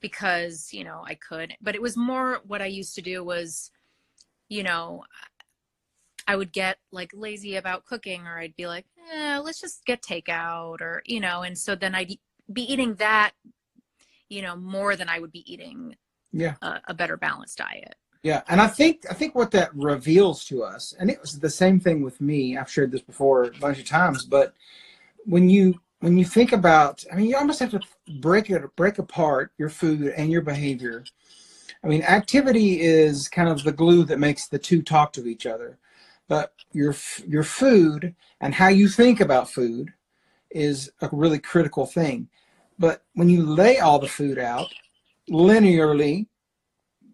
because, 0.00 0.72
you 0.72 0.84
know, 0.84 1.02
I 1.04 1.16
could. 1.16 1.56
But 1.60 1.74
it 1.74 1.82
was 1.82 1.96
more 1.96 2.40
what 2.46 2.62
I 2.62 2.66
used 2.66 2.94
to 2.94 3.02
do 3.02 3.24
was, 3.24 3.72
you 4.48 4.62
know, 4.62 5.04
I 6.28 6.36
would 6.36 6.52
get 6.52 6.78
like 6.92 7.10
lazy 7.12 7.56
about 7.56 7.86
cooking 7.86 8.26
or 8.26 8.38
I'd 8.38 8.54
be 8.54 8.68
like, 8.68 8.86
eh, 9.12 9.38
let's 9.38 9.60
just 9.60 9.84
get 9.84 10.00
takeout 10.00 10.80
or, 10.80 11.02
you 11.06 11.18
know, 11.20 11.42
and 11.42 11.58
so 11.58 11.74
then 11.74 11.94
I'd 11.96 12.18
be 12.52 12.72
eating 12.72 12.94
that, 12.96 13.32
you 14.28 14.42
know, 14.42 14.56
more 14.56 14.96
than 14.96 15.08
I 15.08 15.18
would 15.18 15.32
be 15.32 15.50
eating 15.52 15.96
Yeah. 16.32 16.54
a, 16.62 16.80
a 16.88 16.94
better 16.94 17.16
balanced 17.16 17.58
diet. 17.58 17.96
Yeah, 18.22 18.42
and 18.48 18.58
I 18.58 18.68
think 18.68 19.04
I 19.10 19.14
think 19.14 19.34
what 19.34 19.50
that 19.50 19.74
reveals 19.74 20.46
to 20.46 20.62
us, 20.62 20.94
and 20.98 21.10
it 21.10 21.20
was 21.20 21.38
the 21.38 21.50
same 21.50 21.78
thing 21.78 22.02
with 22.02 22.22
me. 22.22 22.56
I've 22.56 22.70
shared 22.70 22.90
this 22.90 23.02
before 23.02 23.44
a 23.44 23.50
bunch 23.50 23.78
of 23.78 23.84
times, 23.84 24.24
but 24.24 24.54
when 25.26 25.50
you 25.50 25.78
when 26.00 26.16
you 26.16 26.24
think 26.24 26.52
about, 26.52 27.04
I 27.12 27.16
mean, 27.16 27.26
you 27.26 27.36
almost 27.36 27.60
have 27.60 27.70
to 27.72 27.80
break 28.20 28.48
it 28.48 28.76
break 28.76 28.98
apart 28.98 29.52
your 29.58 29.68
food 29.68 30.12
and 30.16 30.30
your 30.30 30.40
behavior. 30.40 31.04
I 31.82 31.86
mean, 31.86 32.02
activity 32.02 32.80
is 32.80 33.28
kind 33.28 33.48
of 33.48 33.62
the 33.62 33.72
glue 33.72 34.04
that 34.04 34.18
makes 34.18 34.48
the 34.48 34.58
two 34.58 34.80
talk 34.82 35.12
to 35.14 35.26
each 35.26 35.44
other, 35.44 35.78
but 36.26 36.54
your 36.72 36.94
your 37.26 37.44
food 37.44 38.14
and 38.40 38.54
how 38.54 38.68
you 38.68 38.88
think 38.88 39.20
about 39.20 39.50
food 39.50 39.92
is 40.50 40.90
a 41.02 41.10
really 41.12 41.38
critical 41.38 41.84
thing. 41.84 42.28
But 42.78 43.02
when 43.14 43.28
you 43.28 43.44
lay 43.44 43.78
all 43.78 43.98
the 43.98 44.08
food 44.08 44.38
out 44.38 44.72
linearly 45.30 46.26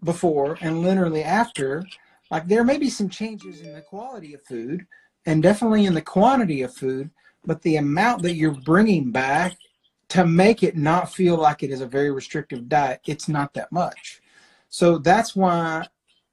before 0.03 0.59
and 0.61 0.85
linearly 0.85 1.25
after, 1.25 1.85
like 2.31 2.46
there 2.49 2.64
may 2.64 2.79
be 2.79 2.90
some 2.90 3.09
changes 3.09 3.61
in 3.61 3.75
the 3.75 3.83
quality 3.83 4.35
of 4.35 4.42
food 4.44 4.87
and 5.27 5.42
definitely 5.42 5.87
in 5.87 5.94
the 5.94 6.03
quantity 6.03 6.62
of 6.62 6.75
food, 6.75 7.11
but 7.44 7.61
the 7.62 7.77
amount 7.77 8.23
that 8.23 8.35
you're 8.35 8.53
bringing 8.53 9.11
back 9.11 9.57
to 10.09 10.27
make 10.27 10.62
it 10.62 10.77
not 10.77 11.12
feel 11.12 11.37
like 11.37 11.62
it 11.62 11.70
is 11.70 11.81
a 11.81 11.87
very 11.87 12.11
restrictive 12.11 12.68
diet, 12.68 13.01
it's 13.07 13.29
not 13.29 13.55
that 13.55 13.70
much. 13.70 14.20
So 14.68 14.99
that's 14.99 15.37
why 15.37 15.87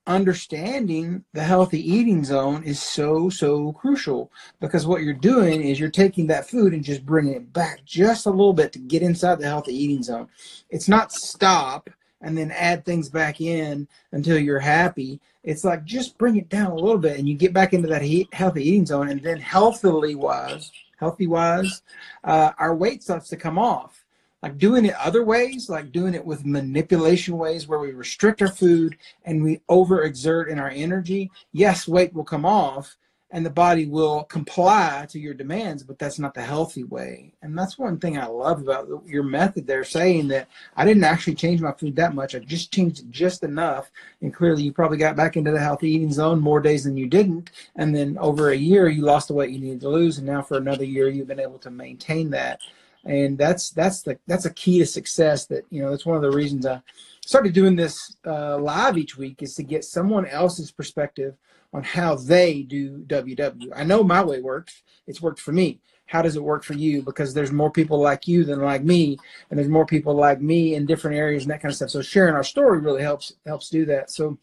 understanding 0.07 1.23
the 1.33 1.43
healthy 1.43 1.79
eating 1.79 2.23
zone 2.23 2.63
is 2.63 2.81
so 2.81 3.29
so 3.29 3.73
crucial 3.73 4.31
because 4.59 4.87
what 4.87 5.03
you're 5.03 5.13
doing 5.13 5.61
is 5.61 5.79
you're 5.79 5.89
taking 5.89 6.27
that 6.27 6.49
food 6.49 6.73
and 6.73 6.83
just 6.83 7.05
bringing 7.05 7.33
it 7.33 7.53
back 7.53 7.83
just 7.85 8.25
a 8.25 8.29
little 8.31 8.53
bit 8.53 8.71
to 8.73 8.79
get 8.79 9.03
inside 9.03 9.37
the 9.39 9.45
healthy 9.45 9.75
eating 9.75 10.01
zone. 10.01 10.27
It's 10.69 10.87
not 10.87 11.11
stop 11.11 11.89
and 12.21 12.37
then 12.37 12.51
add 12.51 12.85
things 12.85 13.09
back 13.09 13.41
in 13.41 13.87
until 14.11 14.39
you're 14.39 14.59
happy. 14.59 15.19
It's 15.43 15.63
like 15.63 15.83
just 15.83 16.17
bring 16.17 16.37
it 16.37 16.49
down 16.49 16.71
a 16.71 16.75
little 16.75 16.97
bit 16.97 17.19
and 17.19 17.27
you 17.27 17.35
get 17.35 17.53
back 17.53 17.73
into 17.73 17.87
that 17.89 18.01
he- 18.01 18.29
healthy 18.31 18.67
eating 18.67 18.85
zone. 18.85 19.09
And 19.09 19.21
then 19.21 19.39
healthily 19.39 20.15
wise, 20.15 20.71
healthy 20.97 21.27
wise, 21.27 21.83
uh, 22.23 22.51
our 22.57 22.75
weight 22.75 23.03
starts 23.03 23.29
to 23.29 23.37
come 23.37 23.59
off. 23.59 23.96
Like 24.43 24.57
doing 24.57 24.85
it 24.85 24.95
other 24.95 25.23
ways, 25.23 25.69
like 25.69 25.91
doing 25.91 26.13
it 26.13 26.25
with 26.25 26.45
manipulation 26.45 27.37
ways 27.37 27.67
where 27.67 27.79
we 27.79 27.91
restrict 27.91 28.41
our 28.41 28.47
food 28.47 28.97
and 29.25 29.43
we 29.43 29.61
overexert 29.69 30.47
in 30.47 30.59
our 30.59 30.69
energy. 30.69 31.31
Yes, 31.51 31.87
weight 31.87 32.13
will 32.13 32.23
come 32.23 32.45
off 32.45 32.97
and 33.31 33.45
the 33.45 33.49
body 33.49 33.85
will 33.85 34.23
comply 34.23 35.05
to 35.09 35.19
your 35.19 35.33
demands, 35.33 35.83
but 35.83 35.99
that's 35.99 36.17
not 36.17 36.33
the 36.33 36.41
healthy 36.41 36.85
way. 36.85 37.33
And 37.41 37.57
that's 37.57 37.77
one 37.77 37.99
thing 37.99 38.17
I 38.17 38.25
love 38.27 38.61
about 38.61 38.87
your 39.05 39.23
method 39.23 39.67
there, 39.67 39.83
saying 39.83 40.29
that 40.29 40.47
I 40.77 40.85
didn't 40.85 41.03
actually 41.03 41.35
change 41.35 41.59
my 41.59 41.73
food 41.73 41.95
that 41.97 42.15
much. 42.15 42.35
I 42.35 42.39
just 42.39 42.71
changed 42.71 42.99
it 42.99 43.11
just 43.11 43.43
enough. 43.43 43.91
And 44.21 44.33
clearly, 44.33 44.63
you 44.63 44.71
probably 44.71 44.97
got 44.97 45.17
back 45.17 45.35
into 45.35 45.51
the 45.51 45.59
healthy 45.59 45.89
eating 45.89 46.11
zone 46.11 46.39
more 46.39 46.61
days 46.61 46.85
than 46.85 46.95
you 46.95 47.07
didn't. 47.07 47.51
And 47.75 47.93
then 47.93 48.17
over 48.17 48.51
a 48.51 48.55
year, 48.55 48.87
you 48.87 49.01
lost 49.01 49.27
the 49.27 49.33
weight 49.33 49.51
you 49.51 49.59
needed 49.59 49.81
to 49.81 49.89
lose. 49.89 50.17
And 50.19 50.27
now 50.27 50.41
for 50.41 50.57
another 50.57 50.85
year, 50.85 51.09
you've 51.09 51.27
been 51.27 51.39
able 51.39 51.59
to 51.59 51.71
maintain 51.71 52.29
that. 52.29 52.61
And 53.07 53.37
that's 53.37 53.69
that's 53.69 54.01
the 54.01 54.19
that's 54.27 54.45
a 54.45 54.53
key 54.53 54.79
to 54.79 54.85
success. 54.85 55.45
That 55.45 55.63
you 55.69 55.81
know 55.81 55.89
that's 55.91 56.05
one 56.05 56.17
of 56.17 56.21
the 56.21 56.31
reasons 56.31 56.65
I 56.65 56.81
started 57.25 57.53
doing 57.53 57.75
this 57.75 58.17
uh, 58.25 58.57
live 58.57 58.97
each 58.97 59.17
week 59.17 59.41
is 59.41 59.55
to 59.55 59.63
get 59.63 59.85
someone 59.85 60.25
else's 60.25 60.71
perspective 60.71 61.35
on 61.73 61.83
how 61.83 62.15
they 62.15 62.63
do 62.63 62.99
WW. 63.07 63.71
I 63.73 63.83
know 63.83 64.03
my 64.03 64.23
way 64.23 64.41
works. 64.41 64.83
It's 65.07 65.21
worked 65.21 65.39
for 65.39 65.53
me. 65.53 65.79
How 66.05 66.21
does 66.21 66.35
it 66.35 66.43
work 66.43 66.63
for 66.63 66.73
you? 66.73 67.01
Because 67.01 67.33
there's 67.33 67.51
more 67.51 67.71
people 67.71 67.99
like 67.99 68.27
you 68.27 68.43
than 68.43 68.61
like 68.61 68.83
me, 68.83 69.17
and 69.49 69.57
there's 69.57 69.69
more 69.69 69.85
people 69.85 70.13
like 70.13 70.41
me 70.41 70.75
in 70.75 70.85
different 70.85 71.17
areas 71.17 71.43
and 71.43 71.51
that 71.51 71.61
kind 71.61 71.71
of 71.71 71.75
stuff. 71.77 71.89
So 71.89 72.01
sharing 72.01 72.35
our 72.35 72.43
story 72.43 72.79
really 72.79 73.01
helps 73.01 73.33
helps 73.45 73.69
do 73.69 73.85
that. 73.85 74.11
So, 74.11 74.37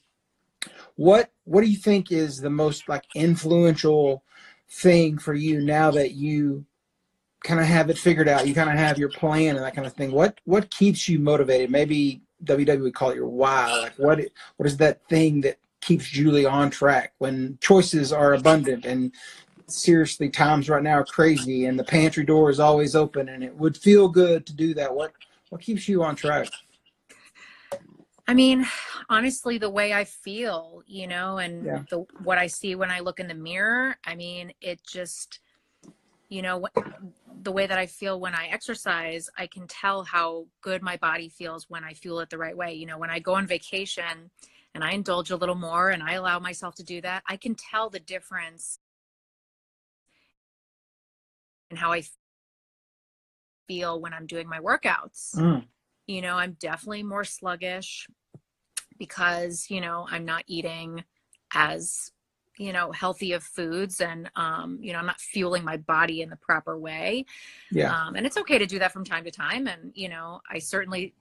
what 0.97 1.31
what 1.45 1.61
do 1.63 1.67
you 1.69 1.77
think 1.77 2.13
is 2.13 2.39
the 2.41 2.51
most 2.51 2.89
like 2.89 3.05
influential 3.15 4.23
thing 4.71 5.19
for 5.19 5.35
you 5.35 5.61
now 5.61 5.91
that 5.91 6.13
you 6.13 6.65
kind 7.45 7.61
of 7.61 7.67
have 7.67 7.91
it 7.91 7.99
figured 7.99 8.29
out? 8.29 8.49
You 8.49 8.55
kind 8.55 8.71
of 8.71 8.77
have 8.77 8.99
your 8.99 9.11
plan 9.11 9.55
and 9.55 9.65
that 9.65 9.75
kind 9.77 9.87
of 9.87 9.93
thing. 9.93 10.11
What 10.11 10.41
what 10.45 10.71
keeps 10.71 11.09
you 11.09 11.21
motivated? 11.21 11.71
Maybe 11.71 12.23
WW 12.45 12.83
would 12.83 12.95
call 12.95 13.11
it 13.11 13.17
your 13.17 13.29
why. 13.29 13.71
Like 13.81 13.95
what 13.97 14.21
what 14.57 14.67
is 14.67 14.77
that 14.79 15.07
thing 15.09 15.43
that 15.43 15.59
keeps 15.81 16.09
Julie 16.09 16.47
on 16.47 16.71
track 16.71 17.13
when 17.19 17.59
choices 17.61 18.13
are 18.13 18.35
abundant 18.35 18.87
and 18.87 19.13
seriously 19.67 20.29
times 20.31 20.69
right 20.69 20.83
now 20.83 20.99
are 20.99 21.05
crazy 21.05 21.67
and 21.67 21.79
the 21.79 21.85
pantry 21.85 22.25
door 22.25 22.51
is 22.51 22.59
always 22.61 22.97
open 22.97 23.29
and 23.29 23.45
it 23.45 23.55
would 23.55 23.77
feel 23.77 24.09
good 24.09 24.47
to 24.47 24.55
do 24.55 24.75
that. 24.75 24.95
What 24.95 25.13
what 25.51 25.61
keeps 25.61 25.87
you 25.89 26.03
on 26.03 26.17
track? 26.17 26.49
I 28.27 28.33
mean, 28.33 28.67
honestly, 29.11 29.59
the 29.59 29.69
way 29.69 29.93
I 29.93 30.05
feel, 30.05 30.83
you 30.87 31.07
know, 31.07 31.37
and 31.39 31.65
Yeah. 31.65 31.83
the 31.91 32.07
what 32.23 32.39
I 32.39 32.47
see 32.47 32.75
when 32.75 32.91
I 32.91 33.01
look 33.01 33.21
in 33.21 33.29
the 33.29 33.35
mirror, 33.35 33.97
I 34.05 34.15
mean, 34.15 34.53
it 34.63 34.83
just, 34.83 35.41
you 36.29 36.43
know, 36.43 36.67
the 37.43 37.53
way 37.53 37.67
that 37.67 37.79
I 37.79 37.87
feel 37.87 38.19
when 38.19 38.35
I 38.35 38.47
exercise, 38.47 39.29
I 39.37 39.47
can 39.47 39.67
tell 39.67 40.05
how 40.05 40.47
good 40.63 40.83
my 40.83 40.97
body 40.97 41.29
feels 41.29 41.69
when 41.69 41.85
I 41.85 41.95
fuel 41.95 42.21
it 42.21 42.31
the 42.31 42.39
right 42.39 42.57
way. 42.57 42.75
You 42.75 42.87
know, 42.87 42.99
when 42.99 43.11
I 43.11 43.19
go 43.19 43.35
on 43.35 43.47
vacation 43.47 44.31
and 44.75 44.83
I 44.83 44.93
indulge 44.93 45.31
a 45.31 45.37
little 45.37 45.55
more 45.55 45.91
and 45.91 46.03
I 46.03 46.15
allow 46.15 46.39
myself 46.39 46.75
to 46.77 46.83
do 46.83 47.01
that, 47.03 47.23
I 47.29 47.37
can 47.37 47.55
tell 47.55 47.91
the 47.91 48.01
difference 48.01 48.79
in 51.71 51.77
how 51.77 51.93
I 51.93 52.03
feel 53.67 54.01
when 54.01 54.13
I'm 54.13 54.27
doing 54.27 54.49
my 54.49 54.61
workouts 54.61 55.35
Mm, 55.37 55.67
you 56.07 56.21
know 56.21 56.37
i'm 56.37 56.57
definitely 56.61 57.03
more 57.03 57.25
sluggish 57.25 58.07
because 58.99 59.67
you 59.71 59.81
know 59.81 60.07
i'm 60.11 60.25
not 60.25 60.45
eating 60.47 61.05
as 61.53 62.13
you 62.59 62.73
know 62.73 62.93
healthy 62.93 63.33
of 63.33 63.43
foods 63.43 64.01
and 64.01 64.31
um 64.37 64.79
you 64.81 64.93
know 64.93 64.99
i'm 64.99 65.07
not 65.07 65.21
fueling 65.21 65.65
my 65.65 65.77
body 65.77 66.23
in 66.23 66.31
the 66.31 66.37
proper 66.37 66.79
way 66.79 67.25
yeah. 67.71 67.93
um 67.95 68.15
and 68.15 68.27
it's 68.27 68.37
okay 68.37 68.59
to 68.59 68.67
do 68.67 68.79
that 68.79 68.93
from 68.93 69.05
time 69.05 69.25
to 69.25 69.31
time 69.31 69.67
and 69.67 69.93
you 69.95 70.09
know 70.09 70.41
i 70.51 70.59
certainly 70.59 71.15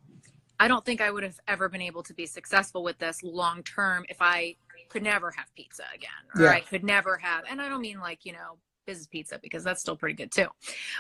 i 0.60 0.67
don't 0.67 0.86
think 0.86 1.02
i 1.02 1.10
would 1.10 1.24
have 1.24 1.39
ever 1.48 1.67
been 1.69 1.82
able 1.82 2.04
to 2.04 2.13
be 2.13 2.26
successful 2.26 2.84
with 2.84 2.98
this 3.00 3.24
long 3.24 3.63
term 3.63 4.06
if 4.10 4.17
i 4.22 4.56
could 4.89 5.04
never 5.04 5.32
have 5.32 5.48
pizza 5.56 5.84
again 5.93 6.10
or 6.36 6.43
Yeah. 6.43 6.52
i 6.52 6.60
could 6.60 6.84
never 6.84 7.17
have 7.17 7.46
and 7.50 7.62
i 7.62 7.67
don't 7.67 7.82
mean 7.82 8.00
like 8.00 8.26
you 8.26 8.34
know 8.34 8.58
business 8.86 9.08
pizza 9.08 9.39
because 9.41 9.63
that's 9.63 9.80
still 9.80 9.96
pretty 9.96 10.13
good 10.13 10.30
too 10.32 10.48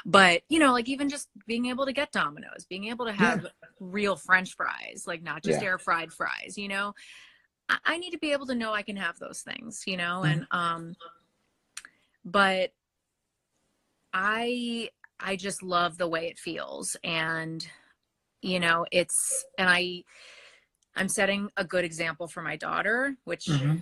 but 0.05 0.41
you 0.49 0.57
know 0.57 0.71
like 0.71 0.87
even 0.87 1.09
just 1.09 1.27
being 1.47 1.65
able 1.65 1.85
to 1.85 1.91
get 1.91 2.13
Domino's 2.13 2.65
being 2.69 2.85
able 2.85 3.05
to 3.05 3.11
have 3.11 3.45
real 3.79 4.15
french 4.15 4.55
fries 4.55 5.03
like 5.05 5.21
not 5.21 5.43
just 5.43 5.61
Yeah. 5.61 5.67
air 5.67 5.77
fried 5.77 6.13
fries 6.13 6.57
you 6.57 6.69
know 6.69 6.93
I, 7.69 7.97
need 7.97 8.11
to 8.11 8.19
be 8.19 8.31
able 8.31 8.45
to 8.47 8.55
know 8.55 8.73
i 8.73 8.81
can 8.81 8.97
have 8.97 9.17
those 9.19 9.41
things 9.41 9.83
you 9.87 9.97
know 9.97 10.21
Mhm. 10.23 10.31
and 10.31 10.47
um 10.51 10.95
but 12.25 12.71
i 14.13 14.89
i 15.19 15.35
just 15.35 15.63
love 15.63 15.97
the 15.97 16.07
way 16.07 16.27
it 16.27 16.39
feels 16.39 16.95
and 17.03 17.67
you 18.41 18.59
know 18.59 18.85
it's 18.91 19.45
and 19.57 19.69
i 19.69 20.03
i'm 20.95 21.07
setting 21.09 21.49
a 21.57 21.63
good 21.65 21.85
example 21.85 22.27
for 22.27 22.41
my 22.41 22.55
daughter 22.55 23.15
which 23.23 23.45
Mhm. 23.45 23.81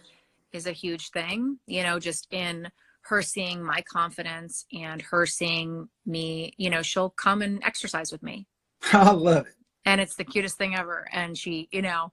is 0.53 0.67
a 0.67 0.71
huge 0.71 1.09
thing 1.11 1.59
you 1.67 1.83
know 1.83 1.99
just 1.99 2.27
in 2.31 2.69
her 3.03 3.21
seeing 3.21 3.63
my 3.63 3.81
confidence 3.91 4.65
and 4.73 5.01
her 5.01 5.25
seeing 5.25 5.89
me 6.05 6.53
you 6.57 6.69
know 6.69 6.81
she'll 6.81 7.09
come 7.09 7.41
and 7.41 7.63
exercise 7.63 8.11
with 8.11 8.21
me 8.21 8.45
I 8.93 9.11
love 9.11 9.47
it. 9.47 9.55
and 9.85 9.99
it's 9.99 10.15
the 10.15 10.23
cutest 10.23 10.57
thing 10.57 10.75
ever 10.75 11.07
and 11.11 11.37
she 11.37 11.67
you 11.71 11.81
know 11.81 12.11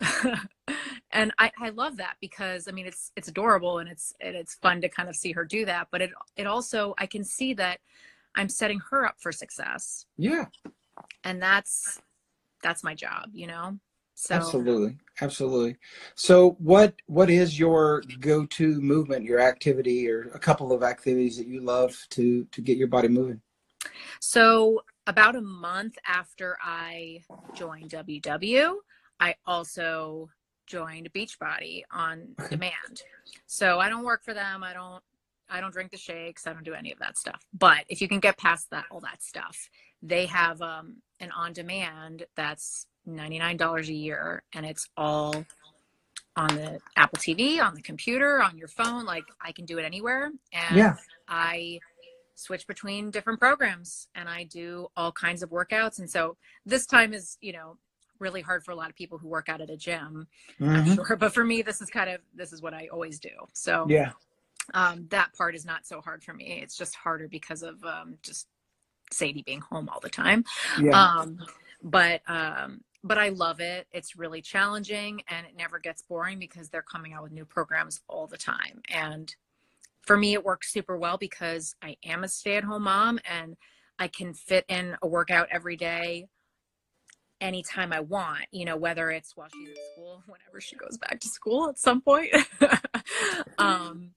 and 1.10 1.32
I, 1.38 1.50
I 1.60 1.70
love 1.70 1.96
that 1.96 2.16
because 2.20 2.68
i 2.68 2.72
mean 2.72 2.86
it's 2.86 3.12
it's 3.16 3.28
adorable 3.28 3.78
and 3.78 3.88
it's 3.88 4.14
and 4.20 4.36
it's 4.36 4.54
fun 4.54 4.80
to 4.82 4.88
kind 4.88 5.08
of 5.08 5.16
see 5.16 5.32
her 5.32 5.44
do 5.44 5.64
that 5.64 5.88
but 5.90 6.02
it 6.02 6.10
it 6.36 6.46
also 6.46 6.94
i 6.98 7.06
can 7.06 7.24
see 7.24 7.54
that 7.54 7.80
i'm 8.36 8.48
setting 8.48 8.80
her 8.90 9.04
up 9.04 9.16
for 9.18 9.32
success 9.32 10.06
Yeah, 10.16 10.46
and 11.24 11.42
that's 11.42 12.00
that's 12.62 12.84
my 12.84 12.94
job 12.94 13.30
you 13.32 13.46
know 13.46 13.78
so 14.20 14.34
absolutely, 14.34 14.96
absolutely. 15.20 15.76
So, 16.16 16.56
what 16.58 16.94
what 17.06 17.30
is 17.30 17.56
your 17.56 18.02
go-to 18.18 18.80
movement, 18.80 19.24
your 19.24 19.38
activity, 19.38 20.10
or 20.10 20.22
a 20.34 20.40
couple 20.40 20.72
of 20.72 20.82
activities 20.82 21.36
that 21.36 21.46
you 21.46 21.60
love 21.60 21.96
to 22.10 22.44
to 22.50 22.60
get 22.60 22.76
your 22.76 22.88
body 22.88 23.06
moving? 23.06 23.40
So, 24.20 24.82
about 25.06 25.36
a 25.36 25.40
month 25.40 25.96
after 26.04 26.58
I 26.60 27.22
joined 27.54 27.90
WW, 27.90 28.74
I 29.20 29.34
also 29.46 30.30
joined 30.66 31.12
Beachbody 31.12 31.82
on 31.92 32.34
demand. 32.50 33.02
So, 33.46 33.80
I 33.80 33.88
don't 33.88 34.04
work 34.04 34.24
for 34.24 34.34
them. 34.34 34.62
I 34.64 34.72
don't 34.72 35.02
I 35.50 35.60
don't 35.60 35.72
drink 35.72 35.90
the 35.90 35.96
shakes. 35.98 36.46
I 36.46 36.52
don't 36.52 36.64
do 36.64 36.74
any 36.74 36.92
of 36.92 36.98
that 36.98 37.16
stuff. 37.16 37.42
But 37.54 37.84
if 37.88 38.00
you 38.02 38.08
can 38.08 38.20
get 38.20 38.36
past 38.38 38.68
that 38.70 38.84
all 38.90 39.00
that 39.00 39.22
stuff, 39.22 39.70
they 40.02 40.26
have 40.26 40.60
um 40.62 40.96
an 41.20 41.30
on 41.32 41.52
demand 41.52 42.26
that's 42.36 42.86
$99 43.08 43.88
a 43.88 43.92
year 43.92 44.42
and 44.52 44.66
it's 44.66 44.88
all 44.96 45.46
on 46.36 46.48
the 46.48 46.80
Apple 46.96 47.18
TV, 47.18 47.60
on 47.60 47.74
the 47.74 47.82
computer, 47.82 48.42
on 48.42 48.56
your 48.58 48.68
phone, 48.68 49.04
like 49.04 49.24
I 49.40 49.52
can 49.52 49.64
do 49.64 49.78
it 49.78 49.84
anywhere 49.84 50.30
and 50.52 50.76
Yeah. 50.76 50.96
I 51.28 51.80
switch 52.34 52.66
between 52.66 53.10
different 53.10 53.40
programs 53.40 54.08
and 54.14 54.28
I 54.28 54.44
do 54.44 54.88
all 54.96 55.12
kinds 55.12 55.42
of 55.42 55.50
workouts. 55.50 55.98
And 55.98 56.08
so 56.10 56.36
this 56.64 56.86
time 56.86 57.12
is, 57.12 57.36
you 57.40 57.52
know, 57.52 57.78
really 58.20 58.40
hard 58.42 58.64
for 58.64 58.72
a 58.72 58.76
lot 58.76 58.90
of 58.90 58.96
people 58.96 59.18
who 59.18 59.28
work 59.28 59.48
out 59.48 59.60
at 59.60 59.70
a 59.70 59.76
gym, 59.76 60.26
I'm 60.74 60.84
Mhm. 60.84 60.94
sure. 60.96 61.16
But 61.20 61.34
for 61.34 61.44
me, 61.44 61.62
this 61.62 61.80
is 61.80 61.90
kind 61.90 62.10
of, 62.10 62.20
this 62.34 62.52
is 62.52 62.62
what 62.62 62.74
I 62.74 62.88
always 62.92 63.18
do. 63.18 63.30
So 63.54 63.88
Yeah, 63.88 64.12
um, 64.74 65.06
that 65.10 65.32
part 65.34 65.54
is 65.54 65.64
not 65.64 65.86
so 65.86 66.00
hard 66.00 66.22
for 66.22 66.34
me. 66.34 66.60
It's 66.62 66.76
just 66.76 66.94
harder 66.94 67.28
because 67.28 67.62
of 67.62 67.82
um, 67.84 68.18
just 68.22 68.48
Sadie 69.12 69.42
being 69.42 69.60
home 69.60 69.88
all 69.88 70.00
the 70.00 70.10
time. 70.10 70.44
yeah, 70.76 70.92
Um, 70.94 71.38
but 71.82 72.22
um, 72.28 72.82
but 73.04 73.18
I 73.18 73.28
love 73.30 73.60
it. 73.60 73.86
It's 73.92 74.16
really 74.16 74.42
challenging 74.42 75.22
and 75.28 75.46
it 75.46 75.56
never 75.56 75.78
gets 75.78 76.02
boring 76.02 76.38
because 76.38 76.68
they're 76.68 76.82
coming 76.82 77.12
out 77.12 77.22
with 77.22 77.32
new 77.32 77.44
programs 77.44 78.00
all 78.08 78.26
the 78.26 78.36
time. 78.36 78.82
And 78.90 79.34
for 80.02 80.16
me, 80.16 80.32
it 80.34 80.44
works 80.44 80.72
super 80.72 80.96
well 80.98 81.16
because 81.16 81.76
I 81.82 81.96
am 82.04 82.24
a 82.24 82.28
stay-at-home 82.28 82.82
mom 82.82 83.20
and 83.24 83.56
I 83.98 84.08
can 84.08 84.34
fit 84.34 84.64
in 84.68 84.96
a 85.02 85.06
workout 85.06 85.48
every 85.50 85.76
day 85.76 86.26
anytime 87.40 87.92
I 87.92 88.00
want, 88.00 88.46
you 88.52 88.64
know, 88.64 88.76
whether 88.76 89.10
it's 89.10 89.36
while 89.36 89.48
she's 89.48 89.70
at 89.70 89.76
school, 89.94 90.22
whenever 90.26 90.60
she 90.60 90.76
goes 90.76 90.98
back 90.98 91.20
to 91.20 91.28
school 91.28 91.68
at 91.68 91.78
some 91.78 92.00
point. 92.00 92.34
um 93.58 94.12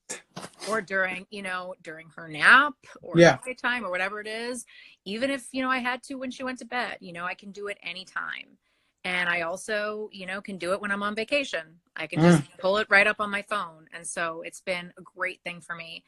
or 0.67 0.81
during, 0.81 1.25
you 1.31 1.41
know, 1.41 1.73
during 1.81 2.07
her 2.15 2.27
nap 2.27 2.73
or 3.01 3.19
Yeah. 3.19 3.37
time 3.57 3.85
or 3.85 3.89
whatever 3.89 4.19
it 4.21 4.27
is. 4.27 4.65
Even 5.05 5.31
if, 5.31 5.47
you 5.51 5.61
know, 5.63 5.69
I 5.69 5.79
had 5.79 6.03
to 6.03 6.15
when 6.15 6.31
she 6.31 6.43
went 6.43 6.59
to 6.59 6.65
bed, 6.65 6.97
you 6.99 7.13
know, 7.13 7.25
I 7.25 7.33
can 7.33 7.51
do 7.51 7.67
it 7.67 7.77
anytime. 7.83 8.57
And 9.03 9.27
I 9.27 9.41
also, 9.41 10.09
you 10.11 10.27
know, 10.27 10.41
can 10.41 10.57
do 10.57 10.73
it 10.73 10.81
when 10.81 10.91
I'm 10.91 11.01
on 11.01 11.15
vacation. 11.15 11.79
I 11.95 12.05
can 12.05 12.19
just 12.21 12.43
pull 12.59 12.77
it 12.77 12.87
right 12.89 13.07
up 13.07 13.19
on 13.19 13.31
my 13.31 13.41
phone. 13.41 13.87
And 13.93 14.05
so 14.05 14.43
it's 14.45 14.61
been 14.61 14.93
a 14.97 15.01
great 15.01 15.41
thing 15.43 15.59
for 15.61 15.75
me. 15.75 16.03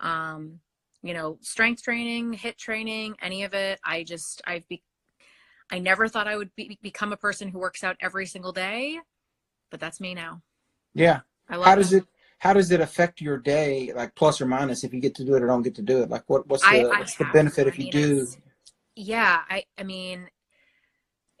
Um, 0.00 0.60
you 1.02 1.12
know, 1.12 1.38
strength 1.42 1.82
training, 1.82 2.32
HIIT 2.34 2.56
training, 2.56 3.16
any 3.20 3.44
of 3.44 3.52
it. 3.52 3.78
I 3.84 4.02
just, 4.04 4.40
I've 4.46 4.66
be, 4.68 4.82
I 5.70 5.78
never 5.78 6.08
thought 6.08 6.26
I 6.28 6.36
would 6.36 6.54
be, 6.56 6.78
become 6.82 7.12
a 7.12 7.16
person 7.16 7.48
who 7.48 7.58
works 7.58 7.84
out 7.84 7.96
every 8.00 8.26
single 8.26 8.52
day, 8.52 9.00
but 9.70 9.80
that's 9.80 10.00
me 10.00 10.14
now. 10.14 10.42
yeah. 10.94 11.20
I 11.48 11.56
love 11.56 11.66
How 11.66 11.74
does 11.76 11.92
it 11.92 12.04
how 12.38 12.54
does 12.54 12.70
it 12.70 12.80
affect 12.80 13.20
your 13.20 13.36
day, 13.36 13.92
like 13.94 14.14
plus 14.14 14.40
or 14.40 14.46
minus, 14.46 14.82
if 14.82 14.94
you 14.94 15.00
get 15.00 15.14
to 15.16 15.24
do 15.24 15.34
it 15.34 15.42
or 15.42 15.46
don't 15.46 15.62
get 15.62 15.74
to 15.74 15.82
do 15.82 16.02
it? 16.02 16.08
Like, 16.08 16.24
what 16.26 16.46
what's 16.48 16.62
the 16.62 16.68
I- 16.68 16.94
I 16.94 16.98
what's 16.98 17.16
the 17.16 17.26
benefit 17.26 17.66
if 17.66 17.78
you 17.78 17.90
do? 17.90 18.26
yeah 18.96 19.42
i 19.48 19.64
i 19.78 19.82
mean 19.82 20.28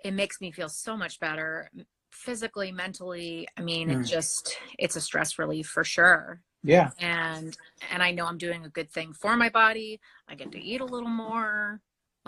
it 0.04 0.12
makes 0.12 0.40
me 0.40 0.50
feel 0.50 0.68
so 0.68 0.96
much 0.96 1.18
better 1.20 1.70
physically 2.10 2.72
mentally 2.72 3.46
i 3.56 3.62
mean 3.62 3.88
Mm. 3.88 4.02
it 4.02 4.06
just 4.06 4.56
it's 4.78 4.96
a 4.96 5.00
stress 5.00 5.38
relief 5.38 5.66
for 5.66 5.84
sure 5.84 6.40
Yeah, 6.62 6.90
and 6.98 7.56
and 7.92 8.02
i 8.02 8.10
know 8.10 8.26
i'm 8.26 8.38
doing 8.38 8.64
a 8.64 8.68
good 8.70 8.90
thing 8.90 9.12
for 9.12 9.36
my 9.36 9.48
body 9.48 10.00
i 10.28 10.34
get 10.34 10.52
to 10.52 10.60
eat 10.60 10.80
a 10.80 10.84
little 10.84 11.08
more 11.08 11.80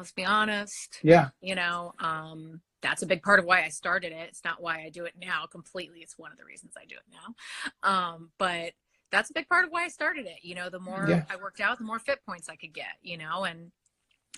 let's 0.03 0.13
be 0.13 0.25
honest 0.25 0.99
yeah, 1.05 1.29
you 1.41 1.55
know 1.55 1.93
um 2.01 2.61
that's 2.83 3.03
a 3.03 3.07
big 3.07 3.23
part 3.23 3.39
of 3.39 3.45
why 3.45 3.63
i 3.65 3.69
started 3.69 4.11
it. 4.11 4.29
It's 4.29 4.43
not 4.45 4.61
why 4.61 4.83
i 4.83 4.91
do 4.91 5.05
it 5.05 5.15
now 5.17 5.47
completely. 5.47 6.01
It's 6.01 6.19
one 6.19 6.33
of 6.33 6.39
the 6.39 6.45
reasons 6.45 6.73
i 6.77 6.85
do 6.85 6.97
it 6.97 7.07
now. 7.13 7.89
Um 7.89 8.31
but 8.39 8.73
that's 9.13 9.31
a 9.31 9.33
big 9.33 9.49
part 9.49 9.65
of 9.65 9.71
why 9.71 9.85
i 9.85 9.89
started 9.89 10.27
it. 10.27 10.39
You 10.43 10.57
know 10.57 10.69
the 10.69 10.81
more 10.81 11.07
Yeah. 11.09 11.23
i 11.31 11.37
worked 11.37 11.61
out 11.61 11.79
the 11.79 11.85
more 11.85 12.01
fit 12.01 12.19
points 12.27 12.49
i 12.49 12.57
could 12.57 12.73
get 12.73 12.97
you 13.01 13.17
know 13.17 13.45
and 13.45 13.71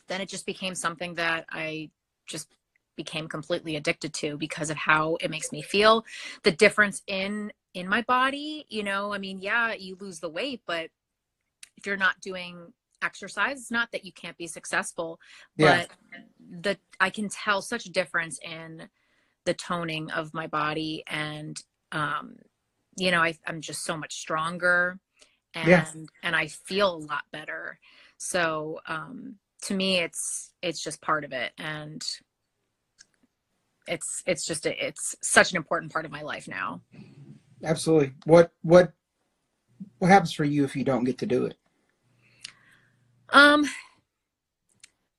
then 0.06 0.20
it 0.20 0.28
just 0.28 0.44
became 0.44 0.74
something 0.74 1.14
that 1.14 1.46
i 1.50 1.88
just 2.26 2.48
became 2.96 3.26
completely 3.26 3.76
addicted 3.76 4.12
to 4.14 4.36
because 4.36 4.68
of 4.68 4.76
how 4.76 5.16
it 5.20 5.30
makes 5.30 5.50
me 5.50 5.62
feel. 5.62 6.04
The 6.42 6.52
difference 6.52 7.02
in 7.06 7.50
in 7.72 7.88
my 7.88 8.02
body 8.02 8.66
you 8.68 8.82
know 8.84 9.14
i 9.14 9.18
mean 9.18 9.40
yeah 9.40 9.72
you 9.72 9.96
lose 9.98 10.20
the 10.20 10.28
weight 10.28 10.60
but 10.66 10.90
if 11.76 11.86
you're 11.86 11.96
not 11.96 12.20
doing 12.20 12.72
exercise 13.02 13.58
it's 13.58 13.70
not 13.70 13.90
that 13.92 14.04
you 14.04 14.12
can't 14.12 14.36
be 14.36 14.46
successful 14.46 15.18
Yeah. 15.56 15.86
but 15.86 16.20
the 16.60 16.78
i 17.00 17.10
can 17.10 17.28
tell 17.28 17.62
such 17.62 17.86
a 17.86 17.90
difference 17.90 18.38
in 18.42 18.88
the 19.44 19.54
toning 19.54 20.10
of 20.10 20.32
my 20.34 20.46
body 20.46 21.02
and 21.06 21.62
um 21.92 22.36
you 22.96 23.10
know 23.10 23.20
I, 23.20 23.34
i'm 23.46 23.60
just 23.60 23.84
so 23.84 23.96
much 23.96 24.14
stronger 24.14 24.98
and 25.54 25.70
Yeah. 25.70 25.92
and 26.22 26.36
i 26.36 26.46
feel 26.46 26.94
a 26.94 26.98
lot 26.98 27.24
better 27.32 27.78
so 28.18 28.80
um 28.86 29.36
to 29.62 29.74
me 29.74 29.98
it's 29.98 30.52
it's 30.62 30.82
just 30.82 31.00
part 31.00 31.24
of 31.24 31.32
it 31.32 31.52
and 31.58 32.04
it's 33.86 34.22
it's 34.26 34.46
just 34.46 34.66
a, 34.66 34.86
it's 34.86 35.14
such 35.22 35.50
an 35.50 35.56
important 35.56 35.92
part 35.92 36.04
of 36.04 36.10
my 36.10 36.22
life 36.22 36.48
now 36.48 36.80
Absolutely. 37.62 38.12
What 38.26 38.52
what 38.62 38.92
what 39.98 40.08
happens 40.10 40.32
for 40.32 40.44
you 40.44 40.64
if 40.64 40.76
you 40.76 40.84
don't 40.84 41.04
get 41.04 41.18
to 41.18 41.26
do 41.26 41.46
it? 41.46 41.56
Um 43.30 43.64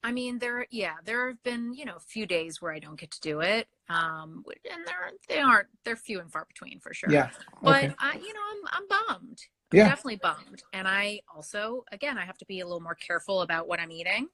i 0.03 0.11
mean 0.11 0.39
there 0.39 0.67
yeah 0.71 0.95
there 1.05 1.27
have 1.29 1.41
been 1.43 1.73
you 1.73 1.85
know 1.85 1.95
a 1.95 1.99
few 2.01 2.25
days 2.25 2.61
where 2.61 2.73
i 2.73 2.79
don't 2.79 2.99
get 2.99 3.11
to 3.11 3.21
do 3.21 3.41
it 3.41 3.67
um 3.89 4.43
and 4.71 4.85
they're 4.85 5.11
they 5.27 5.39
aren't 5.39 5.67
they're 5.83 5.95
few 5.95 6.19
and 6.19 6.31
far 6.31 6.45
between 6.45 6.79
for 6.79 6.93
sure 6.93 7.09
Yeah. 7.11 7.29
but 7.63 7.85
Okay. 7.85 7.95
I, 7.99 8.13
you 8.15 8.33
know, 8.33 8.39
I'm 8.51 8.83
I'm 8.83 8.87
bummed. 8.87 9.39
I'm 9.71 9.79
Yeah. 9.79 9.85
definitely 9.89 10.17
bummed. 10.17 10.63
And 10.73 10.87
I 10.87 11.21
also, 11.35 11.83
again, 11.91 12.17
I 12.17 12.25
have 12.25 12.37
to 12.39 12.45
be 12.45 12.59
a 12.59 12.65
little 12.65 12.81
more 12.81 12.95
careful 12.95 13.41
about 13.41 13.67
what 13.67 13.79
I'm 13.79 13.91
eating 13.91 14.27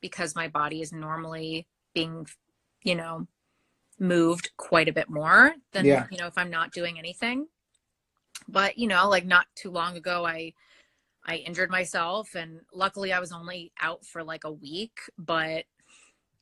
because 0.00 0.36
my 0.36 0.48
body 0.48 0.80
is 0.82 0.92
normally 0.92 1.66
being, 1.94 2.26
you 2.82 2.94
know, 2.94 3.26
moved 3.98 4.50
quite 4.56 4.88
a 4.88 4.92
bit 4.92 5.08
more 5.10 5.54
than 5.72 5.86
Yeah. 5.86 6.06
you 6.10 6.18
know 6.18 6.26
if 6.26 6.38
I'm 6.38 6.50
not 6.50 6.72
doing 6.72 6.98
anything. 6.98 7.46
But 8.48 8.78
you 8.78 8.88
know, 8.88 9.08
like 9.08 9.26
not 9.26 9.46
too 9.56 9.70
long 9.70 9.96
ago, 9.96 10.26
I 10.26 10.52
I 11.26 11.36
injured 11.36 11.70
myself, 11.70 12.34
and 12.34 12.60
luckily 12.72 13.12
I 13.12 13.20
was 13.20 13.32
only 13.32 13.72
out 13.80 14.04
for 14.04 14.22
like 14.22 14.44
a 14.44 14.52
week, 14.52 14.98
but 15.18 15.48
it 15.50 15.66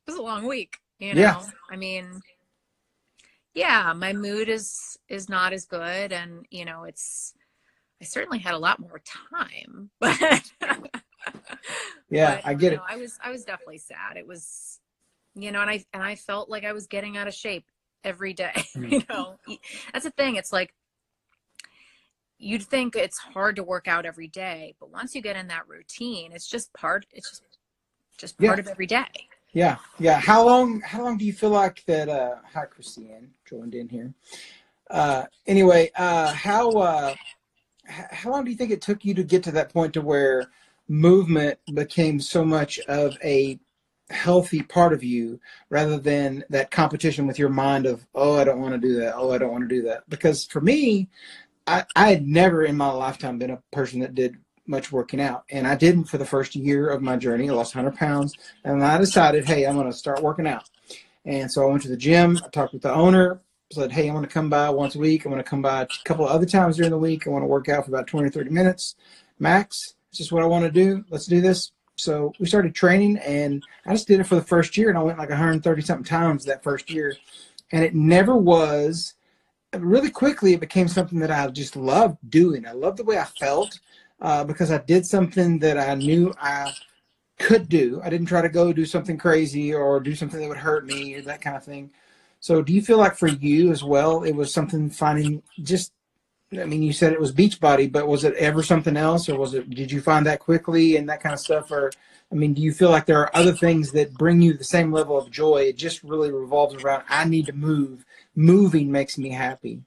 was 0.07 0.15
a 0.15 0.21
long 0.21 0.45
week. 0.45 0.77
You 0.99 1.13
know, 1.15 1.21
Yeah. 1.21 1.45
I 1.71 1.75
mean, 1.75 2.21
yeah, 3.53 3.93
my 3.93 4.13
mood 4.13 4.49
is 4.49 4.97
is 5.09 5.29
not 5.29 5.53
as 5.53 5.65
good, 5.65 6.11
and 6.11 6.45
you 6.49 6.65
know, 6.65 6.83
it's 6.83 7.33
I 8.01 8.05
certainly 8.05 8.39
had 8.39 8.53
a 8.53 8.57
lot 8.59 8.79
more 8.79 9.01
time, 9.31 9.89
but 9.99 10.51
Yeah, 12.09 12.35
but, 12.35 12.45
I 12.45 12.53
get 12.53 12.73
you 12.73 12.77
it. 12.79 12.83
I 12.87 12.97
was 12.97 13.17
I 13.23 13.31
was 13.31 13.43
definitely 13.45 13.77
sad. 13.77 14.17
It 14.17 14.27
was, 14.27 14.79
you 15.35 15.51
know, 15.51 15.61
and 15.61 15.69
I 15.69 15.85
and 15.93 16.03
I 16.03 16.15
felt 16.15 16.49
like 16.49 16.65
I 16.65 16.73
was 16.73 16.87
getting 16.87 17.17
out 17.17 17.27
of 17.27 17.33
shape 17.33 17.65
every 18.03 18.33
day. 18.33 18.51
Mhm. 18.75 18.91
you 18.91 19.03
know, 19.09 19.37
that's 19.93 20.05
the 20.05 20.11
thing. 20.11 20.35
It's 20.35 20.51
like 20.51 20.73
you'd 22.43 22.63
think 22.63 22.95
it's 22.95 23.17
hard 23.17 23.55
to 23.55 23.63
work 23.63 23.87
out 23.87 24.05
every 24.05 24.27
day, 24.27 24.75
but 24.79 24.91
once 24.91 25.15
you 25.15 25.21
get 25.21 25.35
in 25.35 25.47
that 25.47 25.67
routine, 25.67 26.31
it's 26.33 26.47
just 26.47 26.73
part. 26.73 27.05
It's 27.11 27.29
just 27.29 27.43
just 28.17 28.37
part 28.37 28.59
Yeah. 28.59 28.61
of 28.61 28.67
every 28.67 28.85
day. 28.85 29.07
Yeah, 29.53 29.77
yeah. 29.99 30.19
How 30.19 30.43
long? 30.45 30.81
How 30.81 31.03
long 31.03 31.17
do 31.17 31.25
you 31.25 31.33
feel 31.33 31.51
like 31.51 31.83
that? 31.85 32.09
Uh, 32.09 32.35
hi, 32.53 32.65
Christiane, 32.65 33.31
joined 33.45 33.75
in 33.75 33.87
here. 33.89 34.13
Uh, 34.89 35.25
anyway, 35.47 35.91
uh, 35.95 36.33
how 36.33 36.71
uh, 36.71 37.15
how 37.87 38.31
long 38.31 38.43
do 38.45 38.51
you 38.51 38.57
think 38.57 38.71
it 38.71 38.81
took 38.81 39.05
you 39.05 39.13
to 39.13 39.23
get 39.23 39.43
to 39.43 39.51
that 39.51 39.73
point 39.73 39.93
to 39.93 40.01
where 40.01 40.47
movement 40.87 41.59
became 41.73 42.19
so 42.19 42.43
much 42.43 42.79
of 42.87 43.17
a 43.23 43.59
healthy 44.09 44.61
part 44.61 44.93
of 44.93 45.03
you, 45.03 45.39
rather 45.69 45.97
than 45.97 46.43
that 46.49 46.69
competition 46.71 47.25
with 47.25 47.39
your 47.39 47.49
mind 47.49 47.85
of, 47.85 48.05
oh, 48.13 48.37
I 48.37 48.43
don't 48.43 48.59
want 48.59 48.73
to 48.73 48.87
do 48.87 48.95
that. 48.99 49.15
Oh, 49.15 49.31
I 49.31 49.37
don't 49.37 49.51
want 49.51 49.67
to 49.67 49.75
do 49.75 49.81
that. 49.83 50.07
Because 50.09 50.45
for 50.45 50.61
me, 50.61 51.09
I, 51.67 51.85
I 51.95 52.09
had 52.09 52.27
never 52.27 52.63
in 52.63 52.75
my 52.75 52.89
lifetime 52.91 53.37
been 53.37 53.51
a 53.51 53.61
person 53.71 53.99
that 54.01 54.15
did 54.15 54.37
much 54.65 54.91
working 54.91 55.19
out, 55.21 55.43
and 55.49 55.67
I 55.67 55.75
didn't 55.75 56.05
for 56.05 56.17
the 56.17 56.25
first 56.25 56.55
year 56.55 56.89
of 56.89 57.01
my 57.01 57.17
journey. 57.17 57.49
I 57.49 57.53
lost 57.53 57.75
100 57.75 57.97
pounds. 57.97 58.33
And 58.63 58.83
I 58.83 58.97
decided, 58.97 59.45
hey, 59.45 59.65
I'm 59.65 59.75
going 59.75 59.91
to 59.91 59.97
start 59.97 60.23
working 60.23 60.47
out. 60.47 60.69
And 61.25 61.51
so 61.51 61.63
I 61.63 61.71
went 61.71 61.83
to 61.83 61.89
the 61.89 61.97
gym. 61.97 62.39
I 62.43 62.49
talked 62.49 62.73
with 62.73 62.81
the 62.81 62.93
owner. 62.93 63.41
Said, 63.71 63.91
hey, 63.91 64.07
I'm 64.07 64.13
going 64.13 64.23
to 64.23 64.29
come 64.29 64.49
by 64.49 64.69
once 64.69 64.93
a 64.95 64.99
week. 64.99 65.25
I'm 65.25 65.31
going 65.31 65.43
to 65.43 65.49
come 65.49 65.61
by 65.63 65.81
a 65.81 65.87
couple 66.05 66.25
of 66.25 66.31
other 66.31 66.45
times 66.45 66.77
during 66.77 66.91
the 66.91 66.97
week. 66.97 67.25
I 67.25 67.31
want 67.31 67.41
to 67.41 67.47
work 67.47 67.69
out 67.69 67.85
for 67.85 67.91
about 67.91 68.05
20 68.05 68.27
or 68.27 68.31
30 68.31 68.51
minutes 68.51 68.95
max. 69.39 69.95
It's 70.09 70.19
just 70.19 70.31
what 70.31 70.43
I 70.43 70.47
want 70.47 70.65
to 70.65 70.71
do. 70.71 71.03
Let's 71.09 71.25
do 71.25 71.41
this. 71.41 71.71
So 71.95 72.33
we 72.39 72.45
started 72.45 72.73
training, 72.73 73.17
and 73.17 73.63
I 73.85 73.93
just 73.93 74.07
did 74.07 74.19
it 74.19 74.25
for 74.25 74.35
the 74.35 74.43
first 74.43 74.77
year, 74.77 74.89
and 74.89 74.97
I 74.97 75.01
went 75.01 75.19
like 75.19 75.29
130 75.29 75.81
something 75.81 76.03
times 76.03 76.45
that 76.45 76.63
first 76.63 76.89
year. 76.89 77.15
And 77.71 77.83
it 77.83 77.95
never 77.95 78.35
was. 78.35 79.13
Really 79.73 80.11
quickly, 80.11 80.53
it 80.53 80.59
became 80.59 80.87
something 80.87 81.19
that 81.19 81.31
I 81.31 81.47
just 81.47 81.75
loved 81.75 82.17
doing. 82.29 82.67
I 82.67 82.73
loved 82.73 82.97
the 82.97 83.03
way 83.03 83.17
I 83.17 83.25
felt 83.25 83.79
uh, 84.21 84.43
because 84.43 84.71
I 84.71 84.77
did 84.79 85.05
something 85.05 85.59
that 85.59 85.77
I 85.77 85.95
knew 85.95 86.33
I 86.39 86.73
could 87.39 87.69
do. 87.69 87.99
I 88.03 88.09
didn't 88.09 88.27
try 88.27 88.41
to 88.41 88.49
go 88.49 88.71
do 88.71 88.85
something 88.85 89.17
crazy 89.17 89.73
or 89.73 89.99
do 89.99 90.15
something 90.15 90.39
that 90.39 90.47
would 90.47 90.57
hurt 90.57 90.85
me 90.85 91.15
or 91.15 91.21
that 91.23 91.41
kind 91.41 91.55
of 91.55 91.63
thing. 91.63 91.91
So, 92.39 92.61
do 92.61 92.73
you 92.73 92.81
feel 92.81 92.97
like 92.97 93.15
for 93.15 93.27
you 93.27 93.71
as 93.71 93.83
well, 93.83 94.23
it 94.23 94.33
was 94.33 94.53
something 94.53 94.89
finding 94.89 95.41
just? 95.61 95.91
I 96.51 96.65
mean, 96.65 96.83
you 96.83 96.93
said 96.93 97.13
it 97.13 97.19
was 97.19 97.31
Beachbody, 97.31 97.91
but 97.91 98.07
was 98.07 98.23
it 98.23 98.35
ever 98.35 98.61
something 98.61 98.95
else, 98.95 99.27
or 99.27 99.39
was 99.39 99.53
it? 99.53 99.69
Did 99.69 99.91
you 99.91 100.01
find 100.01 100.25
that 100.27 100.39
quickly 100.39 100.97
and 100.97 101.09
that 101.09 101.21
kind 101.21 101.33
of 101.33 101.39
stuff, 101.39 101.71
or? 101.71 101.91
I 102.31 102.35
mean, 102.35 102.55
do 102.55 102.63
you 102.63 102.73
feel 102.73 102.89
like 102.89 103.05
there 103.05 103.19
are 103.19 103.35
other 103.35 103.53
things 103.53 103.91
that 103.91 104.15
bring 104.15 104.41
you 104.41 104.53
the 104.53 104.63
same 104.63 104.91
level 104.91 105.15
of 105.15 105.29
joy? 105.29 105.65
It 105.67 105.77
just 105.77 106.03
really 106.03 106.31
revolves 106.31 106.73
around 106.75 107.03
I 107.07 107.25
need 107.25 107.45
to 107.45 107.53
move. 107.53 108.05
Moving 108.35 108.91
makes 108.91 109.17
me 109.17 109.29
happy. 109.29 109.83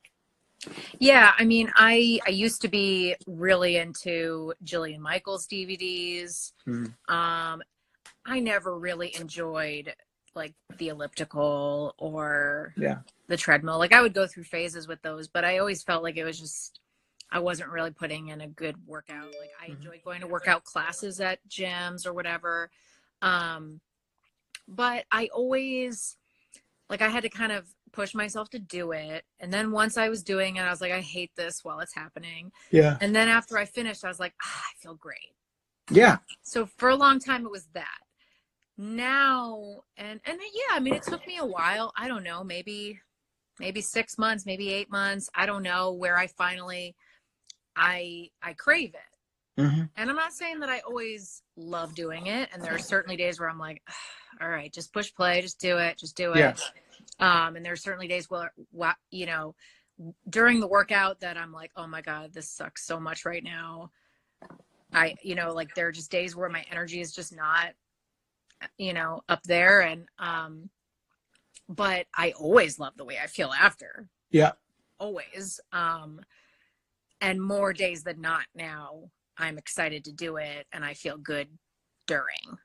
Yeah, 0.98 1.32
I 1.37 1.44
mean, 1.44 1.70
I 1.74 2.20
I 2.26 2.30
used 2.30 2.62
to 2.62 2.68
be 2.68 3.16
really 3.26 3.76
into 3.76 4.52
Jillian 4.64 4.98
Michaels 4.98 5.46
DVDs. 5.46 6.52
Mhm. 6.66 6.94
Um, 7.12 7.62
I 8.24 8.40
never 8.40 8.78
really 8.78 9.14
enjoyed 9.16 9.94
like 10.35 10.54
the 10.78 10.88
elliptical 10.88 11.94
or 11.98 12.74
Yeah. 12.76 13.00
the 13.28 13.37
treadmill. 13.37 13.78
Like 13.78 13.92
I 13.92 14.00
would 14.02 14.14
go 14.14 14.26
through 14.26 14.44
phases 14.44 14.87
with 14.88 15.00
those, 15.02 15.28
but 15.28 15.44
I 15.44 15.59
always 15.59 15.82
felt 15.82 16.02
like 16.02 16.16
it 16.16 16.24
was 16.24 16.38
just 16.38 16.80
I 17.30 17.40
wasn't 17.40 17.70
really 17.70 17.90
putting 17.90 18.28
in 18.28 18.40
a 18.40 18.46
good 18.48 18.76
workout. 18.87 19.35
Like 19.40 19.50
I 19.61 19.68
Mhm. 19.68 19.76
enjoyed 19.76 20.02
going 20.04 20.20
to 20.20 20.28
workout 20.28 20.62
classes 20.64 21.20
at 21.20 21.40
gyms 21.48 22.06
or 22.06 22.12
whatever. 22.14 22.70
Um, 23.20 23.80
but 24.68 25.06
I 25.11 25.26
always 25.28 26.16
like 26.88 27.02
I 27.02 27.09
had 27.09 27.22
to 27.24 27.28
kind 27.28 27.52
of 27.52 27.66
push 27.92 28.14
myself 28.14 28.51
to 28.51 28.59
do 28.59 28.92
it. 28.92 29.25
And 29.40 29.53
then 29.53 29.70
once 29.70 29.96
I 29.96 30.09
was 30.09 30.22
doing 30.22 30.57
it, 30.57 30.62
I 30.62 30.70
was 30.70 30.81
like, 30.81 30.92
I 30.92 31.01
hate 31.01 31.31
this 31.37 31.64
while 31.64 31.81
it's 31.81 31.94
happening. 31.94 32.53
Yeah. 32.70 32.99
And 33.01 33.14
then 33.14 33.29
after 33.29 33.57
I 33.59 33.64
finished, 33.64 34.05
I 34.05 34.09
was 34.09 34.20
like, 34.20 34.35
ah, 34.42 34.62
I 34.62 34.72
feel 34.83 34.94
great. 34.94 35.35
Yeah. 35.90 36.18
So 36.42 36.66
for 36.66 36.88
a 36.88 36.96
long 36.96 37.20
time, 37.20 37.44
it 37.44 37.51
was 37.51 37.68
that. 37.75 37.99
Now, 38.79 39.83
and 39.96 40.20
and 40.27 40.38
yeah, 40.38 40.77
I 40.77 40.81
mean, 40.81 40.94
it 40.94 41.03
took 41.03 41.27
me 41.27 41.38
a 41.38 41.46
while. 41.46 41.92
I 41.96 42.09
don't 42.09 42.25
know, 42.25 42.44
maybe 42.44 43.01
maybe 43.59 43.81
six 43.81 44.18
months, 44.18 44.44
maybe 44.44 44.70
eight 44.70 44.90
months. 44.90 45.31
I 45.35 45.46
don't 45.46 45.62
know 45.62 45.92
where 45.92 46.18
I 46.18 46.27
finally 46.27 46.94
I 47.75 48.31
I 48.42 48.53
crave 48.53 48.94
it. 48.94 49.62
hmm 49.62 49.83
And 49.96 50.11
I'm 50.11 50.16
not 50.16 50.33
saying 50.33 50.61
that 50.61 50.68
I 50.68 50.81
always 50.81 51.42
love 51.57 51.94
doing 51.94 52.27
it. 52.27 52.51
And 52.53 52.62
there 52.62 52.75
are 52.75 52.79
certainly 52.79 53.16
days 53.16 53.40
where 53.40 53.49
I'm 53.49 53.59
like, 53.59 53.83
all 54.40 54.49
right, 54.49 54.72
just 54.72 54.92
push 54.92 55.14
play, 55.14 55.40
just 55.40 55.59
do 55.59 55.79
it, 55.79 55.96
just 55.96 56.16
do 56.16 56.33
it. 56.33 56.38
Yeah. 56.38 56.55
Um, 57.19 57.57
and 57.57 57.64
there 57.64 57.73
are 57.73 57.77
certainly 57.77 58.09
days 58.09 58.29
where, 58.29 58.53
you 59.11 59.27
know, 59.27 59.55
during 60.29 60.61
the 60.61 60.66
workout 60.66 61.21
that 61.21 61.37
I'm 61.37 61.53
like, 61.53 61.71
oh 61.77 61.87
my 61.87 62.03
God, 62.03 62.33
this 62.33 62.51
sucks 62.51 62.87
so 62.87 63.01
much 63.01 63.25
right 63.25 63.42
now. 63.42 63.90
I, 64.92 65.16
you 65.23 65.35
know, 65.35 65.53
like 65.53 65.75
there 65.75 65.88
are 65.88 65.92
just 65.92 66.11
days 66.11 66.37
where 66.37 66.49
my 66.49 66.64
energy 66.71 67.01
is 67.01 67.14
just 67.14 67.35
not, 67.35 67.73
you 68.79 68.92
know, 68.92 69.23
up 69.29 69.42
there. 69.45 69.81
And, 69.81 70.07
um, 70.19 70.71
but 71.69 72.07
I 72.14 72.33
always 72.33 72.79
love 72.79 72.97
the 72.97 73.05
way 73.05 73.19
I 73.23 73.27
feel 73.27 73.53
after. 73.53 74.09
Yeah. 74.31 74.53
Always. 74.99 75.61
Um, 75.73 76.21
and 77.21 77.40
more 77.40 77.73
days 77.73 78.03
than 78.03 78.21
not 78.21 78.45
now, 78.55 79.11
I'm 79.38 79.59
excited 79.59 80.05
to 80.05 80.12
do 80.12 80.37
it 80.37 80.66
and 80.73 80.85
I 80.85 80.95
feel 80.95 81.16
good 81.16 81.49
during. 82.07 82.59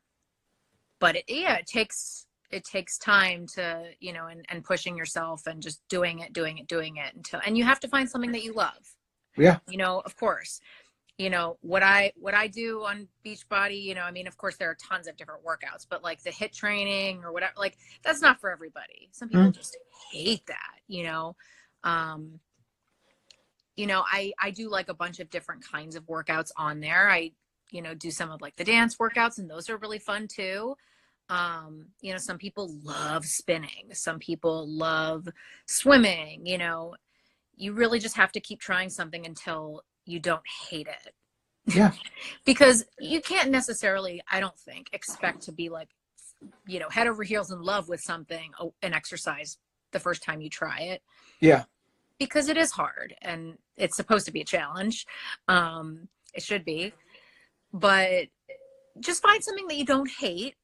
But 1.00 1.16
it, 1.16 1.24
yeah, 1.28 1.56
it 1.56 1.66
takes 1.66 2.28
it 2.52 2.64
takes 2.66 2.98
time 2.98 3.46
to 3.56 3.84
you 4.00 4.14
know 4.14 4.28
and, 4.28 4.46
and 4.50 4.64
pushing 4.64 4.98
yourself 4.98 5.48
and 5.48 5.62
just 5.62 5.82
doing 5.90 6.20
it 6.20 6.34
doing 6.34 6.58
it 6.58 6.68
doing 6.68 6.98
it 6.98 7.14
until 7.16 7.40
and 7.46 7.58
you 7.58 7.64
have 7.64 7.80
to 7.80 7.88
find 7.88 8.10
something 8.10 8.32
that 8.32 8.44
you 8.44 8.54
love. 8.54 8.96
Yeah. 9.38 9.60
you 9.68 9.78
know 9.78 10.02
of 10.06 10.16
course. 10.18 10.60
You 11.18 11.30
know 11.30 11.58
what 11.62 11.84
i 11.84 12.12
what 12.16 12.34
i 12.34 12.48
do 12.48 12.84
on 12.84 13.08
beachbody 13.24 13.80
you 13.80 13.94
know 13.94 14.02
i 14.02 14.12
mean 14.12 14.26
of 14.28 14.38
course 14.38 14.56
there 14.58 14.72
are 14.72 14.78
tons 14.90 15.08
of 15.08 15.18
different 15.18 15.44
workouts 15.46 15.86
but 15.88 16.02
like 16.04 16.24
the 16.24 16.32
HIIT 16.32 16.52
training 16.52 17.24
or 17.24 17.32
whatever 17.32 17.54
like 17.58 17.78
that's 18.04 18.22
not 18.22 18.40
for 18.40 18.50
everybody. 18.50 19.10
Some 19.12 19.30
people 19.30 19.46
Mhm. 19.46 19.54
just 19.54 19.78
hate 20.12 20.46
that 20.48 20.80
you 20.88 21.04
know? 21.04 21.36
Um 21.84 22.40
you 23.76 23.86
know 23.88 24.04
i 24.12 24.34
i 24.42 24.50
do 24.52 24.70
like 24.70 24.90
a 24.90 24.94
bunch 24.96 25.20
of 25.20 25.30
different 25.30 25.64
kinds 25.64 25.96
of 25.96 26.06
workouts 26.08 26.50
on 26.58 26.80
there. 26.80 27.10
I 27.10 27.34
you 27.70 27.82
know 27.84 27.94
do 27.94 28.10
some 28.10 28.32
of 28.32 28.42
like 28.42 28.56
the 28.56 28.64
dance 28.64 28.98
workouts 28.98 29.38
and 29.38 29.50
those 29.50 29.70
are 29.70 29.78
really 29.78 30.00
fun 30.00 30.28
too 30.28 30.76
Um, 31.32 31.86
you 32.02 32.12
know, 32.12 32.18
some 32.18 32.38
people 32.38 32.76
love 32.84 33.26
spinning, 33.26 33.94
some 33.94 34.20
people 34.20 34.68
love 34.68 35.30
swimming, 35.66 36.46
you 36.46 36.58
know. 36.58 36.96
You 37.56 37.72
really 37.72 38.00
just 38.00 38.18
have 38.18 38.34
to 38.34 38.42
keep 38.42 38.60
trying 38.60 38.90
something 38.90 39.26
until 39.26 39.82
you 40.06 40.20
don't 40.20 40.44
hate 40.70 40.88
it. 40.88 41.14
Yeah. 41.74 41.94
because 42.46 42.84
you 43.00 43.22
can't 43.22 43.50
necessarily, 43.50 44.22
I 44.30 44.42
don't 44.42 44.60
think, 44.60 44.90
expect 44.92 45.44
to 45.44 45.54
be 45.54 45.70
like, 45.70 45.88
you 46.68 46.80
know, 46.80 46.90
head 46.90 47.08
over 47.08 47.24
heels 47.24 47.52
in 47.52 47.62
love 47.62 47.88
with 47.88 48.02
something, 48.02 48.52
an 48.82 48.94
exercise 48.94 49.58
the 49.92 50.00
first 50.00 50.24
time 50.24 50.42
you 50.42 50.50
try 50.50 50.80
it. 50.80 51.02
Yeah. 51.40 51.64
Because 52.20 52.50
it 52.50 52.58
is 52.58 52.72
hard 52.72 53.16
and 53.22 53.58
it's 53.78 53.96
supposed 53.96 54.26
to 54.26 54.34
be 54.34 54.42
a 54.42 54.46
challenge. 54.46 55.06
Um, 55.48 56.10
it 56.34 56.44
should 56.44 56.66
be. 56.66 56.92
But 57.72 58.26
just 59.00 59.22
find 59.22 59.42
something 59.42 59.68
that 59.70 59.78
you 59.78 59.86
don't 59.86 60.10
hate 60.10 60.56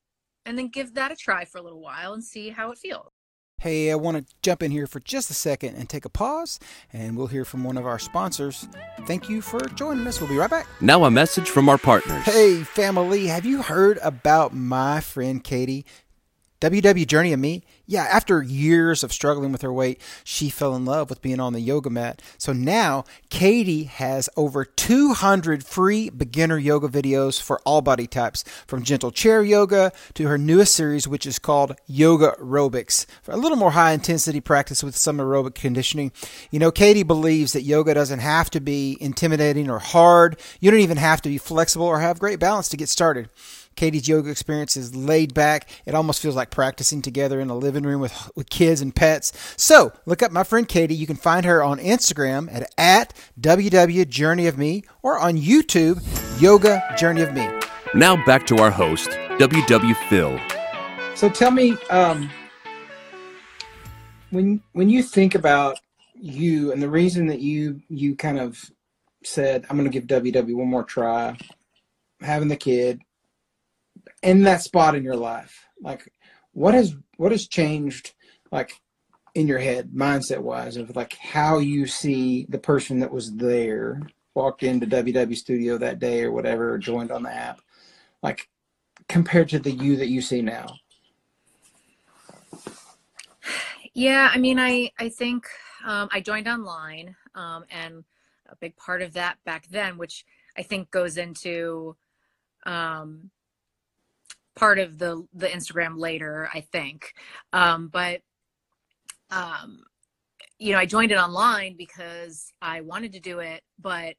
and 0.48 0.58
then 0.58 0.70
give 0.70 0.96
that 0.96 1.12
a 1.12 1.16
try 1.16 1.46
for 1.46 1.60
a 1.60 1.62
little 1.62 1.82
while 1.82 2.14
and 2.14 2.24
see 2.24 2.50
how 2.50 2.72
it 2.72 2.78
feels. 2.78 3.12
Hey, 3.60 3.92
I 3.92 3.96
want 3.96 4.18
to 4.18 4.36
jump 4.44 4.62
in 4.62 4.70
here 4.70 4.86
for 4.86 5.00
just 5.00 5.32
a 5.32 5.34
second 5.34 5.76
and 5.76 5.90
take 5.90 6.06
a 6.06 6.10
pause, 6.10 6.60
and 6.94 7.18
we'll 7.18 7.26
hear 7.26 7.44
from 7.44 7.64
one 7.64 7.76
of 7.76 7.88
our 7.88 7.98
sponsors. 7.98 8.68
Thank 9.08 9.30
you 9.30 9.42
for 9.42 9.60
joining 9.70 10.06
us. 10.06 10.22
We'll 10.22 10.30
be 10.30 10.38
right 10.38 10.50
back. 10.50 10.68
Now, 10.80 11.06
a 11.06 11.12
message 11.12 11.50
from 11.50 11.68
our 11.68 11.80
partners. 11.80 12.24
Hey, 12.24 12.62
family, 12.64 13.26
have 13.28 13.48
you 13.48 13.64
heard 13.64 13.98
about 14.04 14.54
my 14.54 15.02
friend 15.02 15.44
Katie? 15.44 15.86
WW 16.60 17.06
Journey 17.06 17.34
of 17.34 17.40
Me, 17.40 17.64
yeah, 17.86 18.04
after 18.04 18.42
years 18.42 19.04
of 19.04 19.14
struggling 19.14 19.52
with 19.52 19.62
her 19.62 19.72
weight, 19.72 20.02
she 20.24 20.50
fell 20.50 20.76
in 20.76 20.86
love 20.86 21.08
with 21.10 21.22
being 21.22 21.40
on 21.40 21.54
the 21.54 21.62
yoga 21.62 21.92
mat. 21.92 22.22
So 22.40 22.52
now 22.52 23.04
Katie 23.30 23.84
has 23.84 24.28
over 24.36 24.66
200 24.66 25.64
free 25.64 26.10
beginner 26.10 26.58
yoga 26.58 26.88
videos 26.88 27.40
for 27.40 27.60
all 27.64 27.82
body 27.82 28.08
types, 28.08 28.44
from 28.66 28.82
gentle 28.82 29.12
chair 29.12 29.44
yoga 29.44 29.92
to 30.16 30.28
her 30.28 30.38
newest 30.38 30.74
series, 30.74 31.08
which 31.08 31.28
is 31.28 31.38
called 31.38 31.76
Yoga 31.86 32.36
Aerobics, 32.40 33.06
for 33.22 33.34
a 33.34 33.38
little 33.38 33.58
more 33.58 33.72
high 33.72 33.92
intensity 33.92 34.42
practice 34.42 34.82
with 34.82 34.98
some 34.98 35.20
aerobic 35.20 35.54
conditioning. 35.54 36.12
You 36.50 36.58
know, 36.58 36.72
Katie 36.72 37.04
believes 37.04 37.54
that 37.54 37.62
yoga 37.62 37.94
doesn't 37.94 38.20
have 38.20 38.50
to 38.50 38.60
be 38.60 38.98
intimidating 39.00 39.70
or 39.70 39.78
hard. 39.78 40.40
You 40.60 40.72
don't 40.72 40.80
even 40.80 40.98
have 40.98 41.22
to 41.22 41.30
be 41.30 41.38
flexible 41.38 41.86
or 41.86 42.00
have 42.00 42.20
great 42.20 42.40
balance 42.40 42.68
to 42.70 42.78
get 42.78 42.90
started. 42.90 43.30
Katie's 43.78 44.08
yoga 44.08 44.30
experience 44.30 44.76
is 44.76 44.96
laid 44.96 45.34
back. 45.34 45.70
It 45.86 45.96
almost 45.96 46.22
feels 46.22 46.36
like 46.36 46.50
practicing 46.50 47.02
together 47.02 47.40
in 47.40 47.50
a 47.50 47.56
living 47.56 47.84
room 47.84 48.02
with, 48.02 48.32
with 48.36 48.50
kids 48.50 48.82
and 48.82 48.94
pets. 48.94 49.32
So 49.56 49.94
look 50.06 50.22
up 50.22 50.32
my 50.32 50.44
friend 50.44 50.68
Katie. 50.68 50.96
You 50.96 51.08
can 51.08 51.16
find 51.16 51.46
her 51.46 51.64
on 51.64 51.80
Instagram 51.80 52.54
at, 52.54 52.70
at 52.78 53.14
WW 53.40 54.10
Journey 54.10 54.48
of 54.48 54.58
Me 54.58 54.84
or 55.02 55.18
on 55.18 55.38
YouTube, 55.38 56.02
Yoga 56.42 56.84
Journey 56.98 57.22
of 57.22 57.34
Me. 57.34 57.48
Now 57.94 58.24
back 58.26 58.46
to 58.48 58.58
our 58.58 58.72
host, 58.72 59.10
WW 59.40 59.96
Phil. 60.10 60.38
So 61.16 61.30
tell 61.30 61.52
me, 61.52 61.78
um, 61.90 62.30
when 64.32 64.62
when 64.74 64.90
you 64.90 65.02
think 65.02 65.36
about 65.36 65.80
you 66.14 66.72
and 66.72 66.82
the 66.82 66.90
reason 66.90 67.28
that 67.28 67.40
you 67.40 67.82
you 67.90 68.16
kind 68.16 68.40
of 68.40 68.60
said, 69.24 69.66
I'm 69.70 69.78
going 69.78 69.90
to 69.90 70.00
give 70.00 70.08
WW 70.08 70.56
one 70.56 70.68
more 70.68 70.84
try, 70.84 71.38
having 72.22 72.48
the 72.48 72.56
kid, 72.56 73.02
in 74.28 74.44
that 74.44 74.62
spot 74.62 74.94
in 74.94 75.06
your 75.06 75.16
life? 75.16 75.66
Like 75.82 76.12
what 76.52 76.74
has 76.74 76.96
what 77.16 77.32
has 77.32 77.48
changed 77.48 78.14
like 78.52 78.74
in 79.36 79.48
your 79.48 79.58
head 79.58 79.92
mindset 79.96 80.40
wise 80.40 80.76
of 80.76 80.96
like 80.96 81.14
how 81.14 81.60
you 81.60 81.88
see 81.88 82.46
the 82.50 82.58
person 82.58 83.00
that 83.00 83.12
was 83.12 83.34
there 83.36 84.02
walked 84.34 84.64
into 84.64 84.86
ww 84.86 85.36
studio 85.36 85.78
that 85.78 86.00
day 86.00 86.24
or 86.24 86.32
whatever 86.32 86.78
joined 86.78 87.12
on 87.12 87.24
the 87.24 87.34
app 87.34 87.62
like 88.22 88.50
compared 89.08 89.48
to 89.50 89.60
the 89.60 89.72
you 89.72 89.96
that 89.96 90.10
you 90.10 90.22
see 90.22 90.42
now? 90.42 90.76
Yeah 93.94 94.30
i 94.34 94.38
mean 94.38 94.60
i 94.60 94.92
i 95.00 95.10
think 95.10 95.48
um, 95.86 96.10
i 96.12 96.20
joined 96.20 96.48
online 96.48 97.16
um, 97.36 97.66
and 97.72 98.04
a 98.50 98.56
big 98.56 98.76
part 98.78 99.02
of 99.02 99.14
that 99.14 99.38
back 99.46 99.68
then 99.68 99.98
which 99.98 100.26
i 100.58 100.62
think 100.62 100.92
goes 100.92 101.18
into 101.18 101.96
um, 102.66 103.32
part 104.58 104.80
of 104.80 104.98
the 104.98 105.26
the 105.34 105.48
Instagram 105.48 105.98
later, 105.98 106.50
I 106.54 106.62
think. 106.62 107.14
Um, 107.54 107.88
but 107.88 108.22
um, 109.30 109.84
you 110.60 110.74
know, 110.74 110.80
I 110.80 110.86
joined 110.86 111.12
it 111.12 111.18
online 111.18 111.76
because 111.78 112.52
I 112.62 112.82
wanted 112.82 113.14
to 113.14 113.20
do 113.20 113.40
it, 113.40 113.62
but 113.80 114.16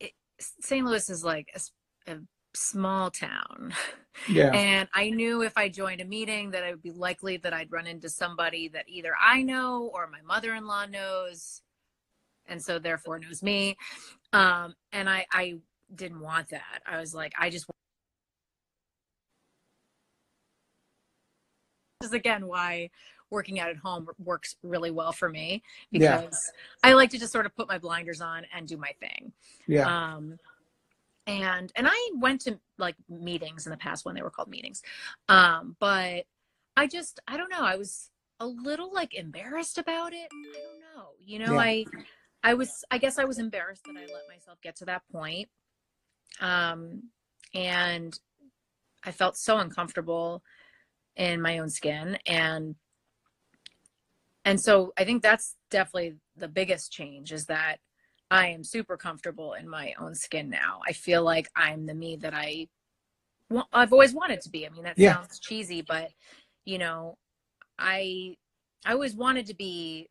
it, 0.00 0.12
St. 0.38 0.84
Louis 0.84 1.08
is 1.10 1.22
like 1.22 1.48
a, 1.54 2.12
a 2.12 2.18
small 2.54 3.10
town. 3.10 3.74
Yeah. 4.28 4.52
And 4.54 4.88
I 4.94 5.10
knew 5.10 5.42
if 5.42 5.52
I 5.56 5.68
joined 5.68 6.00
a 6.00 6.04
meeting 6.04 6.50
that 6.50 6.64
it 6.64 6.70
would 6.70 6.82
be 6.82 6.90
likely 6.90 7.36
that 7.38 7.52
I'd 7.52 7.70
run 7.70 7.86
into 7.86 8.08
somebody 8.08 8.68
that 8.68 8.88
either 8.88 9.12
I 9.20 9.42
know 9.42 9.90
or 9.94 10.08
my 10.08 10.20
mother-in-law 10.22 10.86
knows 10.86 11.62
and 12.46 12.62
so 12.62 12.78
therefore 12.78 13.18
knows 13.18 13.42
me. 13.42 13.76
Um, 14.32 14.74
and 14.92 15.08
I 15.08 15.26
I 15.32 15.58
didn't 15.94 16.20
want 16.20 16.48
that. 16.50 16.82
I 16.86 16.98
was 16.98 17.14
like 17.14 17.32
I 17.38 17.50
just 17.50 17.66
is 22.00 22.12
again 22.12 22.46
why 22.46 22.90
working 23.30 23.60
out 23.60 23.70
at 23.70 23.76
home 23.76 24.08
works 24.18 24.56
really 24.62 24.90
well 24.90 25.12
for 25.12 25.28
me 25.28 25.62
because 25.92 26.52
yeah. 26.82 26.90
I 26.90 26.94
like 26.94 27.10
to 27.10 27.18
just 27.18 27.32
sort 27.32 27.46
of 27.46 27.54
put 27.54 27.68
my 27.68 27.78
blinders 27.78 28.20
on 28.20 28.44
and 28.54 28.66
do 28.66 28.76
my 28.76 28.90
thing. 28.98 29.32
Yeah. 29.68 29.86
Um, 29.86 30.36
and 31.26 31.70
and 31.76 31.86
I 31.86 32.10
went 32.16 32.40
to 32.42 32.58
like 32.78 32.96
meetings 33.08 33.66
in 33.66 33.70
the 33.70 33.76
past 33.76 34.04
when 34.04 34.14
they 34.14 34.22
were 34.22 34.30
called 34.30 34.48
meetings, 34.48 34.82
um, 35.28 35.76
but 35.78 36.24
I 36.76 36.86
just 36.86 37.20
I 37.28 37.36
don't 37.36 37.50
know 37.50 37.62
I 37.62 37.76
was 37.76 38.10
a 38.40 38.46
little 38.46 38.92
like 38.92 39.14
embarrassed 39.14 39.78
about 39.78 40.12
it. 40.12 40.28
I 40.32 40.58
don't 40.58 40.80
know. 40.80 41.08
You 41.24 41.38
know 41.38 41.52
yeah. 41.52 41.60
I 41.60 41.84
I 42.42 42.54
was 42.54 42.84
I 42.90 42.98
guess 42.98 43.18
I 43.18 43.24
was 43.24 43.38
embarrassed 43.38 43.84
that 43.84 43.96
I 43.96 44.00
let 44.00 44.28
myself 44.28 44.58
get 44.62 44.76
to 44.76 44.86
that 44.86 45.02
point. 45.12 45.48
Um, 46.40 47.10
and 47.54 48.18
I 49.04 49.12
felt 49.12 49.36
so 49.36 49.58
uncomfortable 49.58 50.42
in 51.16 51.40
my 51.40 51.58
own 51.58 51.68
skin 51.68 52.16
and 52.26 52.74
and 54.44 54.60
so 54.60 54.92
i 54.98 55.04
think 55.04 55.22
that's 55.22 55.56
definitely 55.70 56.16
the 56.36 56.48
biggest 56.48 56.92
change 56.92 57.32
is 57.32 57.46
that 57.46 57.76
i 58.30 58.46
am 58.46 58.64
super 58.64 58.96
comfortable 58.96 59.54
in 59.54 59.68
my 59.68 59.92
own 59.98 60.14
skin 60.14 60.48
now 60.48 60.80
i 60.86 60.92
feel 60.92 61.22
like 61.22 61.48
i'm 61.56 61.86
the 61.86 61.94
me 61.94 62.16
that 62.16 62.34
i 62.34 62.66
well, 63.48 63.68
i've 63.72 63.92
always 63.92 64.14
wanted 64.14 64.40
to 64.40 64.50
be 64.50 64.66
i 64.66 64.70
mean 64.70 64.84
that 64.84 64.98
yeah. 64.98 65.14
sounds 65.14 65.38
cheesy 65.38 65.82
but 65.82 66.10
you 66.64 66.78
know 66.78 67.16
i 67.78 68.34
i 68.86 68.92
always 68.92 69.14
wanted 69.14 69.46
to 69.46 69.54
be 69.54 70.08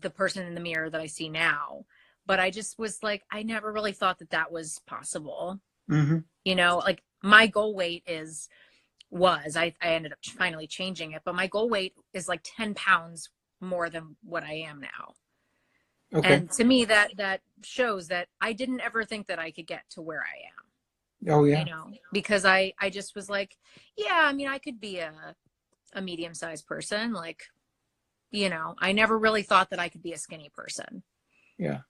the 0.00 0.10
person 0.10 0.46
in 0.46 0.54
the 0.54 0.60
mirror 0.60 0.88
that 0.90 1.00
i 1.00 1.06
see 1.06 1.28
now 1.28 1.84
but 2.26 2.40
i 2.40 2.50
just 2.50 2.78
was 2.78 3.02
like 3.02 3.22
i 3.32 3.42
never 3.42 3.72
really 3.72 3.92
thought 3.92 4.18
that 4.18 4.30
that 4.30 4.50
was 4.50 4.80
possible 4.86 5.60
mm-hmm. 5.90 6.18
you 6.44 6.54
know 6.54 6.78
like 6.78 7.02
my 7.22 7.46
goal 7.46 7.74
weight 7.74 8.02
is 8.06 8.48
was. 9.10 9.56
I, 9.56 9.74
I 9.82 9.88
ended 9.88 10.12
up 10.12 10.18
finally 10.22 10.66
changing 10.66 11.12
it, 11.12 11.22
but 11.24 11.34
my 11.34 11.46
goal 11.46 11.68
weight 11.68 11.94
is 12.12 12.28
like 12.28 12.40
10 12.44 12.74
pounds 12.74 13.30
more 13.60 13.90
than 13.90 14.16
what 14.22 14.42
I 14.42 14.54
am 14.54 14.80
now. 14.80 15.14
Okay. 16.14 16.34
And 16.34 16.50
to 16.52 16.64
me, 16.64 16.86
that 16.86 17.16
that 17.18 17.42
shows 17.62 18.08
that 18.08 18.28
I 18.40 18.54
didn't 18.54 18.80
ever 18.80 19.04
think 19.04 19.26
that 19.26 19.38
I 19.38 19.50
could 19.50 19.66
get 19.66 19.82
to 19.90 20.00
where 20.00 20.22
I 20.22 20.38
am. 20.46 21.34
Oh 21.34 21.44
yeah. 21.44 21.60
You 21.60 21.64
know, 21.66 21.90
because 22.12 22.46
I 22.46 22.72
I 22.80 22.88
just 22.88 23.14
was 23.14 23.28
like, 23.28 23.56
yeah, 23.96 24.22
I 24.24 24.32
mean, 24.32 24.48
I 24.48 24.58
could 24.58 24.80
be 24.80 24.98
a 24.98 25.12
a 25.92 26.00
medium 26.00 26.32
sized 26.32 26.66
person. 26.66 27.12
Like, 27.12 27.42
you 28.30 28.48
know, 28.48 28.74
I 28.78 28.92
never 28.92 29.18
really 29.18 29.42
thought 29.42 29.68
that 29.70 29.78
I 29.78 29.90
could 29.90 30.02
be 30.02 30.12
a 30.12 30.18
skinny 30.18 30.50
person. 30.54 31.02
Yeah. 31.58 31.80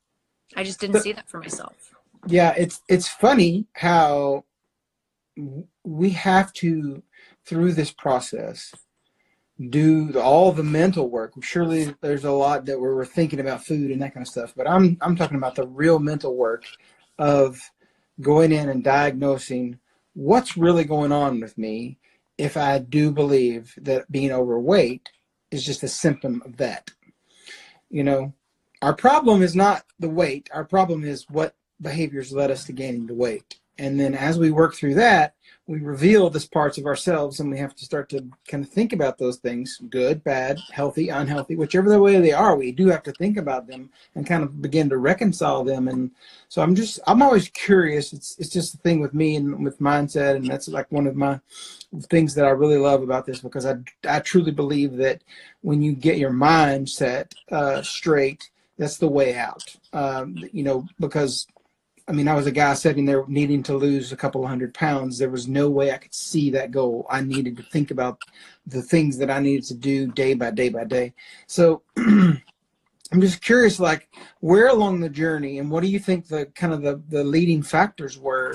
I 0.57 0.65
just 0.65 0.81
didn't 0.81 0.95
but, 0.95 1.03
see 1.03 1.13
that 1.13 1.29
for 1.29 1.39
myself. 1.39 1.95
Yeah, 2.27 2.55
it's 2.57 2.81
it's 2.89 3.07
funny 3.07 3.67
how 3.75 4.45
we 5.85 6.11
have 6.11 6.53
to 6.55 7.03
through 7.49 7.73
this 7.73 7.91
process 7.91 8.75
do 9.71 10.13
the, 10.13 10.23
all 10.23 10.53
the 10.53 10.63
mental 10.63 11.11
work. 11.11 11.33
Surely 11.43 11.93
there's 12.01 12.25
a 12.25 12.31
lot 12.31 12.65
that 12.67 12.79
we're, 12.79 12.95
we're 12.95 13.05
thinking 13.05 13.41
about 13.41 13.65
food 13.65 13.91
and 13.91 14.01
that 14.03 14.15
kind 14.15 14.25
of 14.25 14.31
stuff 14.31 14.53
but 14.57 14.69
i'm 14.69 14.97
i'm 15.01 15.17
talking 15.17 15.37
about 15.37 15.55
the 15.55 15.67
real 15.67 15.99
mental 15.99 16.37
work 16.37 16.65
of 17.19 17.61
going 18.21 18.53
in 18.53 18.69
and 18.69 18.85
diagnosing 18.85 19.79
what's 20.15 20.57
really 20.57 20.85
going 20.85 21.13
on 21.13 21.41
with 21.41 21.57
me 21.59 21.99
if 22.37 22.57
i 22.57 22.79
do 22.79 23.11
believe 23.11 23.75
that 23.81 24.11
being 24.11 24.31
overweight 24.31 25.09
is 25.51 25.65
just 25.65 25.83
a 25.83 25.89
symptom 25.89 26.43
of 26.45 26.57
that. 26.59 26.91
You 27.91 28.05
know 28.05 28.35
our 28.81 28.95
problem 28.95 29.43
is 29.43 29.57
not 29.57 29.85
the 29.99 30.09
weight. 30.09 30.49
Our 30.53 30.65
problem 30.65 31.03
is 31.03 31.29
what 31.29 31.57
behaviors 31.81 32.33
led 32.33 32.51
us 32.51 32.65
to 32.65 32.73
gaining 32.73 33.07
the 33.07 33.15
weight 33.15 33.59
and 33.79 33.99
then 33.99 34.15
as 34.15 34.39
we 34.39 34.51
work 34.51 34.75
through 34.75 34.95
that 34.95 35.35
we 35.67 35.81
reveal 35.81 36.31
this 36.31 36.47
parts 36.47 36.79
of 36.79 36.87
ourselves 36.87 37.41
and 37.41 37.51
we 37.51 37.59
have 37.59 37.75
to 37.75 37.85
start 37.85 38.09
to 38.09 38.25
kind 38.49 38.65
of 38.65 38.71
think 38.71 38.93
about 38.93 39.19
those 39.19 39.37
things 39.37 39.81
good 39.91 40.25
bad 40.25 40.59
healthy 40.73 41.09
unhealthy 41.09 41.57
whichever 41.57 41.89
the 41.89 42.01
way 42.01 42.19
they 42.21 42.33
are 42.33 42.57
we 42.57 42.73
do 42.73 42.89
have 42.89 43.03
to 43.03 43.13
think 43.13 43.37
about 43.37 43.67
them 43.67 43.91
and 44.15 44.27
kind 44.27 44.43
of 44.43 44.61
begin 44.61 44.89
to 44.89 44.99
reconcile 44.99 45.65
them. 45.65 45.89
And 45.89 46.11
so 46.49 46.63
i'm 46.63 46.75
just 46.75 46.99
i'm 47.07 47.23
always 47.23 47.49
curious. 47.51 48.13
It's 48.13 48.39
it's 48.39 48.51
just 48.51 48.75
a 48.75 48.79
thing 48.79 49.01
with 49.01 49.15
me 49.15 49.37
and 49.37 49.65
with 49.65 49.81
mindset 49.81 50.37
and 50.37 50.47
that's 50.47 50.69
like 50.69 50.91
one 50.91 51.07
of 51.07 51.17
my 51.17 51.41
things 52.05 52.35
that 52.35 52.45
i 52.45 52.51
really 52.51 52.77
love 52.77 53.03
about 53.03 53.25
this 53.25 53.41
because 53.41 53.65
i 53.65 53.77
i 54.07 54.21
truly 54.21 54.51
believe 54.51 54.97
that 54.97 55.23
when 55.63 55.81
you 55.81 55.95
get 55.95 56.19
your 56.19 56.31
mindset 56.31 57.33
uh, 57.51 57.81
straight 57.83 58.51
that's 58.77 58.99
the 58.99 59.09
way 59.09 59.35
out. 59.37 59.77
Um, 59.93 60.37
you 60.53 60.63
know 60.63 60.87
because 61.01 61.47
I 62.09 62.13
mean, 62.13 62.27
I 62.27 62.35
was 62.35 62.47
a 62.47 62.53
guy 62.53 62.73
sitting 62.73 63.05
there 63.05 63.25
needing 63.29 63.63
to 63.65 63.77
lose 63.77 64.13
a 64.13 64.17
couple 64.17 64.47
hundred 64.47 64.73
pounds. 64.73 65.19
There 65.19 65.29
was 65.29 65.47
no 65.47 65.69
way 65.69 65.93
I 65.93 65.99
could 65.99 66.15
see 66.15 66.51
that 66.51 66.71
goal. 66.71 67.07
I 67.11 67.21
needed 67.21 67.55
to 67.59 67.63
think 67.63 67.91
about 67.91 68.23
the 68.67 68.81
things 68.81 69.19
that 69.19 69.31
I 69.31 69.41
needed 69.41 69.65
to 69.65 69.75
do 69.75 70.07
day 70.07 70.33
by 70.33 70.51
day 70.51 70.71
by 70.71 70.85
day. 70.85 71.13
So 71.47 71.83
I'm 71.99 72.41
just 73.21 73.43
curious, 73.43 73.79
like, 73.79 74.09
where 74.41 74.69
along 74.69 75.01
the 75.01 75.11
journey, 75.11 75.59
and 75.59 75.71
what 75.71 75.83
do 75.83 75.89
you 75.89 75.99
think 75.99 76.29
the 76.29 76.47
kind 76.47 76.73
of 76.73 76.81
the, 76.81 77.03
the 77.11 77.25
leading 77.25 77.63
factors 77.63 78.19
were 78.19 78.55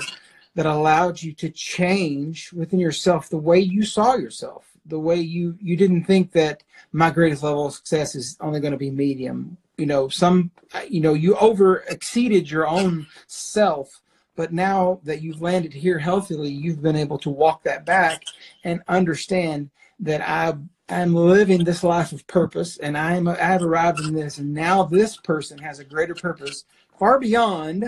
that 0.56 0.66
allowed 0.66 1.22
you 1.22 1.32
to 1.34 1.48
change 1.48 2.52
within 2.52 2.80
yourself 2.80 3.28
the 3.28 3.36
way 3.36 3.60
you 3.60 3.84
saw 3.84 4.16
yourself, 4.16 4.66
the 4.86 4.98
way 4.98 5.16
you 5.16 5.56
you 5.60 5.76
didn't 5.76 6.04
think 6.04 6.32
that 6.32 6.64
my 6.92 7.10
greatest 7.10 7.44
level 7.44 7.66
of 7.66 7.74
success 7.74 8.16
is 8.16 8.36
only 8.40 8.58
going 8.58 8.72
to 8.72 8.78
be 8.78 8.90
medium 8.90 9.56
you 9.76 9.86
know 9.86 10.08
some 10.08 10.50
you 10.88 11.00
know 11.00 11.14
you 11.14 11.36
over 11.36 11.78
exceeded 11.88 12.50
your 12.50 12.66
own 12.66 13.06
self 13.26 14.00
but 14.36 14.52
now 14.52 15.00
that 15.04 15.22
you've 15.22 15.42
landed 15.42 15.72
here 15.72 15.98
healthily 15.98 16.50
you've 16.50 16.82
been 16.82 16.96
able 16.96 17.18
to 17.18 17.30
walk 17.30 17.62
that 17.62 17.84
back 17.84 18.22
and 18.64 18.82
understand 18.88 19.70
that 19.98 20.20
i 20.20 20.54
i'm 20.88 21.14
living 21.14 21.64
this 21.64 21.82
life 21.82 22.12
of 22.12 22.26
purpose 22.26 22.78
and 22.78 22.96
i'm 22.96 23.26
i've 23.28 23.62
arrived 23.62 24.00
in 24.00 24.14
this 24.14 24.38
and 24.38 24.52
now 24.52 24.82
this 24.84 25.16
person 25.18 25.58
has 25.58 25.78
a 25.78 25.84
greater 25.84 26.14
purpose 26.14 26.64
far 26.98 27.18
beyond 27.18 27.84